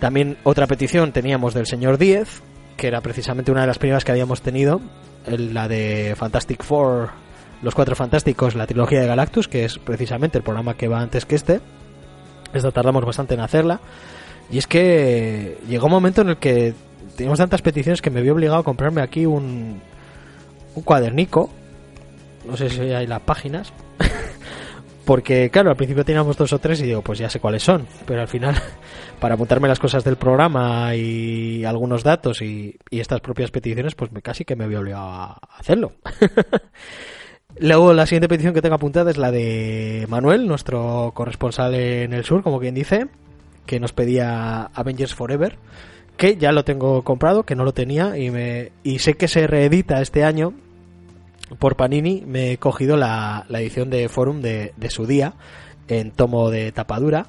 También 0.00 0.38
otra 0.42 0.66
petición 0.66 1.12
teníamos 1.12 1.54
del 1.54 1.66
señor 1.66 1.98
Díez, 1.98 2.42
que 2.76 2.88
era 2.88 3.00
precisamente 3.00 3.52
una 3.52 3.60
de 3.60 3.68
las 3.68 3.78
primeras 3.78 4.04
que 4.04 4.10
habíamos 4.10 4.42
tenido, 4.42 4.80
la 5.28 5.68
de 5.68 6.14
Fantastic 6.16 6.64
Four 6.64 7.25
los 7.62 7.74
Cuatro 7.74 7.96
Fantásticos, 7.96 8.54
la 8.54 8.66
trilogía 8.66 9.00
de 9.00 9.06
Galactus, 9.06 9.48
que 9.48 9.64
es 9.64 9.78
precisamente 9.78 10.38
el 10.38 10.44
programa 10.44 10.76
que 10.76 10.88
va 10.88 11.00
antes 11.00 11.26
que 11.26 11.34
este. 11.34 11.60
Esta 12.52 12.70
tardamos 12.70 13.04
bastante 13.04 13.34
en 13.34 13.40
hacerla. 13.40 13.80
Y 14.50 14.58
es 14.58 14.66
que 14.66 15.58
llegó 15.68 15.86
un 15.86 15.92
momento 15.92 16.22
en 16.22 16.30
el 16.30 16.36
que 16.36 16.74
teníamos 17.16 17.38
tantas 17.38 17.62
peticiones 17.62 18.00
que 18.00 18.10
me 18.10 18.22
vi 18.22 18.30
obligado 18.30 18.60
a 18.60 18.64
comprarme 18.64 19.02
aquí 19.02 19.26
un, 19.26 19.80
un 20.74 20.82
cuadernico. 20.82 21.50
No 22.46 22.56
sé 22.56 22.70
si 22.70 22.80
hay 22.80 23.06
las 23.06 23.20
páginas. 23.22 23.72
Porque, 25.04 25.50
claro, 25.50 25.70
al 25.70 25.76
principio 25.76 26.04
teníamos 26.04 26.36
dos 26.36 26.52
o 26.52 26.58
tres 26.58 26.80
y 26.80 26.84
digo, 26.84 27.00
pues 27.00 27.18
ya 27.18 27.30
sé 27.30 27.40
cuáles 27.40 27.62
son. 27.62 27.86
Pero 28.06 28.20
al 28.20 28.28
final, 28.28 28.54
para 29.20 29.34
apuntarme 29.34 29.68
las 29.68 29.78
cosas 29.78 30.04
del 30.04 30.16
programa 30.16 30.94
y 30.94 31.64
algunos 31.64 32.02
datos 32.02 32.42
y, 32.42 32.76
estas 32.90 33.20
propias 33.20 33.50
peticiones, 33.50 33.94
pues 33.94 34.10
casi 34.22 34.44
que 34.44 34.56
me 34.56 34.64
había 34.64 34.80
obligado 34.80 35.08
a 35.08 35.40
hacerlo. 35.58 35.92
Luego 37.58 37.94
la 37.94 38.04
siguiente 38.04 38.28
petición 38.28 38.52
que 38.52 38.60
tengo 38.60 38.74
apuntada 38.74 39.10
es 39.10 39.16
la 39.16 39.30
de 39.30 40.06
Manuel, 40.08 40.46
nuestro 40.46 41.12
corresponsal 41.14 41.74
en 41.74 42.12
el 42.12 42.24
sur, 42.24 42.42
como 42.42 42.60
quien 42.60 42.74
dice, 42.74 43.06
que 43.64 43.80
nos 43.80 43.92
pedía 43.92 44.64
Avengers 44.74 45.14
Forever, 45.14 45.56
que 46.18 46.36
ya 46.36 46.52
lo 46.52 46.64
tengo 46.64 47.02
comprado, 47.02 47.44
que 47.44 47.54
no 47.54 47.64
lo 47.64 47.72
tenía 47.72 48.18
y 48.18 48.30
me 48.30 48.72
y 48.82 48.98
sé 48.98 49.14
que 49.14 49.26
se 49.26 49.46
reedita 49.46 50.02
este 50.02 50.22
año 50.22 50.52
por 51.58 51.76
Panini. 51.76 52.24
Me 52.26 52.52
he 52.52 52.58
cogido 52.58 52.98
la, 52.98 53.46
edición 53.48 53.88
de 53.88 54.08
Forum 54.10 54.42
de, 54.42 54.72
de 54.76 54.90
su 54.90 55.06
día 55.06 55.32
en 55.88 56.10
tomo 56.10 56.50
de 56.50 56.72
tapadura 56.72 57.26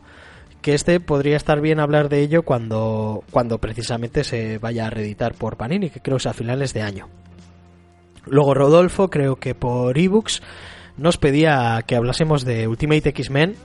que 0.61 0.73
este 0.73 0.99
podría 0.99 1.37
estar 1.37 1.61
bien 1.61 1.79
hablar 1.79 2.09
de 2.09 2.19
ello 2.19 2.43
cuando, 2.43 3.23
cuando 3.31 3.59
precisamente 3.59 4.25
se 4.25 4.57
vaya 4.57 4.87
a 4.87 4.89
reeditar 4.89 5.33
por 5.33 5.55
Panini, 5.55 5.89
que 5.89 6.01
creo 6.01 6.17
que 6.17 6.23
es 6.23 6.25
a 6.25 6.33
finales 6.33 6.73
de 6.73 6.81
año. 6.81 7.07
Luego 8.29 8.53
Rodolfo, 8.53 9.09
creo 9.09 9.37
que 9.37 9.55
por 9.55 9.97
ebooks, 9.97 10.41
nos 10.97 11.17
pedía 11.17 11.83
que 11.85 11.95
hablásemos 11.95 12.43
de 12.43 12.67
Ultimate 12.67 13.09
X-Men 13.09 13.55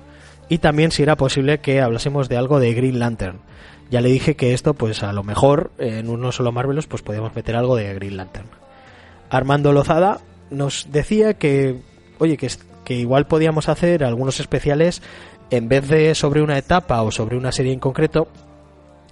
y 0.48 0.58
también 0.58 0.90
si 0.90 1.02
era 1.02 1.16
posible 1.16 1.58
que 1.58 1.80
hablásemos 1.80 2.28
de 2.28 2.36
algo 2.36 2.60
de 2.60 2.74
Green 2.74 2.98
Lantern. 2.98 3.38
Ya 3.90 4.00
le 4.00 4.08
dije 4.08 4.36
que 4.36 4.54
esto, 4.54 4.74
pues 4.74 5.02
a 5.02 5.12
lo 5.12 5.22
mejor 5.22 5.70
en 5.78 6.08
uno 6.08 6.32
solo 6.32 6.52
Marvelous, 6.52 6.86
pues 6.86 7.02
podíamos 7.02 7.34
meter 7.34 7.56
algo 7.56 7.76
de 7.76 7.92
Green 7.94 8.16
Lantern. 8.16 8.48
Armando 9.30 9.72
Lozada 9.72 10.20
nos 10.50 10.88
decía 10.90 11.34
que, 11.34 11.80
oye, 12.18 12.36
que, 12.36 12.50
que 12.84 12.94
igual 12.94 13.26
podíamos 13.26 13.68
hacer 13.68 14.04
algunos 14.04 14.40
especiales 14.40 15.02
en 15.50 15.68
vez 15.68 15.88
de 15.88 16.14
sobre 16.14 16.42
una 16.42 16.58
etapa 16.58 17.02
o 17.02 17.10
sobre 17.10 17.36
una 17.36 17.52
serie 17.52 17.72
en 17.72 17.80
concreto, 17.80 18.28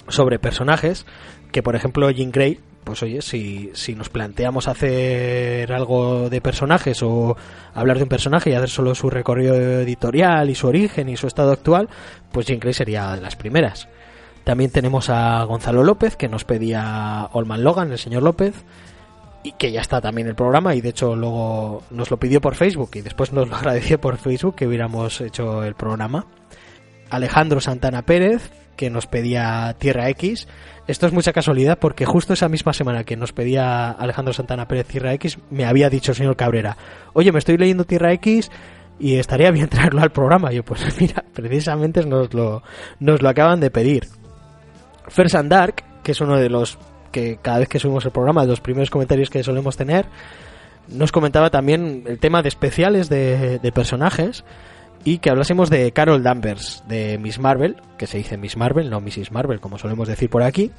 sobre 0.08 0.38
personajes, 0.38 1.06
que 1.52 1.62
por 1.62 1.76
ejemplo 1.76 2.10
Jean 2.10 2.32
Grey 2.32 2.58
pues 2.84 3.02
oye, 3.02 3.22
si, 3.22 3.70
si 3.74 3.94
nos 3.94 4.08
planteamos 4.08 4.68
hacer 4.68 5.72
algo 5.72 6.30
de 6.30 6.40
personajes 6.40 7.02
o 7.02 7.36
hablar 7.74 7.98
de 7.98 8.04
un 8.04 8.08
personaje 8.08 8.50
y 8.50 8.54
hacer 8.54 8.70
solo 8.70 8.94
su 8.94 9.10
recorrido 9.10 9.54
editorial 9.54 10.50
y 10.50 10.54
su 10.54 10.66
origen 10.66 11.08
y 11.08 11.16
su 11.16 11.26
estado 11.26 11.52
actual, 11.52 11.88
pues 12.32 12.46
Jim 12.46 12.58
Grey 12.58 12.74
sería 12.74 13.14
de 13.14 13.20
las 13.20 13.36
primeras. 13.36 13.88
También 14.44 14.70
tenemos 14.70 15.10
a 15.10 15.44
Gonzalo 15.44 15.84
López, 15.84 16.16
que 16.16 16.28
nos 16.28 16.44
pedía 16.44 17.28
Olman 17.32 17.62
Logan, 17.62 17.92
el 17.92 17.98
señor 17.98 18.22
López, 18.22 18.54
y 19.42 19.52
que 19.52 19.72
ya 19.72 19.80
está 19.80 20.00
también 20.00 20.28
el 20.28 20.34
programa, 20.34 20.74
y 20.74 20.80
de 20.80 20.90
hecho 20.90 21.14
luego 21.14 21.82
nos 21.90 22.10
lo 22.10 22.18
pidió 22.18 22.40
por 22.40 22.54
Facebook 22.54 22.90
y 22.94 23.00
después 23.00 23.32
nos 23.32 23.48
lo 23.48 23.56
agradeció 23.60 24.00
por 24.00 24.16
Facebook 24.16 24.56
que 24.56 24.66
hubiéramos 24.66 25.20
hecho 25.20 25.62
el 25.64 25.74
programa. 25.74 26.26
Alejandro 27.10 27.60
Santana 27.60 28.02
Pérez, 28.02 28.50
que 28.80 28.88
nos 28.88 29.06
pedía 29.06 29.76
Tierra 29.78 30.08
X, 30.08 30.48
esto 30.86 31.06
es 31.06 31.12
mucha 31.12 31.34
casualidad 31.34 31.78
porque 31.78 32.06
justo 32.06 32.32
esa 32.32 32.48
misma 32.48 32.72
semana 32.72 33.04
que 33.04 33.14
nos 33.14 33.34
pedía 33.34 33.90
Alejandro 33.90 34.32
Santana 34.32 34.66
Pérez 34.66 34.86
Tierra 34.86 35.12
X, 35.12 35.36
me 35.50 35.66
había 35.66 35.90
dicho 35.90 36.12
el 36.12 36.16
señor 36.16 36.34
Cabrera, 36.34 36.78
oye, 37.12 37.30
me 37.30 37.40
estoy 37.40 37.58
leyendo 37.58 37.84
Tierra 37.84 38.10
X 38.14 38.50
y 38.98 39.16
estaría 39.16 39.50
bien 39.50 39.68
traerlo 39.68 40.00
al 40.00 40.12
programa. 40.12 40.50
Yo, 40.50 40.64
pues 40.64 40.80
mira, 40.98 41.22
precisamente 41.34 42.06
nos 42.06 42.32
lo, 42.32 42.62
nos 43.00 43.20
lo 43.20 43.28
acaban 43.28 43.60
de 43.60 43.70
pedir. 43.70 44.08
First 45.08 45.34
and 45.34 45.50
Dark, 45.50 45.84
que 46.02 46.12
es 46.12 46.20
uno 46.22 46.38
de 46.38 46.48
los 46.48 46.78
que 47.12 47.38
cada 47.42 47.58
vez 47.58 47.68
que 47.68 47.78
subimos 47.78 48.06
el 48.06 48.12
programa, 48.12 48.44
de 48.44 48.48
los 48.48 48.62
primeros 48.62 48.88
comentarios 48.88 49.28
que 49.28 49.42
solemos 49.42 49.76
tener, 49.76 50.06
nos 50.88 51.12
comentaba 51.12 51.50
también 51.50 52.04
el 52.06 52.18
tema 52.18 52.40
de 52.40 52.48
especiales 52.48 53.10
de, 53.10 53.58
de 53.58 53.72
personajes 53.72 54.42
y 55.04 55.18
que 55.18 55.30
hablásemos 55.30 55.70
de 55.70 55.92
Carol 55.92 56.22
Danvers, 56.22 56.84
de 56.86 57.18
Miss 57.18 57.38
Marvel, 57.38 57.76
que 57.96 58.06
se 58.06 58.18
dice 58.18 58.36
Miss 58.36 58.56
Marvel, 58.56 58.90
no 58.90 59.00
Mrs. 59.00 59.32
Marvel, 59.32 59.60
como 59.60 59.78
solemos 59.78 60.08
decir 60.08 60.28
por 60.28 60.42
aquí. 60.42 60.70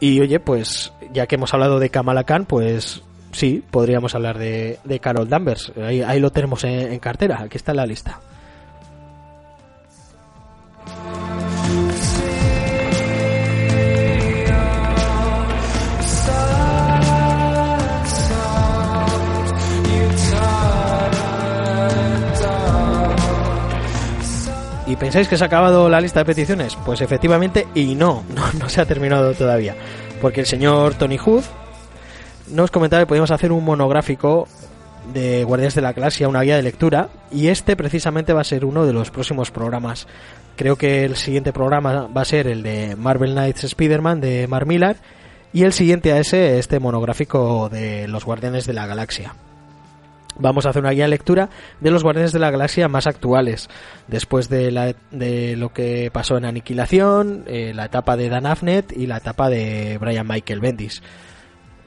Y 0.00 0.20
oye, 0.20 0.40
pues 0.40 0.92
ya 1.12 1.26
que 1.26 1.34
hemos 1.34 1.52
hablado 1.52 1.78
de 1.78 1.90
Kamala 1.90 2.24
Khan, 2.24 2.46
pues 2.46 3.02
sí, 3.32 3.62
podríamos 3.70 4.14
hablar 4.14 4.38
de, 4.38 4.78
Carol 5.02 5.28
Danvers. 5.28 5.72
Ahí, 5.76 6.00
ahí 6.00 6.20
lo 6.20 6.30
tenemos 6.30 6.64
en, 6.64 6.92
en 6.92 6.98
cartera, 6.98 7.42
aquí 7.42 7.58
está 7.58 7.72
en 7.72 7.76
la 7.76 7.86
lista. 7.86 8.20
¿Y 24.90 24.96
pensáis 24.96 25.28
que 25.28 25.36
se 25.36 25.44
ha 25.44 25.46
acabado 25.46 25.88
la 25.88 26.00
lista 26.00 26.18
de 26.18 26.24
peticiones? 26.24 26.76
Pues 26.84 27.00
efectivamente, 27.00 27.68
y 27.76 27.94
no, 27.94 28.24
no, 28.58 28.68
se 28.68 28.80
ha 28.80 28.86
terminado 28.86 29.32
todavía. 29.34 29.76
Porque 30.20 30.40
el 30.40 30.46
señor 30.46 30.94
Tony 30.94 31.16
Hood 31.16 31.44
nos 32.48 32.72
comentaba 32.72 33.02
que 33.02 33.06
podíamos 33.06 33.30
hacer 33.30 33.52
un 33.52 33.64
monográfico 33.64 34.48
de 35.12 35.44
Guardianes 35.44 35.76
de 35.76 35.82
la 35.82 35.92
Galaxia, 35.92 36.28
una 36.28 36.42
guía 36.42 36.56
de 36.56 36.62
lectura, 36.62 37.08
y 37.30 37.46
este 37.46 37.76
precisamente 37.76 38.32
va 38.32 38.40
a 38.40 38.44
ser 38.44 38.64
uno 38.64 38.84
de 38.84 38.92
los 38.92 39.12
próximos 39.12 39.52
programas. 39.52 40.08
Creo 40.56 40.74
que 40.74 41.04
el 41.04 41.14
siguiente 41.14 41.52
programa 41.52 42.08
va 42.08 42.22
a 42.22 42.24
ser 42.24 42.48
el 42.48 42.64
de 42.64 42.96
Marvel 42.96 43.34
Knights 43.34 43.62
Spider-Man 43.62 44.20
de 44.20 44.48
Mark 44.48 44.66
Millar, 44.66 44.96
y 45.52 45.62
el 45.62 45.72
siguiente 45.72 46.12
a 46.12 46.18
ese, 46.18 46.58
este 46.58 46.80
monográfico 46.80 47.68
de 47.68 48.08
los 48.08 48.24
Guardianes 48.24 48.66
de 48.66 48.72
la 48.72 48.88
Galaxia 48.88 49.34
vamos 50.40 50.66
a 50.66 50.70
hacer 50.70 50.82
una 50.82 50.90
guía 50.90 51.04
de 51.04 51.10
lectura 51.10 51.50
de 51.80 51.90
los 51.90 52.02
Guardianes 52.02 52.32
de 52.32 52.38
la 52.38 52.50
Galaxia 52.50 52.88
más 52.88 53.06
actuales, 53.06 53.68
después 54.08 54.48
de, 54.48 54.70
la, 54.70 54.94
de 55.10 55.56
lo 55.56 55.72
que 55.72 56.10
pasó 56.12 56.36
en 56.36 56.44
Aniquilación, 56.44 57.44
eh, 57.46 57.72
la 57.74 57.86
etapa 57.86 58.16
de 58.16 58.28
Dan 58.28 58.46
Afnet 58.46 58.92
y 58.92 59.06
la 59.06 59.18
etapa 59.18 59.48
de 59.48 59.98
Brian 59.98 60.26
Michael 60.26 60.60
Bendis. 60.60 61.02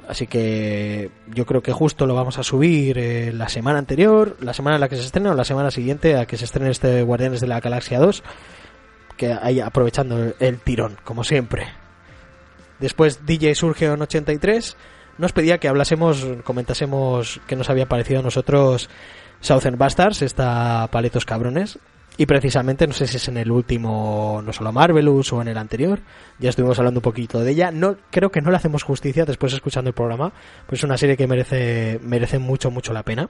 Así 0.08 0.28
que 0.28 1.12
yo 1.34 1.46
creo 1.46 1.62
que 1.62 1.72
justo 1.72 2.06
lo 2.06 2.14
vamos 2.14 2.38
a 2.38 2.44
subir 2.44 2.98
eh, 2.98 3.32
la 3.34 3.48
semana 3.48 3.80
anterior, 3.80 4.36
la 4.42 4.54
semana 4.54 4.76
en 4.76 4.82
la 4.82 4.90
que 4.90 4.98
se 4.98 5.04
estrena 5.04 5.32
o 5.32 5.36
la 5.36 5.46
semana 5.46 5.72
siguiente 5.72 6.18
a 6.18 6.26
que 6.26 6.38
se 6.38 6.46
estrene 6.46 6.72
este 6.72 7.04
Guardianes 7.04 7.40
de 7.40 7.48
la 7.48 7.62
Galaxia 7.62 8.00
2, 8.00 8.22
que 9.16 9.34
ahí 9.34 9.62
aprovechando 9.62 10.34
el 10.40 10.60
tirón, 10.60 10.98
como 11.04 11.24
siempre. 11.24 11.68
Después 12.80 13.26
DJ 13.26 13.56
Surge 13.56 13.86
en 13.86 14.02
83 14.02 14.76
nos 15.18 15.34
pedía 15.34 15.58
que 15.58 15.68
hablásemos, 15.68 16.26
comentásemos 16.44 17.42
qué 17.48 17.56
nos 17.56 17.70
había 17.70 17.88
parecido 17.88 18.20
a 18.20 18.24
nosotros 18.24 18.90
Southern 19.40 19.78
Bastards, 19.78 20.22
esta 20.22 20.88
Paletos 20.92 21.26
Cabrones. 21.26 21.80
Y 22.16 22.28
precisamente, 22.28 22.86
no 22.86 22.94
sé 22.94 23.08
si 23.08 23.18
es 23.18 23.28
en 23.28 23.38
el 23.38 23.52
último, 23.52 24.42
no 24.46 24.54
solo 24.54 24.72
Marvelous 24.72 25.34
o 25.34 25.42
en 25.42 25.48
el 25.48 25.58
anterior, 25.58 26.00
ya 26.38 26.52
estuvimos 26.52 26.78
hablando 26.78 27.00
un 27.00 27.04
poquito 27.04 27.40
de 27.40 27.52
ella. 27.52 27.72
No, 27.72 27.98
creo 28.12 28.30
que 28.30 28.42
no 28.42 28.52
le 28.52 28.58
hacemos 28.58 28.84
justicia 28.84 29.26
después 29.26 29.52
escuchando 29.54 29.90
el 29.90 29.96
programa, 29.96 30.32
pues 30.68 30.80
es 30.80 30.84
una 30.84 30.98
serie 30.98 31.18
que 31.18 31.26
merece, 31.26 32.00
merece 32.04 32.38
mucho, 32.38 32.70
mucho 32.70 32.94
la 32.94 33.02
pena. 33.02 33.30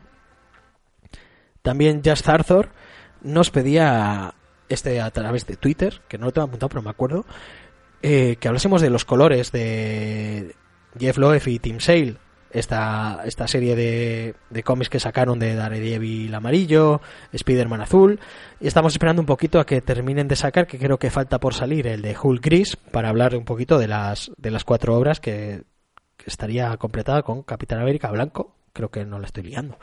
También 1.62 2.02
Just 2.04 2.28
Arthur 2.28 2.72
nos 3.22 3.52
pedía 3.52 4.34
este 4.68 5.00
a 5.00 5.10
través 5.12 5.48
de 5.48 5.56
Twitter, 5.56 6.02
que 6.10 6.18
no 6.18 6.26
lo 6.26 6.34
tengo 6.34 6.48
apuntado, 6.48 6.70
pero 6.70 6.82
me 6.82 6.90
acuerdo, 6.90 7.26
eh, 8.02 8.36
que 8.38 8.50
hablásemos 8.50 8.82
de 8.82 8.90
los 8.90 9.06
colores 9.06 9.54
de 9.54 10.56
Jeff 11.00 11.18
Loeb 11.18 11.48
y 11.48 11.60
Tim 11.60 11.80
Sale. 11.80 12.18
Esta, 12.52 13.22
esta 13.26 13.48
serie 13.48 13.76
de, 13.76 14.36
de 14.52 14.62
cómics 14.62 14.88
que 14.88 15.00
sacaron 15.00 15.40
de 15.40 15.56
Daredevil 15.56 16.36
amarillo, 16.36 17.02
Spider-Man 17.32 17.82
azul, 17.82 18.20
y 18.62 18.68
estamos 18.68 18.94
esperando 18.94 19.24
un 19.24 19.26
poquito 19.26 19.60
a 19.60 19.66
que 19.66 19.82
terminen 19.82 20.28
de 20.28 20.36
sacar, 20.36 20.68
que 20.68 20.78
creo 20.78 21.00
que 21.00 21.10
falta 21.10 21.40
por 21.40 21.56
salir 21.56 21.88
el 21.88 22.04
de 22.04 22.16
Hulk 22.16 22.46
gris, 22.46 22.76
para 22.76 23.10
hablar 23.10 23.36
un 23.36 23.44
poquito 23.44 23.80
de 23.80 23.88
las, 23.88 24.32
de 24.38 24.52
las 24.52 24.66
cuatro 24.66 24.96
obras 24.96 25.20
que, 25.20 25.64
que 26.16 26.30
estaría 26.30 26.78
completada 26.78 27.24
con 27.24 27.42
Capitán 27.42 27.80
América 27.80 28.12
blanco, 28.12 28.56
creo 28.72 28.92
que 28.92 29.04
no 29.04 29.18
la 29.18 29.26
estoy 29.26 29.46
liando. 29.46 29.80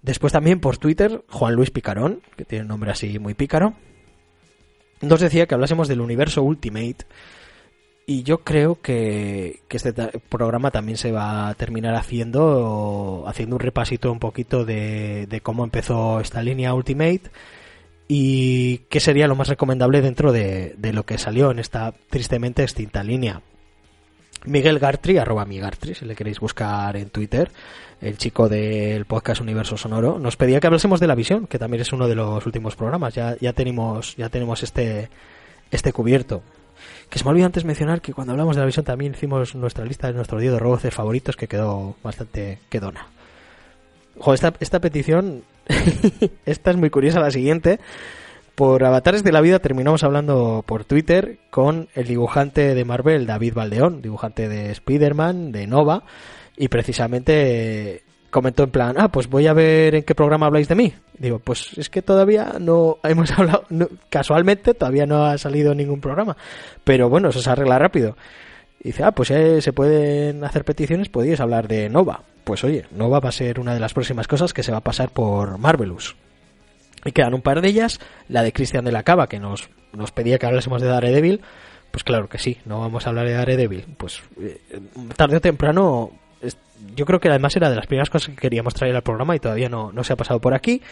Después 0.00 0.32
también 0.32 0.60
por 0.60 0.78
Twitter, 0.78 1.24
Juan 1.28 1.54
Luis 1.54 1.70
Picarón, 1.70 2.22
que 2.36 2.46
tiene 2.46 2.62
un 2.62 2.68
nombre 2.68 2.90
así 2.90 3.18
muy 3.18 3.34
pícaro, 3.34 3.74
nos 5.02 5.20
decía 5.20 5.46
que 5.46 5.54
hablásemos 5.54 5.88
del 5.88 6.00
universo 6.00 6.42
Ultimate. 6.42 7.06
Y 8.06 8.24
yo 8.24 8.38
creo 8.38 8.80
que, 8.80 9.60
este 9.70 9.92
programa 10.28 10.70
también 10.70 10.98
se 10.98 11.12
va 11.12 11.48
a 11.48 11.54
terminar 11.54 11.94
haciendo, 11.94 13.24
haciendo 13.26 13.56
un 13.56 13.60
repasito 13.60 14.10
un 14.10 14.18
poquito 14.18 14.64
de, 14.64 15.26
de 15.28 15.40
cómo 15.40 15.62
empezó 15.62 16.20
esta 16.20 16.42
línea 16.42 16.74
Ultimate 16.74 17.22
y 18.08 18.78
qué 18.88 18.98
sería 18.98 19.28
lo 19.28 19.36
más 19.36 19.46
recomendable 19.46 20.02
dentro 20.02 20.32
de, 20.32 20.74
de 20.76 20.92
lo 20.92 21.04
que 21.04 21.18
salió 21.18 21.52
en 21.52 21.60
esta 21.60 21.94
tristemente 22.10 22.64
extinta 22.64 23.04
línea. 23.04 23.42
Miguel 24.46 24.78
Gartri, 24.78 25.18
arroba 25.18 25.44
mi 25.44 25.58
Gartri, 25.58 25.94
si 25.94 26.04
le 26.04 26.16
queréis 26.16 26.40
buscar 26.40 26.96
en 26.96 27.10
Twitter, 27.10 27.50
el 28.00 28.16
chico 28.16 28.48
del 28.48 29.04
podcast 29.04 29.40
Universo 29.40 29.76
Sonoro, 29.76 30.18
nos 30.18 30.36
pedía 30.36 30.60
que 30.60 30.66
hablásemos 30.66 30.98
de 30.98 31.06
la 31.06 31.14
visión, 31.14 31.46
que 31.46 31.58
también 31.58 31.82
es 31.82 31.92
uno 31.92 32.08
de 32.08 32.14
los 32.14 32.44
últimos 32.46 32.74
programas. 32.74 33.14
Ya, 33.14 33.36
ya 33.38 33.52
tenemos, 33.52 34.16
ya 34.16 34.30
tenemos 34.30 34.62
este, 34.62 35.10
este 35.70 35.92
cubierto. 35.92 36.42
Que 37.08 37.18
se 37.18 37.24
me 37.24 37.30
olvidó 37.30 37.46
antes 37.46 37.64
mencionar 37.64 38.00
que 38.00 38.12
cuando 38.12 38.32
hablamos 38.32 38.56
de 38.56 38.60
la 38.60 38.66
visión 38.66 38.84
también 38.84 39.12
hicimos 39.12 39.54
nuestra 39.54 39.84
lista 39.84 40.06
de 40.06 40.14
nuestros 40.14 40.40
10 40.40 40.54
de 40.54 40.58
roboces 40.58 40.94
favoritos 40.94 41.36
que 41.36 41.48
quedó 41.48 41.96
bastante 42.02 42.58
quedona. 42.68 43.06
Ojo, 44.18 44.34
esta, 44.34 44.52
esta 44.60 44.80
petición, 44.80 45.44
esta 46.46 46.70
es 46.70 46.76
muy 46.76 46.90
curiosa, 46.90 47.20
la 47.20 47.30
siguiente. 47.30 47.80
Por 48.54 48.84
Avatares 48.84 49.24
de 49.24 49.32
la 49.32 49.40
Vida 49.40 49.58
terminamos 49.60 50.04
hablando 50.04 50.62
por 50.66 50.84
Twitter 50.84 51.38
con 51.50 51.88
el 51.94 52.06
dibujante 52.06 52.74
de 52.74 52.84
Marvel, 52.84 53.24
David 53.24 53.54
Valdeón, 53.54 54.02
dibujante 54.02 54.48
de 54.48 54.70
Spider-Man, 54.72 55.50
de 55.52 55.66
Nova, 55.66 56.04
y 56.58 56.68
precisamente 56.68 58.02
comentó 58.30 58.62
en 58.64 58.70
plan, 58.70 58.94
ah, 58.98 59.08
pues 59.08 59.28
voy 59.28 59.46
a 59.46 59.52
ver 59.52 59.94
en 59.94 60.02
qué 60.02 60.14
programa 60.14 60.46
habláis 60.46 60.68
de 60.68 60.74
mí. 60.74 60.94
Digo, 61.18 61.38
pues 61.38 61.76
es 61.76 61.90
que 61.90 62.02
todavía 62.02 62.54
no 62.60 62.98
hemos 63.04 63.30
hablado, 63.38 63.64
no- 63.70 63.88
casualmente 64.08 64.74
todavía 64.74 65.06
no 65.06 65.24
ha 65.26 65.36
salido 65.38 65.74
ningún 65.74 66.00
programa, 66.00 66.36
pero 66.84 67.08
bueno, 67.08 67.28
eso 67.28 67.40
se 67.40 67.50
arregla 67.50 67.78
rápido. 67.78 68.16
Y 68.82 68.88
dice, 68.88 69.04
ah, 69.04 69.12
pues 69.12 69.30
eh, 69.30 69.60
se 69.60 69.72
pueden 69.74 70.42
hacer 70.44 70.64
peticiones, 70.64 71.08
podéis 71.10 71.40
hablar 71.40 71.68
de 71.68 71.88
Nova. 71.90 72.22
Pues 72.44 72.64
oye, 72.64 72.86
Nova 72.92 73.20
va 73.20 73.28
a 73.28 73.32
ser 73.32 73.60
una 73.60 73.74
de 73.74 73.80
las 73.80 73.92
próximas 73.92 74.26
cosas 74.26 74.54
que 74.54 74.62
se 74.62 74.72
va 74.72 74.78
a 74.78 74.82
pasar 74.84 75.10
por 75.10 75.58
Marvelous. 75.58 76.16
Y 77.04 77.12
quedan 77.12 77.34
un 77.34 77.42
par 77.42 77.60
de 77.60 77.68
ellas, 77.68 78.00
la 78.28 78.42
de 78.42 78.52
Cristian 78.52 78.84
de 78.84 78.92
la 78.92 79.02
Cava, 79.02 79.28
que 79.28 79.38
nos, 79.38 79.68
nos 79.92 80.12
pedía 80.12 80.38
que 80.38 80.46
hablásemos 80.46 80.80
de 80.80 80.88
Daredevil. 80.88 81.40
Pues 81.90 82.04
claro 82.04 82.28
que 82.28 82.38
sí, 82.38 82.58
no 82.64 82.80
vamos 82.80 83.04
a 83.06 83.10
hablar 83.10 83.26
de 83.26 83.32
Daredevil. 83.34 83.84
Pues 83.98 84.22
eh, 84.40 84.60
tarde 85.16 85.36
o 85.36 85.40
temprano, 85.40 86.10
yo 86.94 87.06
creo 87.06 87.20
que 87.20 87.28
además 87.28 87.56
era 87.56 87.70
de 87.70 87.76
las 87.76 87.86
primeras 87.86 88.10
cosas 88.10 88.34
que 88.34 88.40
queríamos 88.40 88.74
traer 88.74 88.94
al 88.96 89.02
programa 89.02 89.36
y 89.36 89.40
todavía 89.40 89.68
no, 89.68 89.92
no 89.92 90.04
se 90.04 90.12
ha 90.12 90.16
pasado 90.16 90.40
por 90.40 90.54
aquí. 90.54 90.82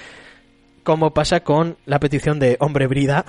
Como 0.83 1.13
pasa 1.13 1.41
con 1.41 1.77
la 1.87 1.99
petición 1.99 2.39
de 2.39 2.57
Hombre 2.61 2.87
Brida, 2.87 3.25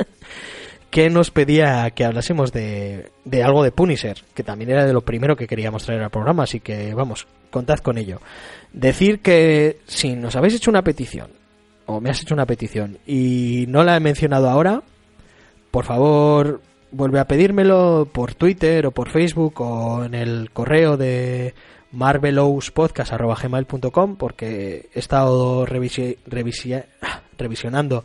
que 0.90 1.10
nos 1.10 1.30
pedía 1.30 1.90
que 1.90 2.04
hablásemos 2.04 2.52
de, 2.52 3.10
de 3.24 3.42
algo 3.42 3.62
de 3.62 3.72
Punisher, 3.72 4.22
que 4.34 4.42
también 4.42 4.70
era 4.70 4.86
de 4.86 4.92
lo 4.92 5.02
primero 5.02 5.36
que 5.36 5.46
queríamos 5.46 5.84
traer 5.84 6.02
al 6.02 6.10
programa, 6.10 6.44
así 6.44 6.60
que 6.60 6.94
vamos, 6.94 7.26
contad 7.50 7.78
con 7.78 7.98
ello. 7.98 8.20
Decir 8.72 9.20
que 9.20 9.78
si 9.86 10.16
nos 10.16 10.36
habéis 10.36 10.54
hecho 10.54 10.70
una 10.70 10.82
petición, 10.82 11.30
o 11.86 12.00
me 12.00 12.10
has 12.10 12.22
hecho 12.22 12.34
una 12.34 12.46
petición, 12.46 12.98
y 13.06 13.66
no 13.68 13.84
la 13.84 13.96
he 13.96 14.00
mencionado 14.00 14.48
ahora, 14.48 14.82
por 15.70 15.84
favor 15.84 16.60
vuelve 16.92 17.18
a 17.18 17.26
pedírmelo 17.26 18.08
por 18.12 18.34
Twitter 18.34 18.86
o 18.86 18.90
por 18.92 19.10
Facebook 19.10 19.60
o 19.60 20.04
en 20.04 20.14
el 20.14 20.50
correo 20.52 20.96
de 20.96 21.54
marvelouspodcast.gmail.com 21.90 24.16
porque 24.16 24.88
he 24.94 24.98
estado 24.98 25.66
revisi- 25.66 26.18
revisi- 26.26 26.84
ah, 27.02 27.22
revisionando 27.38 28.04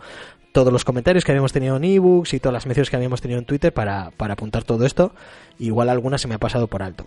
todos 0.52 0.74
los 0.74 0.84
comentarios 0.84 1.24
que 1.24 1.32
habíamos 1.32 1.54
tenido 1.54 1.78
en 1.78 1.84
ebooks 1.84 2.34
y 2.34 2.40
todas 2.40 2.54
las 2.54 2.66
menciones 2.66 2.90
que 2.90 2.96
habíamos 2.96 3.22
tenido 3.22 3.40
en 3.40 3.46
Twitter 3.46 3.72
para, 3.74 4.10
para 4.18 4.34
apuntar 4.34 4.64
todo 4.64 4.86
esto. 4.86 5.14
Igual 5.60 5.90
alguna 5.90 6.18
se 6.18 6.28
me 6.28 6.36
ha 6.36 6.40
pasado 6.40 6.68
por 6.68 6.82
alto. 6.82 7.06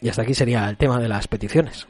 Y 0.00 0.08
hasta 0.08 0.22
aquí 0.22 0.34
sería 0.34 0.68
el 0.68 0.76
tema 0.76 0.98
de 0.98 1.08
las 1.08 1.28
peticiones. 1.28 1.86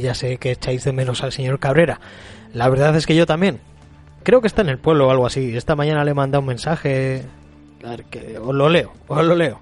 Ya 0.00 0.14
sé 0.14 0.38
que 0.38 0.52
echáis 0.52 0.84
de 0.84 0.92
menos 0.92 1.22
al 1.22 1.32
señor 1.32 1.58
Cabrera. 1.58 2.00
La 2.52 2.68
verdad 2.68 2.94
es 2.96 3.06
que 3.06 3.16
yo 3.16 3.26
también. 3.26 3.60
Creo 4.22 4.40
que 4.40 4.46
está 4.46 4.62
en 4.62 4.68
el 4.68 4.78
pueblo 4.78 5.08
o 5.08 5.10
algo 5.10 5.26
así. 5.26 5.56
Esta 5.56 5.76
mañana 5.76 6.04
le 6.04 6.12
he 6.12 6.14
mandado 6.14 6.40
un 6.40 6.48
mensaje. 6.48 7.22
Que 8.10 8.38
os 8.38 8.54
lo 8.54 8.68
leo, 8.68 8.92
os 9.08 9.24
lo 9.24 9.34
leo. 9.34 9.60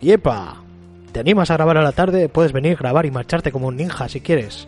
Yepa, 0.00 0.62
¿te 1.12 1.20
animas 1.20 1.50
a 1.50 1.54
grabar 1.54 1.76
a 1.76 1.82
la 1.82 1.92
tarde? 1.92 2.28
Puedes 2.28 2.52
venir, 2.52 2.76
grabar 2.76 3.06
y 3.06 3.12
marcharte 3.12 3.52
como 3.52 3.68
un 3.68 3.76
ninja 3.76 4.08
si 4.08 4.20
quieres. 4.20 4.66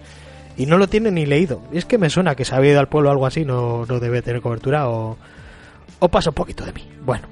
Y 0.57 0.67
no 0.67 0.79
lo 0.79 0.87
tiene 0.87 1.11
ni 1.11 1.27
leído. 1.27 1.63
Es 1.73 1.85
que 1.85 1.99
me 1.99 2.09
suena 2.09 2.37
que 2.37 2.45
se 2.45 2.55
había 2.55 2.73
ido 2.73 2.81
al 2.81 2.89
pueblo 2.89 3.09
o 3.09 3.13
algo 3.13 3.27
así, 3.27 3.45
no, 3.45 3.85
no 3.87 3.99
debe 3.99 4.23
tener 4.23 4.41
cobertura 4.41 4.89
o, 4.89 5.17
o 5.99 6.09
pasa 6.09 6.31
un 6.31 6.35
poquito 6.35 6.65
de 6.65 6.73
mí. 6.73 6.89
Bueno, 7.05 7.27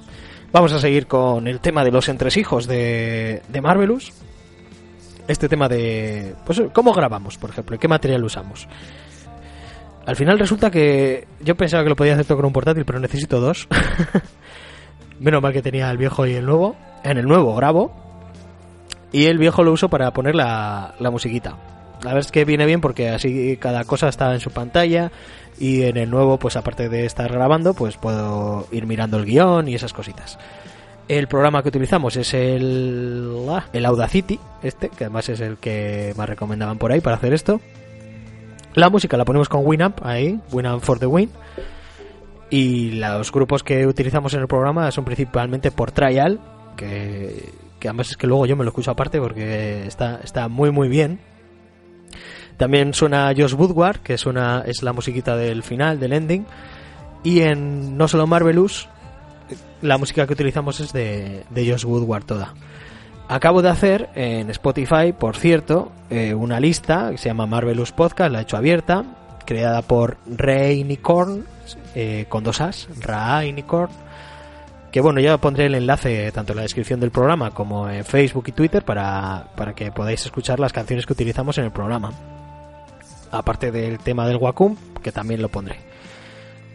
vamos 0.52 0.72
a 0.72 0.80
seguir 0.80 1.06
con 1.06 1.46
el 1.46 1.60
tema 1.60 1.84
de 1.84 1.92
los 1.92 2.08
entresijos 2.08 2.66
de, 2.66 3.42
de 3.48 3.60
Marvelous 3.60 4.12
este 5.28 5.48
tema 5.48 5.68
de 5.68 6.34
pues 6.44 6.62
cómo 6.72 6.92
grabamos, 6.92 7.38
por 7.38 7.50
ejemplo, 7.50 7.76
y 7.76 7.78
qué 7.78 7.88
material 7.88 8.24
usamos. 8.24 8.68
Al 10.06 10.16
final 10.16 10.38
resulta 10.38 10.70
que 10.70 11.26
yo 11.40 11.56
pensaba 11.56 11.82
que 11.82 11.88
lo 11.88 11.96
podía 11.96 12.12
hacer 12.12 12.26
todo 12.26 12.38
con 12.38 12.46
un 12.46 12.52
portátil, 12.52 12.84
pero 12.84 13.00
necesito 13.00 13.40
dos. 13.40 13.68
Menos 15.18 15.40
mal 15.40 15.52
que 15.52 15.62
tenía 15.62 15.90
el 15.90 15.96
viejo 15.96 16.26
y 16.26 16.34
el 16.34 16.44
nuevo. 16.44 16.76
En 17.04 17.16
el 17.18 17.26
nuevo 17.26 17.54
grabo 17.54 18.04
y 19.12 19.26
el 19.26 19.38
viejo 19.38 19.62
lo 19.62 19.72
uso 19.72 19.88
para 19.88 20.12
poner 20.12 20.34
la, 20.34 20.94
la 20.98 21.10
musiquita. 21.10 21.56
La 22.02 22.10
verdad 22.10 22.26
es 22.26 22.32
que 22.32 22.44
viene 22.44 22.66
bien 22.66 22.80
porque 22.80 23.10
así 23.10 23.56
cada 23.58 23.84
cosa 23.84 24.08
está 24.08 24.34
en 24.34 24.40
su 24.40 24.50
pantalla 24.50 25.12
y 25.58 25.82
en 25.82 25.96
el 25.96 26.10
nuevo, 26.10 26.38
pues 26.38 26.56
aparte 26.56 26.88
de 26.88 27.06
estar 27.06 27.32
grabando, 27.32 27.74
pues 27.74 27.96
puedo 27.96 28.66
ir 28.72 28.86
mirando 28.86 29.16
el 29.16 29.24
guion 29.24 29.68
y 29.68 29.74
esas 29.76 29.92
cositas. 29.92 30.38
El 31.06 31.28
programa 31.28 31.62
que 31.62 31.68
utilizamos 31.68 32.16
es 32.16 32.32
el, 32.32 33.46
ah, 33.50 33.66
el 33.72 33.84
Audacity, 33.84 34.40
este, 34.62 34.88
que 34.88 35.04
además 35.04 35.28
es 35.28 35.40
el 35.40 35.58
que 35.58 36.14
más 36.16 36.28
recomendaban 36.28 36.78
por 36.78 36.92
ahí 36.92 37.00
para 37.00 37.16
hacer 37.16 37.34
esto. 37.34 37.60
La 38.74 38.88
música 38.88 39.16
la 39.16 39.24
ponemos 39.24 39.48
con 39.48 39.66
Winamp, 39.66 40.04
ahí, 40.04 40.40
Winamp 40.50 40.82
for 40.82 40.98
the 40.98 41.06
Win. 41.06 41.30
Y 42.50 42.92
los 42.92 43.30
grupos 43.30 43.62
que 43.62 43.86
utilizamos 43.86 44.32
en 44.34 44.40
el 44.40 44.48
programa 44.48 44.90
son 44.90 45.04
principalmente 45.04 45.70
por 45.70 45.92
Trial, 45.92 46.40
que, 46.76 47.52
que 47.78 47.88
además 47.88 48.10
es 48.10 48.16
que 48.16 48.26
luego 48.26 48.46
yo 48.46 48.56
me 48.56 48.64
lo 48.64 48.70
escucho 48.70 48.90
aparte 48.90 49.20
porque 49.20 49.86
está, 49.86 50.20
está 50.24 50.48
muy 50.48 50.70
muy 50.70 50.88
bien. 50.88 51.20
También 52.56 52.94
suena 52.94 53.32
Josh 53.36 53.54
Woodward, 53.54 53.98
que 53.98 54.16
suena, 54.16 54.62
es 54.66 54.82
la 54.82 54.92
musiquita 54.92 55.36
del 55.36 55.62
final, 55.62 55.98
del 55.98 56.12
ending. 56.12 56.46
Y 57.22 57.40
en 57.40 57.96
No 57.96 58.06
Solo 58.06 58.26
Marvelous, 58.26 58.88
la 59.84 59.98
música 59.98 60.26
que 60.26 60.32
utilizamos 60.32 60.80
es 60.80 60.92
de, 60.92 61.44
de 61.50 61.70
Josh 61.70 61.84
Woodward 61.84 62.24
toda. 62.24 62.54
Acabo 63.28 63.60
de 63.60 63.68
hacer 63.68 64.08
en 64.14 64.50
Spotify, 64.50 65.12
por 65.12 65.36
cierto, 65.36 65.92
eh, 66.08 66.34
una 66.34 66.58
lista 66.58 67.10
que 67.10 67.18
se 67.18 67.28
llama 67.28 67.46
Marvelous 67.46 67.92
Podcast, 67.92 68.32
la 68.32 68.38
he 68.38 68.42
hecho 68.42 68.56
abierta, 68.56 69.04
creada 69.44 69.82
por 69.82 70.16
Reinicorn, 70.26 71.44
eh, 71.94 72.24
con 72.28 72.44
dos 72.44 72.62
as, 72.62 72.88
Rainicorn, 73.00 73.90
que 74.90 75.00
bueno, 75.02 75.20
ya 75.20 75.36
pondré 75.36 75.66
el 75.66 75.74
enlace 75.74 76.32
tanto 76.32 76.52
en 76.52 76.56
la 76.56 76.62
descripción 76.62 76.98
del 76.98 77.10
programa 77.10 77.50
como 77.50 77.88
en 77.90 78.04
Facebook 78.04 78.44
y 78.46 78.52
Twitter 78.52 78.84
para, 78.84 79.48
para 79.54 79.74
que 79.74 79.92
podáis 79.92 80.24
escuchar 80.24 80.60
las 80.60 80.72
canciones 80.72 81.04
que 81.04 81.12
utilizamos 81.12 81.58
en 81.58 81.64
el 81.64 81.72
programa. 81.72 82.12
Aparte 83.30 83.70
del 83.70 83.98
tema 83.98 84.26
del 84.26 84.36
Wacom, 84.36 84.76
que 85.02 85.12
también 85.12 85.42
lo 85.42 85.50
pondré. 85.50 85.76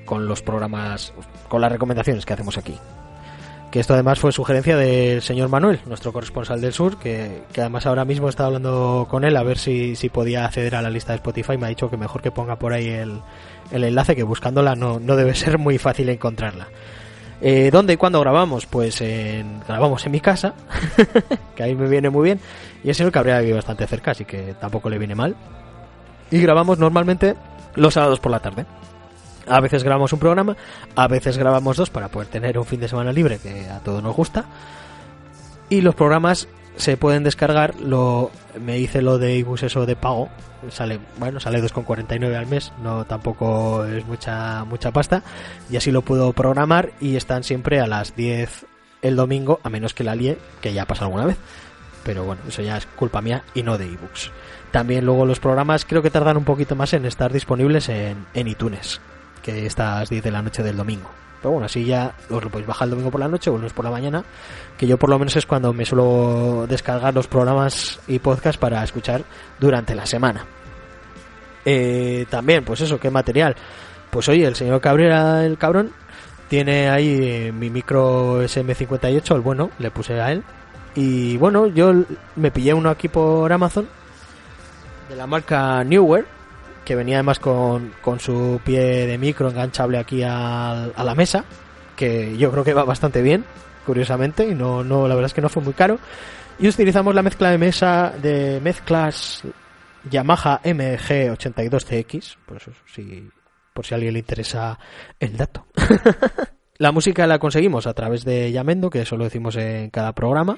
Con 0.06 0.28
los 0.28 0.42
programas, 0.42 1.14
con 1.48 1.62
las 1.62 1.72
recomendaciones 1.72 2.26
que 2.26 2.34
hacemos 2.34 2.58
aquí. 2.58 2.76
Que 3.72 3.80
esto 3.80 3.94
además 3.94 4.20
fue 4.20 4.32
sugerencia 4.32 4.76
del 4.78 5.22
señor 5.22 5.50
Manuel, 5.50 5.80
nuestro 5.86 6.12
corresponsal 6.12 6.60
del 6.60 6.74
sur, 6.74 6.98
que, 6.98 7.44
que 7.54 7.62
además 7.62 7.86
ahora 7.86 8.04
mismo 8.04 8.28
está 8.28 8.46
hablando 8.46 9.08
con 9.10 9.24
él 9.24 9.38
a 9.38 9.44
ver 9.44 9.60
si, 9.60 9.96
si 9.96 10.10
podía 10.10 10.46
acceder 10.46 10.76
a 10.76 10.82
la 10.82 10.90
lista 10.90 11.12
de 11.14 11.18
Spotify. 11.18 11.58
Me 11.58 11.68
ha 11.68 11.70
dicho 11.70 11.90
que 11.90 11.98
mejor 11.98 12.22
que 12.24 12.32
ponga 12.32 12.58
por 12.58 12.74
ahí 12.74 12.88
el, 12.88 13.22
el 13.72 13.84
enlace, 13.84 14.16
que 14.16 14.24
buscándola 14.24 14.76
no, 14.76 15.00
no 15.00 15.16
debe 15.16 15.36
ser 15.36 15.60
muy 15.60 15.78
fácil 15.78 16.10
encontrarla. 16.10 16.68
Eh, 17.42 17.70
¿Dónde 17.72 17.94
y 17.94 17.98
cuándo 17.98 18.20
grabamos? 18.20 18.66
Pues 18.66 19.00
en, 19.02 19.62
grabamos 19.68 20.06
en 20.06 20.12
mi 20.12 20.20
casa, 20.20 20.56
que 21.56 21.64
ahí 21.64 21.76
me 21.76 21.88
viene 21.88 22.10
muy 22.10 22.24
bien. 22.24 22.40
Y 22.84 22.90
el 22.90 22.96
señor 22.96 23.12
Cabrera 23.12 23.40
vive 23.40 23.54
bastante 23.54 23.88
cerca, 23.88 24.12
así 24.12 24.26
que 24.26 24.56
tampoco 24.60 24.90
le 24.90 24.98
viene 24.98 25.16
mal. 25.16 25.36
Y 26.32 26.40
grabamos 26.42 26.80
normalmente 26.80 27.36
los 27.76 27.94
sábados 27.94 28.20
por 28.20 28.32
la 28.32 28.40
tarde. 28.40 28.66
A 29.50 29.60
veces 29.60 29.84
grabamos 29.84 30.14
un 30.14 30.20
programa, 30.20 30.56
a 30.96 31.08
veces 31.08 31.38
grabamos 31.38 31.76
dos 31.76 31.90
para 31.90 32.10
poder 32.10 32.28
tener 32.28 32.58
un 32.60 32.66
fin 32.66 32.80
de 32.80 32.88
semana 32.88 33.12
libre 33.12 33.40
que 33.40 33.68
a 33.68 33.80
todos 33.80 34.04
nos 34.04 34.16
gusta. 34.16 34.46
Y 35.70 35.82
los 35.82 35.96
programas 35.96 36.48
se 36.76 36.96
pueden 36.96 37.24
descargar, 37.24 37.76
lo 37.82 38.32
me 38.62 38.78
hice 38.78 39.02
lo 39.02 39.18
de 39.18 39.36
ibus 39.36 39.64
eso 39.64 39.86
de 39.86 39.96
pago, 39.96 40.30
sale, 40.70 41.00
bueno, 41.18 41.40
sale 41.40 41.62
2,49 41.62 42.36
al 42.36 42.48
mes, 42.48 42.72
no 42.82 43.06
tampoco 43.06 43.86
es 43.86 44.06
mucha 44.06 44.64
mucha 44.66 44.92
pasta 44.92 45.22
y 45.70 45.76
así 45.76 45.92
lo 45.92 46.04
puedo 46.04 46.32
programar 46.32 46.92
y 47.02 47.18
están 47.18 47.44
siempre 47.44 47.82
a 47.82 47.88
las 47.88 48.16
10 48.16 48.66
el 49.02 49.16
domingo, 49.16 49.60
a 49.64 49.70
menos 49.70 49.94
que 49.94 50.04
la 50.04 50.16
lie, 50.16 50.38
que 50.62 50.74
ya 50.74 50.86
pasa 50.86 51.06
alguna 51.06 51.26
vez. 51.26 51.38
Pero 52.04 52.24
bueno, 52.24 52.42
eso 52.48 52.62
ya 52.62 52.78
es 52.78 52.86
culpa 52.86 53.22
mía 53.22 53.44
y 53.54 53.64
no 53.64 53.78
de 53.78 53.86
ebooks. 53.86 54.32
También 54.72 55.06
luego 55.06 55.26
los 55.26 55.40
programas 55.40 55.86
creo 55.86 56.02
que 56.02 56.12
tardan 56.12 56.38
un 56.38 56.46
poquito 56.46 56.76
más 56.76 56.94
en 56.94 57.06
estar 57.06 57.32
disponibles 57.34 57.90
en, 57.90 58.26
en 58.34 58.48
iTunes, 58.48 59.02
las 59.78 60.10
10 60.10 60.24
de 60.24 60.32
la 60.32 60.42
noche 60.42 60.64
del 60.64 60.78
domingo. 60.78 61.10
Pero 61.42 61.52
bueno, 61.52 61.66
así 61.68 61.86
ya 61.86 62.14
os 62.30 62.44
lo 62.44 62.50
podéis 62.50 62.68
bajar 62.68 62.88
el 62.88 62.92
domingo 62.92 63.12
por 63.12 63.22
la 63.22 63.28
noche 63.28 63.50
o 63.50 63.54
el 63.54 63.62
lunes 63.62 63.74
por 63.74 63.86
la 63.86 63.92
mañana, 63.92 64.24
que 64.78 64.88
yo 64.88 64.98
por 64.98 65.10
lo 65.10 65.18
menos 65.18 65.36
es 65.36 65.46
cuando 65.46 65.72
me 65.72 65.86
suelo 65.86 66.66
descargar 66.68 67.14
los 67.14 67.28
programas 67.28 68.00
y 68.08 68.20
podcasts 68.20 68.60
para 68.60 68.84
escuchar 68.84 69.24
durante 69.60 69.96
la 69.96 70.06
semana. 70.06 70.46
Eh, 71.64 72.26
también, 72.30 72.64
pues 72.66 72.82
eso, 72.82 73.00
¿qué 73.00 73.10
material? 73.10 73.56
Pues 74.10 74.28
oye, 74.28 74.46
el 74.46 74.56
señor 74.56 74.82
Cabrera, 74.82 75.46
el 75.46 75.58
cabrón, 75.58 75.92
tiene 76.50 76.90
ahí 76.90 77.20
eh, 77.22 77.52
mi 77.52 77.70
micro 77.70 78.44
SM58, 78.44 79.36
el 79.36 79.42
bueno, 79.42 79.70
le 79.80 79.92
puse 79.92 80.20
a 80.20 80.32
él. 80.32 80.44
Y 80.96 81.38
bueno, 81.38 81.68
yo 81.68 81.94
me 82.36 82.52
pillé 82.52 82.74
uno 82.74 82.90
aquí 82.90 83.08
por 83.08 83.54
Amazon, 83.54 83.88
de 85.08 85.16
la 85.16 85.28
marca 85.28 85.84
Newer, 85.84 86.26
que 86.90 86.96
venía 86.96 87.18
además 87.18 87.38
con, 87.38 87.94
con 88.02 88.20
su 88.20 88.60
pie 88.66 89.06
de 89.06 89.20
micro 89.20 89.48
enganchable 89.48 90.00
aquí 90.00 90.24
al- 90.24 90.92
a 90.96 91.04
la 91.04 91.14
mesa, 91.14 91.46
que 91.96 92.36
yo 92.36 92.50
creo 92.50 92.64
que 92.64 92.74
va 92.74 92.84
bastante 92.84 93.22
bien, 93.22 93.46
curiosamente, 93.86 94.48
y 94.48 94.56
no, 94.56 94.84
no, 94.84 95.08
la 95.08 95.14
verdad 95.14 95.28
es 95.28 95.36
que 95.36 95.42
no 95.42 95.50
fue 95.50 95.62
muy 95.62 95.74
caro. 95.74 96.00
Y 96.58 96.68
utilizamos 96.68 97.14
la 97.14 97.22
mezcla 97.22 97.52
de 97.52 97.60
mesa 97.60 98.12
de 98.20 98.60
mezclas 98.64 99.44
Yamaha 100.10 100.62
MG82CX, 100.64 102.38
por 102.48 102.58
eso 102.58 102.72
si, 102.92 103.30
por 103.72 103.86
si 103.86 103.94
a 103.94 103.98
alguien 103.98 104.14
le 104.14 104.20
interesa 104.20 104.80
el 105.20 105.38
dato. 105.38 105.68
la 106.80 106.92
música 106.92 107.28
la 107.28 107.38
conseguimos 107.38 107.86
a 107.86 107.94
través 107.94 108.26
de 108.26 108.52
Yamendo, 108.52 108.90
que 108.90 109.02
eso 109.02 109.16
lo 109.16 109.26
decimos 109.26 109.56
en 109.58 109.92
cada 109.92 110.14
programa. 110.14 110.58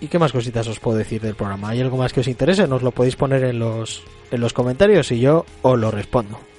¿Y 0.00 0.08
qué 0.08 0.18
más 0.18 0.32
cositas 0.32 0.66
os 0.66 0.80
puedo 0.80 0.96
decir 0.96 1.20
del 1.20 1.34
programa? 1.34 1.68
¿Hay 1.68 1.80
algo 1.80 1.98
más 1.98 2.12
que 2.12 2.20
os 2.20 2.28
interese? 2.28 2.66
Nos 2.66 2.82
lo 2.82 2.90
podéis 2.90 3.16
poner 3.16 3.44
en 3.44 3.58
los, 3.58 4.02
en 4.30 4.40
los 4.40 4.54
comentarios 4.54 5.12
y 5.12 5.20
yo 5.20 5.44
os 5.62 5.78
lo 5.78 5.90
respondo. 5.90 6.49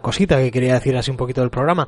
Cosita 0.00 0.38
que 0.38 0.50
quería 0.50 0.74
decir 0.74 0.96
así 0.96 1.10
un 1.10 1.16
poquito 1.16 1.40
del 1.40 1.50
programa, 1.50 1.86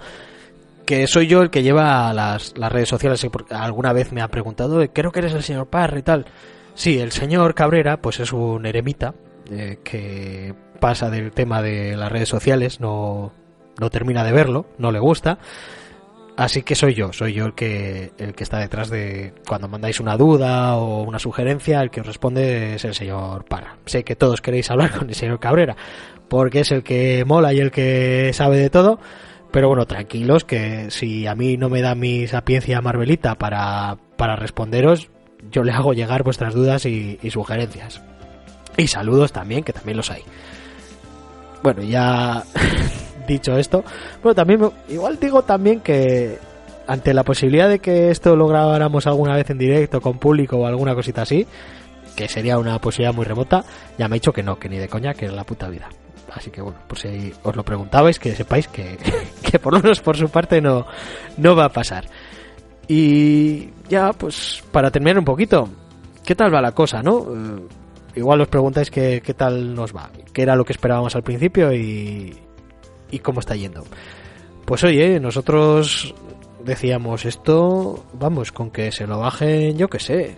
que 0.87 1.07
soy 1.07 1.27
yo 1.27 1.43
el 1.43 1.51
que 1.51 1.63
lleva 1.63 2.13
las, 2.13 2.57
las 2.57 2.73
redes 2.73 2.89
sociales, 2.89 3.25
porque 3.33 3.55
alguna 3.55 3.93
vez 3.93 4.13
me 4.13 4.21
ha 4.21 4.29
preguntado, 4.29 4.83
"Eh, 4.83 4.91
creo 4.93 5.13
que 5.13 5.21
eres 5.21 5.33
el 5.35 5.43
señor 5.43 5.67
Parra 5.69 5.99
y 5.99 6.03
tal. 6.03 6.27
Sí, 6.75 6.99
el 6.99 7.13
señor 7.13 7.55
Cabrera, 7.55 7.99
pues 8.01 8.21
es 8.21 8.33
un 8.33 8.67
eremita 8.67 9.15
eh, 9.51 9.79
que 9.85 10.55
pasa 10.81 11.11
del 11.11 11.31
tema 11.33 11.63
de 11.63 11.97
las 11.97 12.11
redes 12.11 12.29
sociales, 12.29 12.81
no, 12.81 13.33
no 13.79 13.91
termina 13.91 14.25
de 14.25 14.33
verlo, 14.33 14.67
no 14.79 14.91
le 14.91 14.99
gusta. 14.99 15.39
Así 16.43 16.64
que 16.64 16.74
soy 16.74 16.95
yo, 16.95 17.12
soy 17.12 17.34
yo 17.34 17.47
el 17.47 17.55
que, 17.55 18.11
el 18.18 18.34
que 18.34 18.43
está 18.43 18.59
detrás 18.59 18.90
de 18.90 19.32
cuando 19.47 19.68
mandáis 19.68 20.01
una 20.01 20.16
duda 20.16 20.74
o 20.74 21.05
una 21.05 21.20
sugerencia, 21.20 21.80
el 21.80 21.90
que 21.93 22.01
os 22.01 22.07
responde 22.09 22.74
es 22.74 22.84
el 22.84 22.97
señor 22.97 23.45
Parra. 23.45 23.76
Sé 23.86 24.03
que 24.03 24.16
todos 24.16 24.40
queréis 24.40 24.68
hablar 24.68 24.90
con 24.90 25.09
el 25.09 25.14
señor 25.14 25.38
Cabrera, 25.38 25.76
porque 26.26 26.59
es 26.59 26.72
el 26.72 26.82
que 26.82 27.24
mola 27.24 27.53
y 27.53 27.61
el 27.61 27.70
que 27.70 28.32
sabe 28.34 28.59
de 28.59 28.70
todo, 28.70 28.99
pero 29.53 29.68
bueno, 29.68 29.86
tranquilos 29.86 30.43
que 30.43 30.90
si 30.90 31.28
a 31.28 31.36
mí 31.36 31.57
no 31.57 31.68
me 31.68 31.80
da 31.80 31.95
mi 31.95 32.26
sapiencia 32.26 32.80
marvelita 32.80 33.36
para, 33.36 33.97
para 34.16 34.34
responderos, 34.34 35.11
yo 35.49 35.62
le 35.62 35.70
hago 35.70 35.93
llegar 35.93 36.24
vuestras 36.24 36.55
dudas 36.55 36.86
y 36.86 37.18
sugerencias. 37.30 38.03
Y 38.76 38.88
saludos 38.88 39.30
también, 39.30 39.62
que 39.62 39.72
también 39.72 39.97
los 39.97 40.11
hay. 40.11 40.22
Bueno, 41.62 41.82
ya 41.84 42.43
dicho 43.27 43.57
esto, 43.57 43.85
bueno, 44.23 44.35
también 44.35 44.70
igual 44.89 45.18
digo 45.18 45.43
también 45.43 45.81
que 45.81 46.39
ante 46.87 47.14
la 47.14 47.23
posibilidad 47.25 47.68
de 47.68 47.79
que 47.79 48.11
esto 48.11 48.37
lo 48.37 48.47
grabáramos 48.47 49.07
alguna 49.07 49.35
vez 49.37 49.49
en 49.51 49.59
directo 49.59 50.01
con 50.01 50.18
público 50.18 50.57
o 50.59 50.66
alguna 50.66 50.95
cosita 50.95 51.23
así, 51.23 51.47
que 52.16 52.29
sería 52.29 52.59
una 52.59 52.79
posibilidad 52.79 53.14
muy 53.14 53.25
remota, 53.25 53.64
ya 53.99 54.09
me 54.09 54.14
ha 54.14 54.16
dicho 54.16 54.33
que 54.33 54.43
no, 54.43 54.59
que 54.59 54.68
ni 54.68 54.79
de 54.79 54.89
coña, 54.89 55.14
que 55.14 55.27
es 55.27 55.33
la 55.33 55.45
puta 55.45 55.68
vida. 55.68 55.89
Así 56.33 56.51
que 56.51 56.62
bueno, 56.62 56.79
por 56.87 56.99
si 56.99 57.33
os 57.43 57.57
lo 57.57 57.64
preguntabais, 57.64 58.18
que 58.18 58.35
sepáis 58.35 58.68
que, 58.68 58.99
que 59.43 59.59
por 59.59 59.73
lo 59.73 59.81
menos 59.81 60.01
por 60.01 60.16
su 60.16 60.29
parte 60.29 60.61
no, 60.61 60.87
no 61.37 61.57
va 61.57 61.66
a 61.66 61.73
pasar. 61.73 62.07
Y 62.89 63.70
ya, 63.89 64.12
pues 64.12 64.62
para 64.73 64.91
terminar 64.91 65.18
un 65.18 65.25
poquito, 65.25 65.68
¿qué 66.25 66.35
tal 66.35 66.55
va 66.55 66.61
la 66.61 66.73
cosa, 66.73 67.03
no? 67.03 67.20
Eh, 67.20 67.68
igual 68.16 68.41
os 68.41 68.49
preguntáis 68.49 68.91
qué, 68.91 69.23
qué 69.25 69.35
tal 69.35 69.75
nos 69.75 69.95
va, 69.95 70.11
qué 70.33 70.43
era 70.43 70.57
lo 70.57 70.64
que 70.64 70.73
esperábamos 70.73 71.14
al 71.16 71.23
principio 71.23 71.73
y, 71.73 72.37
y 73.13 73.21
cómo 73.21 73.39
está 73.39 73.55
yendo. 73.55 73.85
Pues 74.65 74.83
oye, 74.83 75.21
nosotros 75.21 76.15
decíamos 76.65 77.25
esto, 77.25 78.05
vamos, 78.15 78.51
con 78.53 78.71
que 78.71 78.91
se 78.91 79.07
lo 79.07 79.19
bajen, 79.21 79.77
yo 79.79 79.89
que 79.89 80.01
sé, 80.01 80.37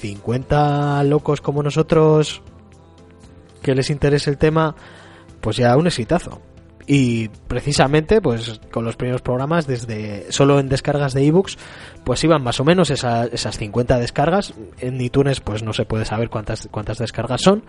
50 0.00 1.02
locos 1.04 1.40
como 1.40 1.62
nosotros 1.62 2.42
que 3.62 3.74
les 3.74 3.90
interese 3.90 4.30
el 4.30 4.38
tema, 4.38 4.74
pues 5.40 5.56
ya 5.56 5.76
un 5.76 5.86
exitazo. 5.86 6.40
Y 6.86 7.28
precisamente, 7.48 8.20
pues 8.20 8.60
con 8.70 8.84
los 8.84 8.94
primeros 8.96 9.22
programas, 9.22 9.66
desde 9.66 10.30
solo 10.30 10.60
en 10.60 10.68
descargas 10.68 11.14
de 11.14 11.24
ebooks, 11.26 11.56
pues 12.04 12.22
iban 12.24 12.42
más 12.42 12.60
o 12.60 12.64
menos 12.64 12.90
esa- 12.90 13.24
esas 13.24 13.56
50 13.56 13.98
descargas. 13.98 14.52
En 14.80 15.00
iTunes, 15.00 15.40
pues 15.40 15.62
no 15.62 15.72
se 15.72 15.86
puede 15.86 16.04
saber 16.04 16.28
cuántas, 16.28 16.68
cuántas 16.70 16.98
descargas 16.98 17.40
son. 17.40 17.64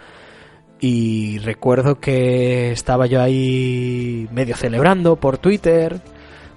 Y 0.80 1.40
recuerdo 1.40 2.00
que 2.00 2.72
estaba 2.72 3.06
yo 3.06 3.22
ahí 3.22 4.28
medio 4.32 4.56
celebrando 4.56 5.16
por 5.16 5.38
Twitter. 5.38 6.02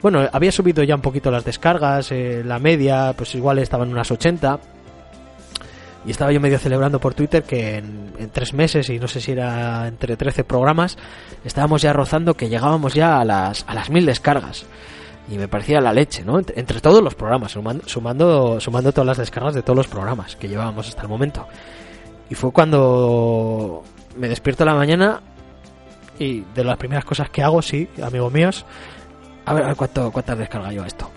Bueno, 0.03 0.29
había 0.33 0.53
subido 0.53 0.83
ya 0.83 0.95
un 0.95 1.03
poquito 1.03 1.31
las 1.31 1.45
descargas, 1.45 2.11
eh, 2.13 2.43
la 2.45 2.59
media, 2.59 3.15
pues 3.17 3.35
igual 3.35 3.59
estaban 3.59 3.91
unas 3.91 4.11
80. 4.11 4.59
Y 6.07 6.11
estaba 6.11 6.33
yo 6.33 6.41
medio 6.41 6.59
celebrando 6.59 7.01
por 7.01 7.15
Twitter 7.15 7.43
que 7.43 7.77
en, 7.77 8.13
en 8.19 8.31
tres 8.31 8.55
meses, 8.55 8.89
y 8.89 8.99
no 8.99 9.09
sé 9.09 9.21
si 9.21 9.33
era 9.33 9.87
entre 9.87 10.17
13 10.17 10.45
programas, 10.45 10.97
estábamos 11.45 11.83
ya 11.83 11.93
rozando 11.93 12.35
que 12.35 12.49
llegábamos 12.49 12.95
ya 12.95 13.21
a 13.21 13.25
las, 13.25 13.65
a 13.69 13.75
las 13.75 13.91
mil 13.91 14.07
descargas. 14.07 14.65
Y 15.31 15.37
me 15.37 15.49
parecía 15.49 15.81
la 15.81 15.93
leche, 15.93 16.25
¿no? 16.25 16.39
Entre, 16.39 16.59
entre 16.59 16.81
todos 16.81 17.03
los 17.03 17.15
programas, 17.15 17.53
sumando, 17.53 17.87
sumando, 17.87 18.61
sumando 18.61 18.93
todas 18.93 19.07
las 19.07 19.19
descargas 19.19 19.55
de 19.55 19.63
todos 19.63 19.77
los 19.77 19.89
programas 19.89 20.37
que 20.37 20.49
llevábamos 20.49 20.89
hasta 20.89 21.03
el 21.03 21.09
momento. 21.09 21.47
Y 22.31 22.35
fue 22.35 22.53
cuando 22.53 23.83
me 24.17 24.29
despierto 24.29 24.65
a 24.65 24.67
la 24.67 24.75
mañana 24.75 25.21
y 26.19 26.41
de 26.55 26.65
las 26.65 26.77
primeras 26.77 27.05
cosas 27.05 27.31
que 27.31 27.43
hago, 27.43 27.63
sí, 27.63 27.89
amigos 28.03 28.33
míos, 28.33 28.67
a 29.45 29.55
ver, 29.55 29.65
a 29.65 29.67
ver 29.69 29.77
cuánto, 29.77 30.11
cuántas 30.11 30.39
descarga 30.39 30.73
yo 30.73 30.85
esto. 30.85 31.11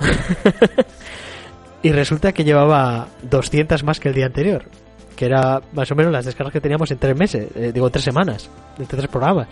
y 1.83 1.91
resulta 1.91 2.31
que 2.31 2.43
llevaba 2.43 3.07
200 3.23 3.83
más 3.83 3.99
que 3.99 4.09
el 4.09 4.15
día 4.15 4.25
anterior, 4.25 4.65
que 5.15 5.25
era 5.25 5.61
más 5.73 5.91
o 5.91 5.95
menos 5.95 6.11
las 6.11 6.25
descargas 6.25 6.53
que 6.53 6.61
teníamos 6.61 6.91
en 6.91 6.97
tres 6.97 7.17
meses, 7.17 7.47
eh, 7.55 7.71
digo, 7.73 7.87
en 7.87 7.91
tres 7.91 8.05
semanas, 8.05 8.49
entre 8.77 8.97
tres 8.97 9.09
programas. 9.09 9.47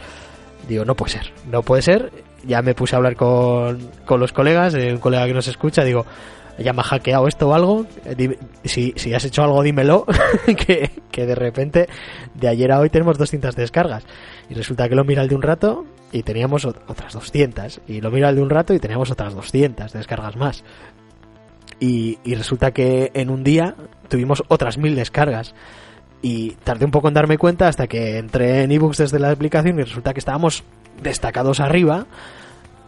Digo, 0.68 0.86
no 0.86 0.96
puede 0.96 1.14
ser, 1.14 1.34
no 1.50 1.64
puede 1.64 1.82
ser. 1.82 2.12
Ya 2.46 2.62
me 2.62 2.74
puse 2.74 2.96
a 2.96 2.98
hablar 2.98 3.16
con, 3.16 3.90
con 4.06 4.20
los 4.20 4.32
colegas, 4.32 4.74
eh, 4.76 4.94
un 4.94 5.00
colega 5.00 5.26
que 5.26 5.34
nos 5.34 5.48
escucha, 5.48 5.84
digo, 5.84 6.06
ya 6.60 6.74
me 6.74 6.82
ha 6.82 6.84
hackeado 6.84 7.28
esto 7.28 7.49
o 7.49 7.53
algo. 7.53 7.86
Eh, 8.05 8.38
si, 8.66 8.93
si 8.95 9.14
has 9.14 9.24
hecho 9.26 9.43
algo, 9.43 9.62
dímelo. 9.64 10.05
que, 11.12 11.26
de 11.26 11.36
repente, 11.36 11.88
de 12.36 12.47
ayer 12.47 12.72
a 12.72 12.80
hoy 12.80 12.89
tenemos 12.89 13.18
200 13.18 13.55
descargas. 13.55 14.03
Y 14.49 14.53
resulta 14.53 14.88
que 14.89 14.95
lo 14.95 15.03
mira 15.03 15.22
el 15.22 15.28
de 15.30 15.36
un 15.36 15.41
rato 15.41 15.86
y 16.12 16.24
teníamos 16.24 16.66
ot- 16.66 16.80
otras 16.88 17.14
200. 17.14 17.82
Y 17.88 18.01
lo 18.01 18.12
mira 18.12 18.30
el 18.30 18.36
de 18.36 18.41
un 18.41 18.49
rato 18.49 18.74
y 18.74 18.80
teníamos 18.80 19.12
otras 19.12 19.34
200 19.34 19.91
descargas 19.93 20.36
más. 20.36 20.64
Y, 21.80 22.18
y 22.24 22.36
resulta 22.36 22.72
que 22.72 23.12
en 23.14 23.30
un 23.30 23.43
día 23.43 23.76
tuvimos 24.10 24.43
otras 24.47 24.78
mil 24.78 24.95
descargas. 24.95 25.53
Y 26.22 26.51
tardé 26.66 26.84
un 26.86 26.91
poco 26.91 27.07
en 27.07 27.14
darme 27.14 27.38
cuenta 27.38 27.68
hasta 27.70 27.88
que 27.88 28.18
entré 28.18 28.64
en 28.64 28.72
ebooks 28.74 28.97
desde 28.97 29.20
la 29.20 29.32
aplicación 29.32 29.80
y 29.80 29.84
resulta 29.84 30.14
que 30.14 30.20
estábamos 30.20 30.64
destacados 31.01 31.62
arriba. 31.62 32.07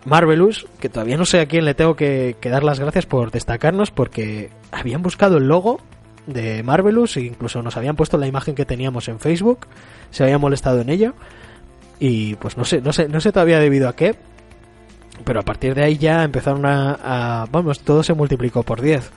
Marvelous, 0.06 0.66
que 0.80 0.90
todavía 0.90 1.18
no 1.18 1.26
sé 1.26 1.40
a 1.40 1.46
quién 1.46 1.66
le 1.66 1.74
tengo 1.76 1.96
que, 1.96 2.36
dar 2.44 2.64
las 2.64 2.80
gracias 2.80 3.06
por 3.06 3.32
destacarnos 3.32 3.92
porque 3.92 4.50
habían 4.72 5.02
buscado 5.02 5.38
el 5.38 5.48
logo 5.48 5.80
de 6.28 6.64
Marvelous 6.64 7.18
e 7.18 7.22
incluso 7.22 7.62
nos 7.62 7.78
habían 7.78 7.96
puesto 7.96 8.18
la 8.18 8.28
imagen 8.28 8.56
que 8.56 8.66
teníamos 8.66 9.08
en 9.08 9.20
Facebook, 9.20 9.68
se 10.10 10.24
habían 10.24 10.42
molestado 10.42 10.82
en 10.82 10.90
ello 10.90 11.14
y 12.00 12.36
pues 12.36 12.58
no 12.58 12.66
sé, 12.66 12.82
no 12.82 12.94
sé, 12.94 13.08
no 13.08 13.22
sé 13.22 13.32
todavía 13.32 13.60
debido 13.60 13.88
a 13.90 13.96
qué, 13.96 14.16
pero 15.24 15.40
a 15.40 15.44
partir 15.44 15.76
de 15.76 15.84
ahí 15.84 15.98
ya 15.98 16.24
empezaron 16.24 16.66
a, 16.66 16.98
a- 17.44 17.46
vamos, 17.52 17.82
todo 17.82 18.02
se 18.02 18.14
multiplicó 18.14 18.64
por 18.64 18.82
10. 18.82 19.12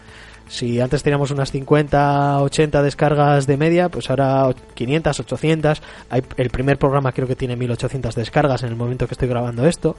Si 0.46 0.78
antes 0.78 1.02
teníamos 1.02 1.30
unas 1.30 1.50
50, 1.50 2.42
80 2.42 2.82
descargas 2.82 3.46
de 3.46 3.56
media, 3.56 3.88
pues 3.88 4.10
ahora 4.10 4.50
500, 4.74 5.20
800. 5.20 5.82
Hay, 6.10 6.22
el 6.36 6.50
primer 6.50 6.76
programa 6.78 7.12
creo 7.12 7.26
que 7.26 7.34
tiene 7.34 7.56
1800 7.56 8.14
descargas 8.14 8.62
en 8.62 8.68
el 8.68 8.76
momento 8.76 9.06
que 9.08 9.14
estoy 9.14 9.28
grabando 9.28 9.66
esto. 9.66 9.96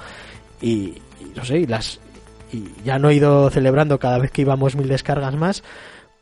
Y, 0.65 0.95
no 1.35 1.45
sé, 1.45 1.59
y 1.59 1.67
las 1.67 1.99
y 2.51 2.65
ya 2.83 2.97
no 2.97 3.09
he 3.09 3.15
ido 3.15 3.49
celebrando 3.51 3.99
cada 3.99 4.17
vez 4.17 4.31
que 4.31 4.41
íbamos 4.41 4.75
mil 4.75 4.87
descargas 4.87 5.35
más, 5.35 5.63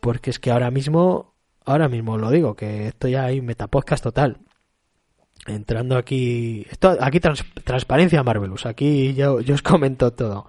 porque 0.02 0.30
es 0.32 0.40
que 0.40 0.52
ahora 0.52 0.70
mismo, 0.72 1.34
ahora 1.66 1.88
mismo 1.88 2.18
lo 2.18 2.30
digo, 2.30 2.56
que 2.56 2.88
estoy 2.88 3.16
ahí 3.16 3.42
metapodcast 3.42 4.04
total. 4.04 4.40
Entrando 5.46 5.98
aquí, 5.98 6.66
esto, 6.72 6.98
aquí 7.00 7.20
trans- 7.20 7.46
transparencia 7.64 8.24
Marvelous, 8.24 8.66
aquí 8.66 9.14
yo, 9.14 9.36
os 9.36 9.62
comento 9.62 10.12
todo. 10.12 10.46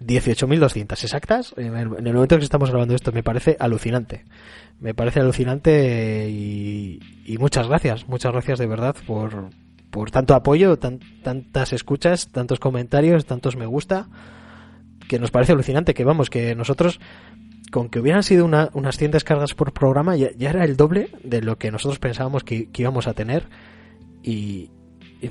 18.200 0.00 1.04
exactas 1.04 1.54
en 1.56 1.76
el, 1.76 1.88
en 1.98 2.06
el 2.06 2.12
momento 2.14 2.36
que 2.36 2.44
estamos 2.44 2.68
grabando 2.70 2.94
esto 2.94 3.12
me 3.12 3.22
parece 3.22 3.56
alucinante 3.60 4.24
me 4.80 4.92
parece 4.92 5.20
alucinante 5.20 6.28
y, 6.28 6.98
y 7.24 7.38
muchas 7.38 7.68
gracias 7.68 8.06
muchas 8.08 8.32
gracias 8.32 8.58
de 8.58 8.66
verdad 8.66 8.94
por, 9.06 9.50
por 9.94 10.10
tanto 10.10 10.34
apoyo 10.34 10.76
tan- 10.76 10.98
tantas 11.22 11.72
escuchas 11.72 12.28
tantos 12.32 12.58
comentarios 12.58 13.24
tantos 13.26 13.56
me 13.56 13.64
gusta 13.66 14.08
que 15.08 15.20
nos 15.20 15.30
parece 15.30 15.52
alucinante 15.52 15.94
que 15.94 16.02
vamos 16.04 16.30
que 16.30 16.54
nosotros 16.56 16.98
con 17.70 17.88
que 17.88 18.00
hubieran 18.00 18.22
sido 18.24 18.44
una- 18.44 18.70
unas 18.74 18.96
100 18.98 19.12
descargas 19.12 19.54
por 19.54 19.72
programa 19.72 20.16
ya, 20.16 20.28
era 20.38 20.64
el 20.64 20.76
doble 20.76 21.10
de 21.22 21.42
lo 21.42 21.58
que 21.58 21.70
nosotros 21.70 21.98
pensábamos 22.00 22.42
que, 22.44 22.68
íbamos 22.76 23.06
a 23.06 23.14
tener 23.14 23.48
y, 24.22 24.70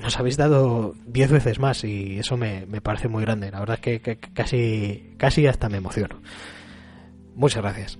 nos 0.01 0.17
habéis 0.17 0.37
dado 0.37 0.95
10 1.05 1.31
veces 1.31 1.59
más 1.59 1.83
y 1.83 2.17
eso 2.17 2.35
me, 2.37 2.65
me 2.65 2.81
parece 2.81 3.07
muy 3.09 3.21
grande. 3.23 3.51
La 3.51 3.59
verdad 3.59 3.75
es 3.75 3.81
que, 3.81 4.01
que- 4.01 4.17
que 4.17 4.33
casi, 4.33 5.13
casi 5.17 5.45
hasta 5.45 5.69
me 5.69 5.77
emociono. 5.77 6.19
Muchas 7.35 7.61
gracias. 7.61 7.99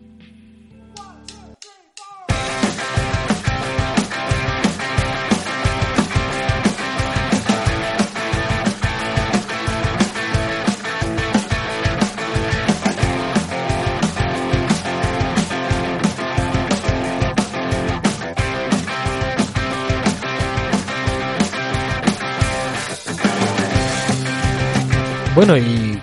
Bueno, 25.35 25.57
y 25.57 25.99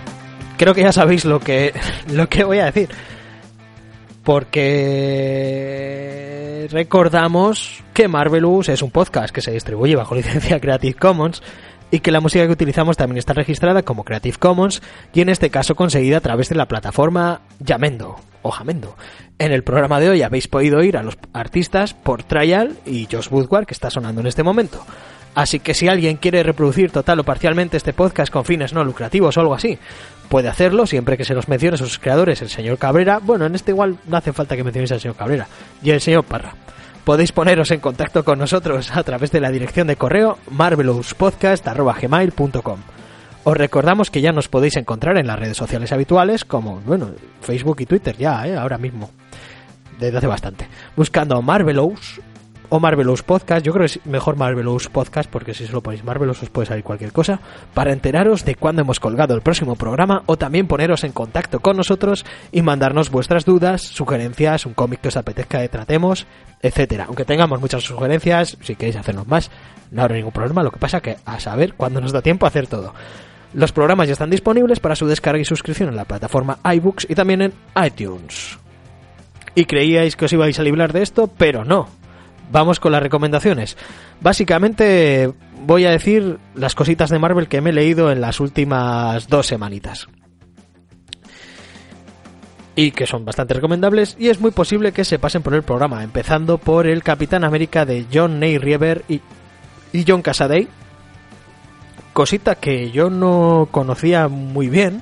creo 0.57 0.73
que 0.73 0.81
ya 0.81 0.91
sabéis 0.91 1.23
lo 1.23 1.39
que, 1.39 1.73
lo 2.11 2.27
que 2.27 2.43
voy 2.43 2.59
a 2.59 2.65
decir. 2.65 2.89
Porque 4.23 4.77
recordamos 6.69 7.81
que 7.93 8.09
Marvelous 8.09 8.67
es 8.69 8.81
un 8.81 8.91
podcast 8.91 9.33
que 9.33 9.41
se 9.41 9.51
distribuye 9.51 9.95
bajo 9.95 10.15
licencia 10.15 10.59
Creative 10.61 10.95
Commons 10.95 11.41
y 11.91 11.99
que 11.99 12.11
la 12.11 12.19
música 12.19 12.45
que 12.45 12.51
utilizamos 12.51 12.97
también 12.97 13.19
está 13.19 13.31
registrada 13.33 13.83
como 13.83 14.03
Creative 14.03 14.37
Commons 14.37 14.81
y 15.13 15.21
en 15.21 15.29
este 15.29 15.49
caso 15.49 15.75
conseguida 15.75 16.17
a 16.17 16.21
través 16.21 16.49
de 16.49 16.55
la 16.55 16.67
plataforma 16.67 17.39
Yamendo 17.59 18.17
o 18.41 18.51
Jamendo. 18.51 18.97
En 19.39 19.53
el 19.53 19.63
programa 19.63 20.01
de 20.01 20.09
hoy 20.09 20.23
habéis 20.23 20.49
podido 20.49 20.79
oír 20.79 20.97
a 20.97 21.03
los 21.03 21.17
artistas 21.31 21.93
por 21.93 22.23
Trial 22.23 22.77
y 22.85 23.07
Josh 23.09 23.29
Woodward 23.31 23.65
que 23.65 23.73
está 23.73 23.89
sonando 23.89 24.19
en 24.19 24.27
este 24.27 24.43
momento. 24.43 24.85
Así 25.33 25.59
que 25.59 25.73
si 25.73 25.87
alguien 25.87 26.17
quiere 26.17 26.43
reproducir 26.43 26.91
total 26.91 27.19
o 27.19 27.23
parcialmente 27.23 27.77
este 27.77 27.93
podcast 27.93 28.29
con 28.31 28.43
fines 28.43 28.73
no 28.73 28.83
lucrativos 28.83 29.37
o 29.37 29.39
algo 29.39 29.53
así, 29.53 29.79
puede 30.27 30.49
hacerlo 30.49 30.85
siempre 30.85 31.15
que 31.17 31.23
se 31.23 31.33
los 31.33 31.47
mencione 31.47 31.75
a 31.75 31.77
sus 31.77 31.99
creadores, 31.99 32.41
el 32.41 32.49
señor 32.49 32.77
Cabrera. 32.77 33.19
Bueno, 33.21 33.45
en 33.45 33.55
este 33.55 33.71
igual 33.71 33.97
no 34.07 34.17
hace 34.17 34.33
falta 34.33 34.57
que 34.57 34.63
mencionéis 34.63 34.91
al 34.91 34.99
señor 34.99 35.15
Cabrera 35.15 35.47
y 35.81 35.91
el 35.91 36.01
señor 36.01 36.25
Parra. 36.25 36.55
Podéis 37.05 37.31
poneros 37.31 37.71
en 37.71 37.79
contacto 37.79 38.25
con 38.25 38.39
nosotros 38.39 38.93
a 38.95 39.03
través 39.03 39.31
de 39.31 39.39
la 39.39 39.49
dirección 39.49 39.87
de 39.87 39.95
correo 39.95 40.37
marvelouspodcast.gmail.com 40.51 42.79
Os 43.43 43.57
recordamos 43.57 44.11
que 44.11 44.21
ya 44.21 44.31
nos 44.31 44.47
podéis 44.49 44.77
encontrar 44.77 45.17
en 45.17 45.25
las 45.27 45.39
redes 45.39 45.57
sociales 45.57 45.91
habituales 45.93 46.45
como, 46.45 46.79
bueno, 46.81 47.09
Facebook 47.41 47.77
y 47.79 47.87
Twitter 47.87 48.15
ya, 48.17 48.47
¿eh? 48.47 48.55
ahora 48.55 48.77
mismo. 48.77 49.09
Desde 49.97 50.17
hace 50.17 50.27
bastante. 50.27 50.67
Buscando 50.95 51.41
Marvelous 51.41 52.21
o 52.73 52.79
Marvelous 52.79 53.21
Podcast, 53.21 53.65
yo 53.65 53.73
creo 53.73 53.85
que 53.85 53.99
es 53.99 54.05
mejor 54.05 54.37
Marvelous 54.37 54.87
Podcast 54.87 55.29
porque 55.29 55.53
si 55.53 55.67
solo 55.67 55.81
ponéis 55.81 56.05
Marvelous 56.05 56.41
os 56.41 56.49
puede 56.49 56.67
salir 56.67 56.85
cualquier 56.85 57.11
cosa, 57.11 57.41
para 57.73 57.91
enteraros 57.91 58.45
de 58.45 58.55
cuándo 58.55 58.81
hemos 58.81 59.01
colgado 59.01 59.35
el 59.35 59.41
próximo 59.41 59.75
programa 59.75 60.23
o 60.25 60.37
también 60.37 60.67
poneros 60.67 61.03
en 61.03 61.11
contacto 61.11 61.59
con 61.59 61.75
nosotros 61.75 62.25
y 62.49 62.61
mandarnos 62.61 63.11
vuestras 63.11 63.43
dudas, 63.43 63.81
sugerencias, 63.81 64.65
un 64.65 64.73
cómic 64.73 65.01
que 65.01 65.09
os 65.09 65.17
apetezca 65.17 65.59
que 65.59 65.67
tratemos, 65.67 66.27
etcétera. 66.61 67.07
Aunque 67.09 67.25
tengamos 67.25 67.59
muchas 67.59 67.83
sugerencias, 67.83 68.57
si 68.61 68.75
queréis 68.75 68.95
hacernos 68.95 69.27
más, 69.27 69.51
no 69.91 70.03
habrá 70.03 70.15
ningún 70.15 70.31
problema, 70.31 70.63
lo 70.63 70.71
que 70.71 70.79
pasa 70.79 71.01
que 71.01 71.17
a 71.25 71.41
saber 71.41 71.73
cuándo 71.73 71.99
nos 71.99 72.13
da 72.13 72.21
tiempo 72.21 72.45
a 72.45 72.49
hacer 72.49 72.67
todo. 72.67 72.93
Los 73.53 73.73
programas 73.73 74.07
ya 74.07 74.13
están 74.13 74.29
disponibles 74.29 74.79
para 74.79 74.95
su 74.95 75.07
descarga 75.07 75.41
y 75.41 75.45
suscripción 75.45 75.89
en 75.89 75.97
la 75.97 76.05
plataforma 76.05 76.59
iBooks 76.63 77.07
y 77.09 77.15
también 77.15 77.41
en 77.41 77.53
iTunes. 77.85 78.57
Y 79.55 79.65
creíais 79.65 80.15
que 80.15 80.23
os 80.23 80.31
ibais 80.31 80.57
a 80.57 80.63
librar 80.63 80.93
de 80.93 81.01
esto, 81.01 81.27
pero 81.27 81.65
no. 81.65 82.00
Vamos 82.51 82.79
con 82.79 82.91
las 82.91 83.01
recomendaciones. 83.01 83.77
Básicamente 84.19 85.33
voy 85.65 85.85
a 85.85 85.91
decir 85.91 86.37
las 86.53 86.75
cositas 86.75 87.09
de 87.09 87.19
Marvel 87.19 87.47
que 87.47 87.61
me 87.61 87.69
he 87.69 87.73
leído 87.73 88.11
en 88.11 88.21
las 88.21 88.39
últimas 88.39 89.27
dos 89.27 89.47
semanitas. 89.47 90.07
Y 92.75 92.91
que 92.91 93.05
son 93.05 93.25
bastante 93.25 93.53
recomendables 93.53 94.15
y 94.19 94.29
es 94.29 94.39
muy 94.39 94.51
posible 94.51 94.91
que 94.91 95.05
se 95.05 95.19
pasen 95.19 95.43
por 95.43 95.53
el 95.53 95.63
programa, 95.63 96.03
empezando 96.03 96.57
por 96.57 96.87
el 96.87 97.03
Capitán 97.03 97.43
América 97.43 97.85
de 97.85 98.05
John 98.11 98.39
Ney 98.39 98.57
Rieber 98.57 99.03
y, 99.07 99.21
y 99.91 100.05
John 100.07 100.21
Casaday, 100.21 100.67
cosita 102.13 102.55
que 102.55 102.91
yo 102.91 103.09
no 103.09 103.67
conocía 103.71 104.27
muy 104.27 104.69
bien. 104.69 105.01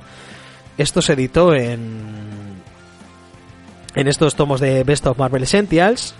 Esto 0.78 1.00
se 1.00 1.12
editó 1.14 1.54
en 1.54 2.30
en 3.94 4.08
estos 4.08 4.36
tomos 4.36 4.60
de 4.60 4.84
Best 4.84 5.06
of 5.06 5.18
Marvel 5.18 5.42
Essentials 5.42 6.14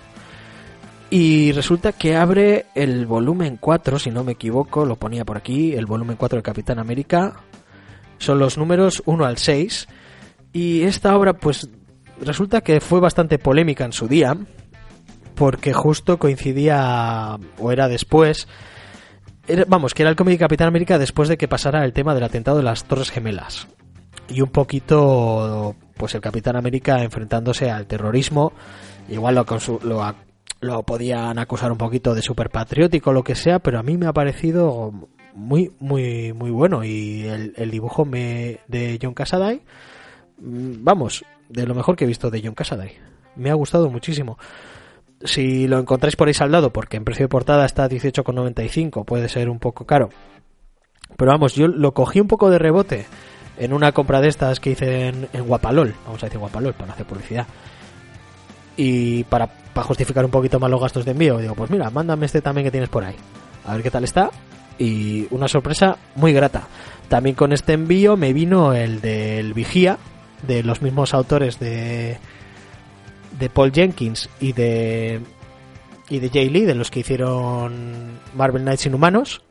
y 1.11 1.51
resulta 1.51 1.91
que 1.91 2.15
abre 2.15 2.67
el 2.73 3.05
volumen 3.05 3.57
4, 3.57 3.99
si 3.99 4.09
no 4.11 4.23
me 4.23 4.31
equivoco, 4.31 4.85
lo 4.85 4.95
ponía 4.95 5.25
por 5.25 5.37
aquí, 5.37 5.73
el 5.73 5.85
volumen 5.85 6.15
4 6.15 6.37
de 6.37 6.43
Capitán 6.43 6.79
América. 6.79 7.35
Son 8.17 8.39
los 8.39 8.57
números 8.57 9.03
1 9.05 9.25
al 9.25 9.37
6 9.37 9.89
y 10.53 10.83
esta 10.83 11.15
obra 11.17 11.33
pues 11.33 11.69
resulta 12.21 12.61
que 12.61 12.79
fue 12.79 13.01
bastante 13.01 13.39
polémica 13.39 13.83
en 13.83 13.91
su 13.91 14.07
día 14.07 14.37
porque 15.35 15.73
justo 15.73 16.17
coincidía 16.17 17.37
o 17.59 17.71
era 17.71 17.89
después 17.89 18.47
vamos, 19.67 19.93
que 19.93 20.03
era 20.03 20.09
el 20.09 20.15
cómic 20.15 20.35
de 20.35 20.39
Capitán 20.39 20.69
América 20.69 20.97
después 20.97 21.27
de 21.27 21.37
que 21.37 21.49
pasara 21.49 21.83
el 21.83 21.93
tema 21.93 22.13
del 22.13 22.23
atentado 22.23 22.57
de 22.57 22.63
las 22.63 22.85
Torres 22.85 23.11
Gemelas. 23.11 23.67
Y 24.29 24.39
un 24.39 24.49
poquito, 24.49 25.75
pues 25.97 26.15
el 26.15 26.21
Capitán 26.21 26.55
América 26.55 27.03
enfrentándose 27.03 27.69
al 27.69 27.85
terrorismo. 27.85 28.53
Igual 29.09 29.35
lo, 29.35 29.45
lo, 29.83 30.15
lo 30.61 30.83
podían 30.83 31.37
acusar 31.39 31.71
un 31.71 31.77
poquito 31.77 32.15
de 32.15 32.21
superpatriótico 32.21 33.09
o 33.09 33.13
lo 33.13 33.23
que 33.23 33.35
sea, 33.35 33.59
pero 33.59 33.79
a 33.79 33.83
mí 33.83 33.97
me 33.97 34.07
ha 34.07 34.13
parecido 34.13 34.93
muy, 35.33 35.71
muy, 35.79 36.33
muy 36.33 36.51
bueno. 36.51 36.83
Y 36.83 37.27
el, 37.27 37.71
dibujo 37.71 38.05
me, 38.05 38.59
de 38.67 38.97
John 39.01 39.13
Casaday, 39.13 39.61
mm, 40.37 40.83
vamos, 40.83 41.25
de 41.49 41.65
lo 41.65 41.75
mejor 41.75 41.95
que 41.95 42.05
he 42.05 42.07
visto 42.07 42.29
de 42.29 42.41
John 42.43 42.55
Casaday. 42.55 42.93
Me 43.35 43.49
ha 43.49 43.55
gustado 43.55 43.89
muchísimo 43.89 44.37
si 45.23 45.67
lo 45.67 45.79
encontráis 45.79 46.15
por 46.15 46.27
ahí 46.27 46.33
saldado, 46.33 46.71
porque 46.71 46.97
en 46.97 47.03
precio 47.03 47.25
de 47.25 47.29
portada 47.29 47.65
está 47.65 47.83
a 47.85 47.89
18,95, 47.89 49.05
puede 49.05 49.29
ser 49.29 49.49
un 49.49 49.59
poco 49.59 49.85
caro. 49.85 50.09
Pero 51.17 51.31
vamos, 51.31 51.55
yo 51.55 51.67
lo 51.67 51.93
cogí 51.93 52.19
un 52.19 52.27
poco 52.27 52.49
de 52.49 52.57
rebote 52.57 53.05
en 53.57 53.73
una 53.73 53.91
compra 53.91 54.21
de 54.21 54.29
estas 54.29 54.59
que 54.59 54.71
hice 54.71 55.07
en, 55.07 55.27
Guapalol, 55.45 55.93
vamos 56.05 56.23
a 56.23 56.25
decir 56.25 56.39
Guapalol 56.39 56.73
para 56.73 56.93
hacer 56.93 57.05
publicidad. 57.05 57.47
Y 58.77 59.23
para, 59.25 59.49
para 59.73 59.87
justificar 59.87 60.25
un 60.25 60.31
poquito 60.31 60.59
más 60.59 60.69
los 60.69 60.81
gastos 60.81 61.05
de 61.05 61.11
envío, 61.11 61.37
digo, 61.37 61.55
pues 61.55 61.69
mira, 61.69 61.89
mándame 61.89 62.25
este 62.25 62.41
también 62.41 62.65
que 62.65 62.71
tienes 62.71 62.89
por 62.89 63.03
ahí. 63.03 63.15
A 63.65 63.73
ver 63.73 63.83
qué 63.83 63.91
tal 63.91 64.03
está. 64.03 64.31
Y 64.77 65.27
una 65.31 65.47
sorpresa 65.47 65.97
muy 66.15 66.33
grata. 66.33 66.67
También 67.07 67.35
con 67.35 67.53
este 67.53 67.73
envío 67.73 68.17
me 68.17 68.33
vino 68.33 68.73
el 68.73 69.01
del 69.01 69.53
Vigía, 69.53 69.97
de 70.47 70.63
los 70.63 70.81
mismos 70.81 71.13
autores 71.13 71.59
de, 71.59 72.17
de 73.37 73.49
Paul 73.49 73.71
Jenkins 73.71 74.29
y 74.39 74.53
de 74.53 75.21
y 76.09 76.19
de 76.19 76.29
Jay 76.29 76.49
Lee, 76.49 76.65
de 76.65 76.75
los 76.75 76.91
que 76.91 76.99
hicieron 76.99 78.19
Marvel 78.35 78.63
Knights 78.63 78.85
Inhumanos, 78.85 79.43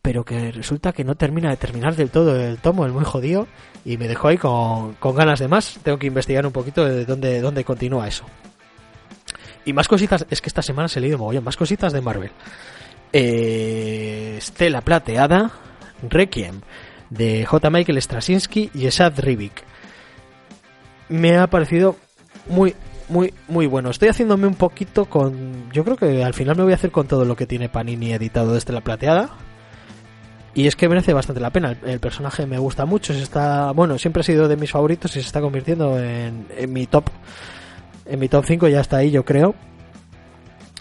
pero 0.00 0.24
que 0.24 0.52
resulta 0.52 0.92
que 0.92 1.04
no 1.04 1.16
termina 1.16 1.50
de 1.50 1.58
terminar 1.58 1.96
del 1.96 2.10
todo 2.10 2.40
el 2.40 2.56
tomo, 2.58 2.86
el 2.86 2.92
muy 2.92 3.04
jodido, 3.04 3.46
y 3.84 3.98
me 3.98 4.08
dejó 4.08 4.28
ahí 4.28 4.38
con, 4.38 4.94
con 4.94 5.14
ganas 5.14 5.38
de 5.38 5.48
más. 5.48 5.78
Tengo 5.82 5.98
que 5.98 6.06
investigar 6.06 6.46
un 6.46 6.52
poquito 6.52 6.86
de 6.86 7.04
dónde, 7.04 7.42
dónde 7.42 7.64
continúa 7.64 8.08
eso. 8.08 8.24
Y 9.64 9.72
más 9.72 9.88
cositas, 9.88 10.26
es 10.30 10.40
que 10.40 10.48
esta 10.48 10.62
semana 10.62 10.88
se 10.88 10.98
he 10.98 11.02
leído 11.02 11.18
mogollón, 11.18 11.44
más 11.44 11.56
cositas 11.56 11.92
de 11.92 12.00
Marvel. 12.00 12.30
Eh, 13.12 14.36
Estela 14.38 14.80
Plateada, 14.80 15.50
Requiem, 16.08 16.60
de 17.10 17.44
J. 17.44 17.70
Michael 17.70 18.00
Straczynski 18.00 18.70
y 18.74 18.86
Esad 18.86 19.18
Rivik. 19.18 19.64
Me 21.08 21.36
ha 21.36 21.48
parecido 21.48 21.96
muy, 22.48 22.74
muy, 23.08 23.34
muy 23.48 23.66
bueno. 23.66 23.90
Estoy 23.90 24.08
haciéndome 24.08 24.46
un 24.46 24.54
poquito 24.54 25.06
con. 25.06 25.70
Yo 25.72 25.84
creo 25.84 25.96
que 25.96 26.24
al 26.24 26.34
final 26.34 26.56
me 26.56 26.62
voy 26.62 26.72
a 26.72 26.76
hacer 26.76 26.90
con 26.92 27.08
todo 27.08 27.24
lo 27.24 27.36
que 27.36 27.46
tiene 27.46 27.68
Panini 27.68 28.12
editado 28.12 28.52
de 28.52 28.58
Estela 28.58 28.80
Plateada. 28.80 29.30
Y 30.54 30.66
es 30.66 30.74
que 30.74 30.88
merece 30.88 31.12
bastante 31.12 31.40
la 31.40 31.50
pena. 31.50 31.72
El, 31.72 31.90
el 31.90 32.00
personaje 32.00 32.46
me 32.46 32.58
gusta 32.58 32.86
mucho. 32.86 33.12
Se 33.12 33.22
está, 33.22 33.72
bueno, 33.72 33.98
siempre 33.98 34.20
ha 34.20 34.24
sido 34.24 34.48
de 34.48 34.56
mis 34.56 34.70
favoritos 34.70 35.10
y 35.16 35.20
se 35.20 35.26
está 35.26 35.40
convirtiendo 35.40 35.98
en, 35.98 36.46
en 36.56 36.72
mi 36.72 36.86
top. 36.86 37.10
En 38.10 38.18
mi 38.18 38.28
top 38.28 38.44
5 38.44 38.66
ya 38.68 38.80
está 38.80 38.98
ahí, 38.98 39.12
yo 39.12 39.24
creo. 39.24 39.54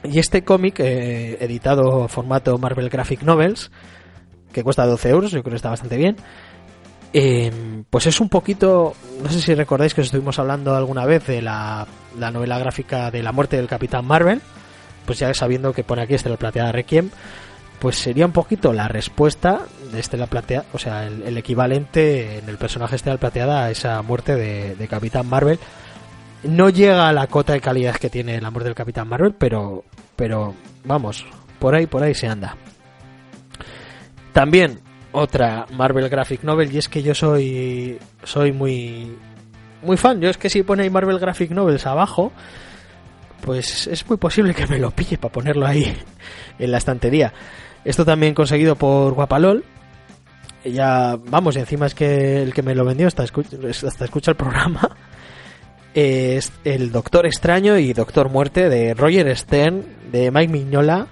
Y 0.04 0.18
este 0.18 0.44
cómic, 0.44 0.80
eh, 0.80 1.38
editado 1.42 2.08
formato 2.08 2.58
Marvel 2.58 2.90
Graphic 2.90 3.22
Novels, 3.22 3.70
que 4.52 4.64
cuesta 4.64 4.86
12 4.88 5.10
euros, 5.10 5.32
yo 5.32 5.44
creo 5.44 5.52
que 5.52 5.58
está 5.58 5.70
bastante 5.70 5.98
bien. 5.98 6.16
Eh, 7.14 7.84
pues 7.90 8.08
es 8.08 8.20
un 8.20 8.30
poquito, 8.30 8.96
no 9.22 9.30
sé 9.30 9.42
si 9.42 9.54
recordáis 9.54 9.94
que 9.94 10.02
os 10.02 10.08
estuvimos 10.08 10.40
hablando 10.40 10.76
alguna 10.76 11.06
vez 11.06 11.28
de 11.28 11.42
la, 11.42 11.86
la 12.18 12.32
novela 12.32 12.58
gráfica 12.58 13.12
de 13.12 13.22
la 13.22 13.32
muerte 13.32 13.58
del 13.58 13.68
Capitán 13.68 14.06
Marvel, 14.06 14.42
pues 15.06 15.20
ya 15.20 15.32
sabiendo 15.36 15.74
que 15.74 15.84
pone 15.84 16.02
aquí 16.02 16.16
Estela 16.16 16.38
Plateada 16.38 16.72
Requiem, 16.72 17.10
pues 17.80 17.96
sería 17.98 18.26
un 18.26 18.32
poquito 18.32 18.74
la 18.74 18.88
respuesta 18.88 19.62
de 19.92 20.00
Estela 20.00 20.28
Plateada, 20.28 20.66
o 20.74 20.80
sea, 20.80 21.06
el, 21.06 21.38
equivalente 21.38 22.40
en 22.40 22.50
el 22.50 22.58
personaje 22.58 22.96
Estela 22.96 23.18
Plateada 23.18 23.66
a 23.66 23.72
esa 23.72 24.02
muerte 24.02 24.36
de 24.36 24.88
Capitán 24.88 25.28
Marvel. 25.28 25.60
No 26.44 26.70
llega 26.70 27.10
a 27.10 27.14
la 27.14 27.28
cota 27.28 27.54
de 27.54 27.62
calidad 27.62 27.96
que 27.96 28.10
tiene 28.10 28.40
la 28.40 28.50
muerte 28.50 28.70
del 28.70 28.76
Capitán 28.76 29.08
Marvel, 29.08 29.34
pero, 29.38 29.84
pero 30.16 30.54
vamos, 30.86 31.26
por 31.60 31.76
ahí, 31.76 31.86
por 31.86 32.04
ahí 32.04 32.14
se 32.14 32.28
anda. 32.28 32.56
También 34.32 34.80
otra 35.12 35.66
Marvel 35.74 36.08
Graphic 36.08 36.44
Novel 36.44 36.74
y 36.74 36.78
es 36.78 36.88
que 36.88 37.02
yo 37.02 37.16
soy 37.16 37.98
soy 38.24 38.52
muy 38.52 39.18
muy 39.82 39.98
fan. 39.98 40.22
Yo 40.22 40.30
es 40.30 40.38
que 40.38 40.50
si 40.50 40.64
pone 40.64 40.90
Marvel 40.90 41.20
Graphic 41.20 41.52
Novels 41.52 41.86
abajo, 41.86 42.32
pues 43.42 43.88
es 43.88 44.08
muy 44.08 44.18
posible 44.18 44.54
que 44.54 44.68
me 44.68 44.80
lo 44.80 44.92
pille 44.92 45.18
para 45.18 45.32
ponerlo 45.32 45.66
ahí 45.66 45.96
en 46.60 46.72
la 46.72 46.78
estantería. 46.78 47.34
Esto 47.84 48.06
también 48.06 48.34
conseguido 48.34 48.76
por 48.76 49.14
Guapalol. 49.14 49.64
Ya, 50.66 51.18
vamos, 51.28 51.56
y 51.56 51.60
encima 51.60 51.86
es 51.86 51.96
que 51.96 52.42
el 52.42 52.54
que 52.54 52.62
me 52.62 52.76
lo 52.76 52.84
vendió 52.84 53.08
hasta 53.08 53.24
escucha, 53.24 53.58
hasta 53.70 54.06
escucha 54.06 54.32
el 54.32 54.38
programa. 54.38 54.82
Es 55.94 56.52
el 56.64 56.92
Doctor 56.92 57.26
Extraño 57.26 57.78
y 57.78 57.94
Doctor 57.94 58.30
Muerte 58.30 58.70
de 58.70 58.94
Roger 58.94 59.36
Stern, 59.36 59.84
de 60.12 60.32
Mike 60.32 60.54
Mignola 60.54 61.08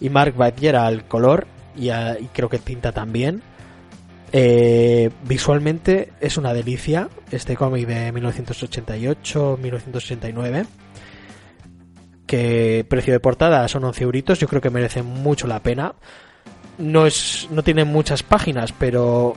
y 0.00 0.08
Mark 0.08 0.34
Battier 0.36 0.76
al 0.76 1.06
color 1.06 1.46
y, 1.76 1.90
creo 2.32 2.48
que 2.48 2.58
tinta 2.58 2.92
también. 2.92 3.42
Eh, 4.32 5.10
visualmente 5.24 6.12
es 6.20 6.36
una 6.36 6.54
delicia 6.54 7.08
este 7.32 7.56
cómic 7.56 7.88
de 7.88 8.14
1988-1989 8.14 10.66
que 12.28 12.86
precio 12.88 13.12
de 13.12 13.18
portada 13.18 13.66
son 13.66 13.82
11 13.82 14.04
euritos 14.04 14.38
yo 14.38 14.46
creo 14.46 14.62
que 14.62 14.70
merece 14.70 15.02
mucho 15.02 15.48
la 15.48 15.58
pena 15.58 15.96
no 16.78 17.06
es 17.06 17.48
no 17.50 17.64
tiene 17.64 17.84
muchas 17.84 18.22
páginas 18.22 18.70
pero 18.70 19.34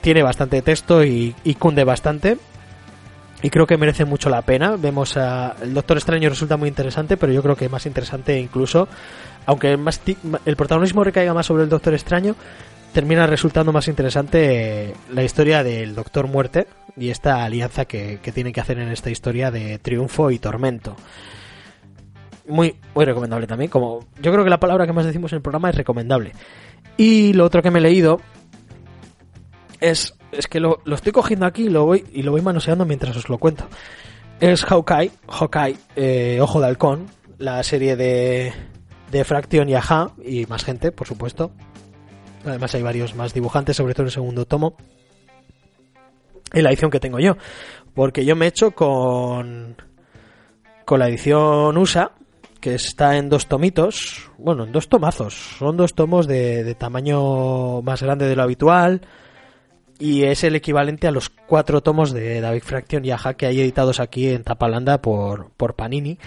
tiene 0.00 0.22
bastante 0.22 0.62
texto 0.62 1.04
y 1.04 1.34
cunde 1.58 1.82
bastante 1.82 2.38
y 3.42 3.50
creo 3.50 3.66
que 3.66 3.76
merece 3.76 4.04
mucho 4.04 4.30
la 4.30 4.42
pena 4.42 4.76
vemos 4.76 5.16
a 5.16 5.56
el 5.62 5.74
Doctor 5.74 5.96
Extraño 5.96 6.28
resulta 6.28 6.56
muy 6.56 6.68
interesante 6.68 7.16
pero 7.16 7.32
yo 7.32 7.42
creo 7.42 7.56
que 7.56 7.68
más 7.68 7.86
interesante 7.86 8.38
incluso 8.38 8.88
aunque 9.46 9.76
más 9.76 10.00
el 10.44 10.56
protagonismo 10.56 11.04
recaiga 11.04 11.34
más 11.34 11.46
sobre 11.46 11.64
el 11.64 11.68
Doctor 11.68 11.94
Extraño 11.94 12.36
termina 12.92 13.26
resultando 13.26 13.72
más 13.72 13.88
interesante 13.88 14.90
eh, 14.90 14.94
la 15.12 15.24
historia 15.24 15.64
del 15.64 15.94
Doctor 15.94 16.28
Muerte 16.28 16.66
y 16.96 17.10
esta 17.10 17.42
alianza 17.44 17.86
que, 17.86 18.20
que 18.22 18.32
tiene 18.32 18.52
que 18.52 18.60
hacer 18.60 18.78
en 18.78 18.90
esta 18.90 19.10
historia 19.10 19.50
de 19.50 19.78
triunfo 19.78 20.30
y 20.30 20.38
tormento. 20.38 20.94
Muy, 22.46 22.76
muy 22.94 23.04
recomendable 23.04 23.46
también. 23.46 23.70
Como 23.70 24.00
yo 24.20 24.32
creo 24.32 24.44
que 24.44 24.50
la 24.50 24.60
palabra 24.60 24.86
que 24.86 24.92
más 24.92 25.06
decimos 25.06 25.32
en 25.32 25.36
el 25.36 25.42
programa 25.42 25.70
es 25.70 25.76
recomendable. 25.76 26.32
Y 26.96 27.32
lo 27.32 27.44
otro 27.44 27.62
que 27.62 27.70
me 27.70 27.78
he 27.78 27.82
leído 27.82 28.20
es, 29.80 30.14
es 30.32 30.46
que 30.48 30.60
lo, 30.60 30.80
lo 30.84 30.94
estoy 30.94 31.12
cogiendo 31.12 31.46
aquí 31.46 31.64
y 31.64 31.68
lo 31.68 31.84
voy, 31.84 32.04
y 32.12 32.22
lo 32.22 32.32
voy 32.32 32.40
manoseando 32.40 32.84
mientras 32.84 33.16
os 33.16 33.28
lo 33.28 33.38
cuento. 33.38 33.68
Es 34.40 34.64
Hawkeye, 34.64 35.12
Hawkeye, 35.28 35.76
eh, 35.94 36.38
Ojo 36.40 36.60
de 36.60 36.66
Halcón, 36.66 37.06
la 37.38 37.62
serie 37.62 37.94
de, 37.96 38.52
de 39.10 39.24
Fraction 39.24 39.68
y 39.68 39.74
Aja, 39.74 40.10
y 40.24 40.46
más 40.46 40.64
gente, 40.64 40.90
por 40.90 41.06
supuesto. 41.06 41.52
Además 42.44 42.74
hay 42.74 42.82
varios 42.82 43.14
más 43.14 43.34
dibujantes, 43.34 43.76
sobre 43.76 43.94
todo 43.94 44.02
en 44.02 44.08
el 44.08 44.12
segundo 44.12 44.46
tomo. 44.46 44.74
En 46.52 46.64
la 46.64 46.70
edición 46.70 46.90
que 46.90 46.98
tengo 46.98 47.20
yo. 47.20 47.36
Porque 47.94 48.24
yo 48.24 48.34
me 48.34 48.46
he 48.46 48.48
hecho 48.48 48.72
con, 48.72 49.76
con 50.84 50.98
la 50.98 51.08
edición 51.08 51.76
USA, 51.76 52.12
que 52.60 52.74
está 52.74 53.16
en 53.16 53.28
dos 53.28 53.46
tomitos. 53.46 54.30
Bueno, 54.38 54.64
en 54.64 54.72
dos 54.72 54.88
tomazos. 54.88 55.34
Son 55.58 55.76
dos 55.76 55.94
tomos 55.94 56.26
de, 56.26 56.64
de 56.64 56.74
tamaño 56.74 57.80
más 57.82 58.02
grande 58.02 58.26
de 58.26 58.34
lo 58.34 58.42
habitual. 58.42 59.02
Y 60.02 60.24
es 60.24 60.42
el 60.42 60.56
equivalente 60.56 61.06
a 61.06 61.12
los 61.12 61.30
cuatro 61.30 61.80
tomos 61.80 62.12
de 62.12 62.40
David 62.40 62.64
Fraction 62.64 63.04
y 63.04 63.12
Aja 63.12 63.34
que 63.34 63.46
hay 63.46 63.60
editados 63.60 64.00
aquí 64.00 64.30
en 64.30 64.42
Tapalanda 64.42 65.00
por, 65.00 65.50
por 65.56 65.74
Panini. 65.74 66.18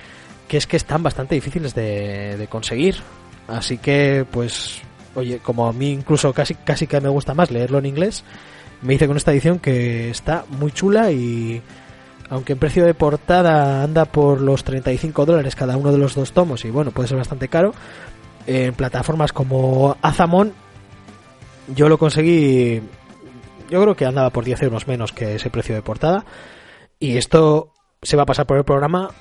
Que 0.47 0.55
es 0.55 0.65
que 0.65 0.77
están 0.77 1.03
bastante 1.03 1.35
difíciles 1.35 1.75
de, 1.75 2.47
conseguir. 2.49 2.95
Así 3.49 3.77
que, 3.77 4.25
pues, 4.31 4.81
oye, 5.13 5.39
como 5.39 5.67
a 5.67 5.73
mí 5.73 5.91
incluso 5.91 6.31
casi, 6.31 6.55
casi 6.55 6.87
que 6.87 7.01
me 7.01 7.09
gusta 7.09 7.33
más 7.33 7.51
leerlo 7.51 7.79
en 7.79 7.87
inglés, 7.87 8.23
me 8.81 8.93
hice 8.93 9.07
con 9.07 9.17
esta 9.17 9.33
edición 9.33 9.59
que 9.59 10.09
está 10.09 10.45
muy 10.47 10.71
chula 10.71 11.11
y 11.11 11.61
aunque 12.29 12.53
en 12.53 12.59
precio 12.59 12.85
de 12.85 12.93
portada 12.93 13.83
anda 13.83 14.05
por 14.05 14.39
los 14.39 14.63
35 14.63 15.25
dólares 15.25 15.53
cada 15.53 15.75
uno 15.75 15.91
de 15.91 15.97
los 15.97 16.15
dos 16.15 16.31
tomos 16.31 16.63
y 16.63 16.69
bueno, 16.69 16.91
puede 16.91 17.09
ser 17.09 17.17
bastante 17.17 17.49
caro, 17.49 17.73
en 18.47 18.73
plataformas 18.73 19.33
como 19.33 19.97
Azamon 20.01 20.53
Yo 21.75 21.89
lo 21.89 21.97
conseguí, 21.97 22.81
yo 23.69 23.81
creo 23.81 23.95
que 23.95 24.05
andaba 24.05 24.29
por 24.29 24.43
10 24.43 24.63
euros 24.63 24.87
menos 24.87 25.11
que 25.11 25.35
ese 25.35 25.49
precio 25.49 25.75
de 25.75 25.81
portada. 25.81 26.25
Y 26.99 27.17
esto 27.17 27.73
se 28.01 28.15
va 28.15 28.23
a 28.23 28.25
pasar 28.25 28.45
por 28.45 28.57
el 28.57 28.63
programa 28.63 29.11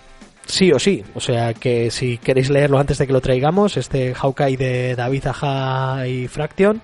sí 0.47 0.73
o 0.73 0.79
sí. 0.79 1.05
O 1.15 1.21
sea 1.21 1.55
que 1.55 1.91
si 1.91 2.19
queréis 2.19 2.51
leerlo 2.51 2.79
antes 2.79 2.99
de 2.99 3.07
que 3.07 3.13
lo 3.13 3.21
traigamos, 3.21 3.77
este 3.77 4.15
Hawkeye 4.15 4.57
de 4.57 4.97
David 4.97 5.27
Aja 5.27 6.07
y 6.07 6.29
Fraction, 6.29 6.81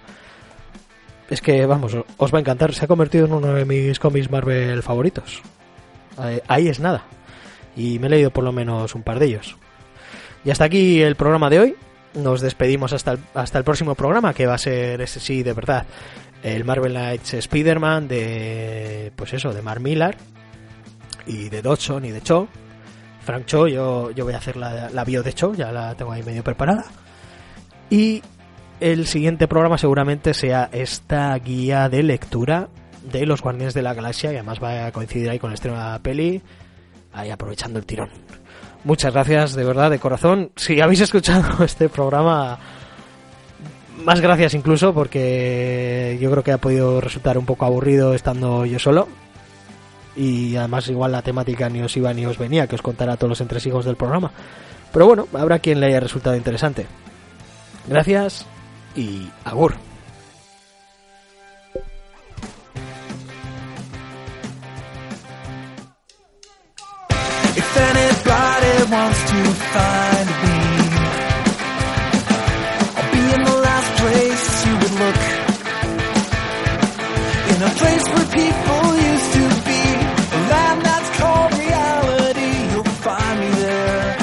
es 1.29 1.41
que 1.41 1.65
vamos, 1.67 1.97
os 2.17 2.35
va 2.35 2.39
a 2.39 2.41
encantar. 2.41 2.75
Se 2.75 2.85
ha 2.85 2.89
convertido 2.89 3.27
en 3.27 3.33
uno 3.33 3.55
de 3.55 3.65
mis 3.65 3.99
cómics 3.99 4.31
Marvel 4.31 4.83
favoritos. 4.83 5.43
Eh, 6.23 6.43
Ahí 6.49 6.69
es 6.69 6.81
nada. 6.81 7.05
Y 7.77 7.99
me 7.99 8.09
he 8.09 8.11
leído 8.11 8.31
por 8.31 8.45
lo 8.45 8.53
menos 8.53 8.95
un 8.95 9.03
par 9.03 9.19
de 9.19 9.27
ellos. 9.27 9.57
Y 10.45 10.51
hasta 10.51 10.65
aquí 10.65 11.03
el 11.03 11.17
programa 11.17 11.51
de 11.51 11.61
hoy. 11.61 11.77
Nos 12.13 12.41
despedimos 12.41 12.93
hasta 12.93 13.13
el, 13.13 13.19
hasta 13.35 13.59
el 13.59 13.63
próximo 13.63 13.95
programa, 13.95 14.35
que 14.35 14.45
va 14.45 14.55
a 14.55 14.59
ser 14.59 15.01
ese 15.01 15.21
sí, 15.21 15.45
de 15.45 15.53
verdad, 15.53 15.87
el 16.43 16.65
Marvel 16.65 16.93
Knights 16.93 17.35
Spider-Man 17.35 18.09
de, 18.09 19.13
pues 19.17 19.33
eso, 19.33 19.53
de 19.53 19.63
Mark 19.63 19.81
Millar 19.81 20.17
y 21.27 21.49
de 21.49 21.63
Dodson 21.63 22.05
y 22.05 22.11
de 22.11 22.23
Cho. 22.23 22.49
Frank 23.23 23.45
Cho, 23.47 23.69
yo, 23.69 24.11
yo 24.11 24.25
voy 24.25 24.35
a 24.35 24.39
hacer 24.39 24.57
la, 24.57 24.91
la 24.91 25.05
bio 25.05 25.23
de 25.23 25.33
Cho, 25.33 25.55
ya 25.55 25.71
la 25.73 25.95
tengo 25.95 26.13
ahí 26.13 26.23
medio 26.23 26.43
preparada. 26.43 26.85
Y 27.91 28.23
el 28.81 29.07
siguiente 29.07 29.47
programa 29.47 29.77
seguramente 29.77 30.33
sea 30.33 30.69
esta 30.73 31.35
guía 31.37 31.89
de 31.89 32.03
lectura 32.03 32.69
de 33.03 33.27
los 33.27 33.43
Guardianes 33.43 33.75
de 33.75 33.83
la 33.83 33.95
Galaxia, 33.95 34.33
y 34.33 34.37
además 34.37 34.59
va 34.63 34.87
a 34.87 34.93
coincidir 34.93 35.31
ahí 35.31 35.39
con 35.39 35.51
el 35.51 35.55
estreno 35.55 35.77
de 35.77 35.85
la 35.85 35.99
peli, 35.99 36.43
ahí 37.13 37.31
aprovechando 37.31 37.79
el 37.79 37.87
tirón. 37.87 38.11
Muchas 38.85 39.13
gracias, 39.13 39.55
de 39.55 39.65
verdad, 39.65 39.91
de 39.91 39.99
corazón. 39.99 40.53
Si 40.57 40.81
habéis 40.81 41.01
escuchado 41.01 41.65
este 41.65 41.89
programa, 41.89 42.59
más 44.05 44.21
gracias 44.21 44.55
incluso, 44.55 44.93
porque 44.95 46.19
yo 46.21 46.31
creo 46.31 46.43
que 46.43 46.53
ha 46.53 46.59
podido 46.59 47.01
resultar 47.01 47.39
un 47.39 47.47
poco 47.47 47.65
aburrido 47.65 48.15
estando 48.15 48.65
yo 48.67 48.79
solo. 48.79 49.09
Y 50.17 50.57
además 50.57 50.89
igual 50.89 51.13
la 51.13 51.23
temática 51.23 51.69
ni 51.69 51.83
os 51.83 51.97
iba 51.97 52.13
ni 52.13 52.27
os 52.27 52.39
venía, 52.39 52.67
que 52.67 52.75
os 52.75 52.83
contara 52.83 53.17
todos 53.17 53.31
los 53.31 53.41
entresijos 53.41 53.85
del 53.85 53.97
programa. 53.97 54.33
Pero 54.93 55.07
bueno, 55.07 55.29
habrá 55.35 55.59
quien 55.61 55.81
le 55.81 55.87
haya 55.87 56.01
resultado 56.01 56.37
interesante. 56.37 56.87
Gracias 57.87 58.47
y 58.97 59.29
agur. 59.45 59.75
In 77.61 77.67
a 77.67 77.71
place 77.73 78.09
where 78.09 78.25
people 78.25 78.97
used 78.97 79.33
to 79.35 79.45
be, 79.69 79.83
a 80.33 80.41
land 80.49 80.81
that's 80.81 81.11
called 81.19 81.53
reality. 81.59 82.53
You'll 82.73 82.95
find 83.05 83.41
me 83.41 83.51
there. 83.51 84.17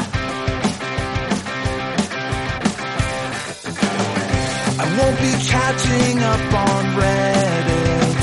I 4.79 4.85
won't 4.97 5.17
be 5.19 5.33
catching 5.53 6.17
up 6.33 6.53
on 6.65 6.83
Reddit. 6.97 8.17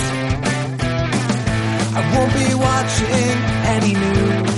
I 1.94 2.02
won't 2.12 2.32
be 2.34 2.48
watching 2.66 3.36
any 3.76 3.92
news. 3.94 4.53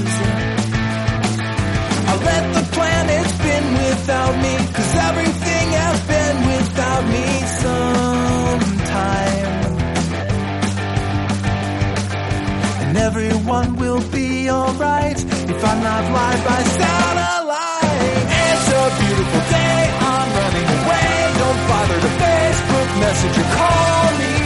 Everyone 13.16 13.76
will 13.76 14.02
be 14.12 14.50
alright 14.50 15.16
if 15.16 15.60
I'm 15.64 15.80
not 15.82 16.04
live 16.12 16.42
by 16.44 16.60
satellite. 16.76 18.12
It's 18.44 18.68
a 18.68 18.84
beautiful 19.00 19.42
day, 19.56 19.80
I'm 20.12 20.28
running 20.36 20.68
away. 20.76 21.08
Don't 21.40 21.60
bother 21.70 21.98
to 22.04 22.10
Facebook, 22.20 22.88
message 23.00 23.36
or 23.40 23.48
call 23.56 24.04
me. 24.20 24.36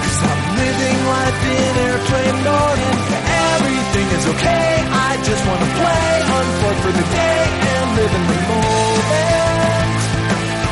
Cause 0.00 0.20
I'm 0.32 0.42
living 0.64 0.98
life 1.12 1.40
in 1.60 1.72
airplane 1.86 2.38
mode 2.48 2.80
and 2.88 3.00
everything 3.52 4.06
is 4.16 4.24
okay. 4.32 4.72
I 4.96 5.10
just 5.28 5.42
wanna 5.48 5.70
play, 5.80 6.08
unplug 6.36 6.76
for 6.84 6.92
the 7.00 7.06
day 7.20 7.42
and 7.72 7.86
live 8.00 8.12
in 8.18 8.24
the 8.32 8.38
moment. 8.48 9.88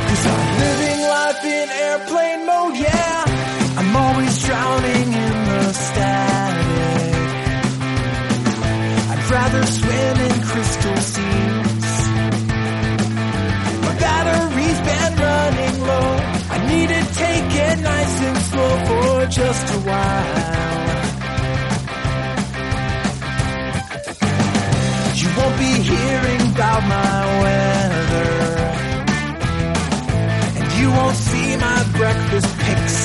Cause 0.08 0.24
I'm 0.32 0.46
living 0.64 1.00
life 1.12 1.42
in 1.44 1.66
airplane 1.84 2.40
mode, 2.48 2.76
yeah. 2.88 3.24
I'm 3.80 3.92
always 3.96 4.32
drowning 4.46 5.08
in 5.12 5.34
the 5.44 5.72
static. 5.74 6.34
For 18.86 19.26
just 19.26 19.74
a 19.74 19.78
while. 19.88 20.64
You 25.20 25.28
won't 25.38 25.58
be 25.58 25.72
hearing 25.90 26.42
about 26.52 26.82
my 26.96 27.40
weather. 27.42 28.32
And 30.58 30.72
you 30.78 30.88
won't 30.90 31.16
see 31.16 31.56
my 31.56 31.80
breakfast 31.96 32.58
pics. 32.58 32.98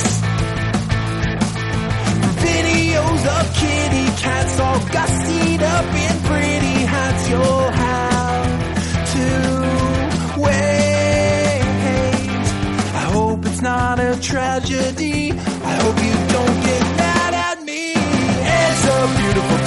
Videos 2.45 3.23
of 3.37 3.45
kitty 3.59 4.07
cats 4.23 4.59
all 4.59 4.79
gussied 4.95 5.61
up 5.61 5.87
in 6.05 6.15
pretty 6.29 6.77
hats. 6.93 7.29
You'll 7.29 7.71
have 7.85 9.09
to 9.13 9.27
wait. 10.41 11.61
I 13.01 13.05
hope 13.13 13.45
it's 13.45 13.61
not 13.61 13.99
a 13.99 14.19
tragedy. 14.19 15.28
Beautiful 19.07 19.58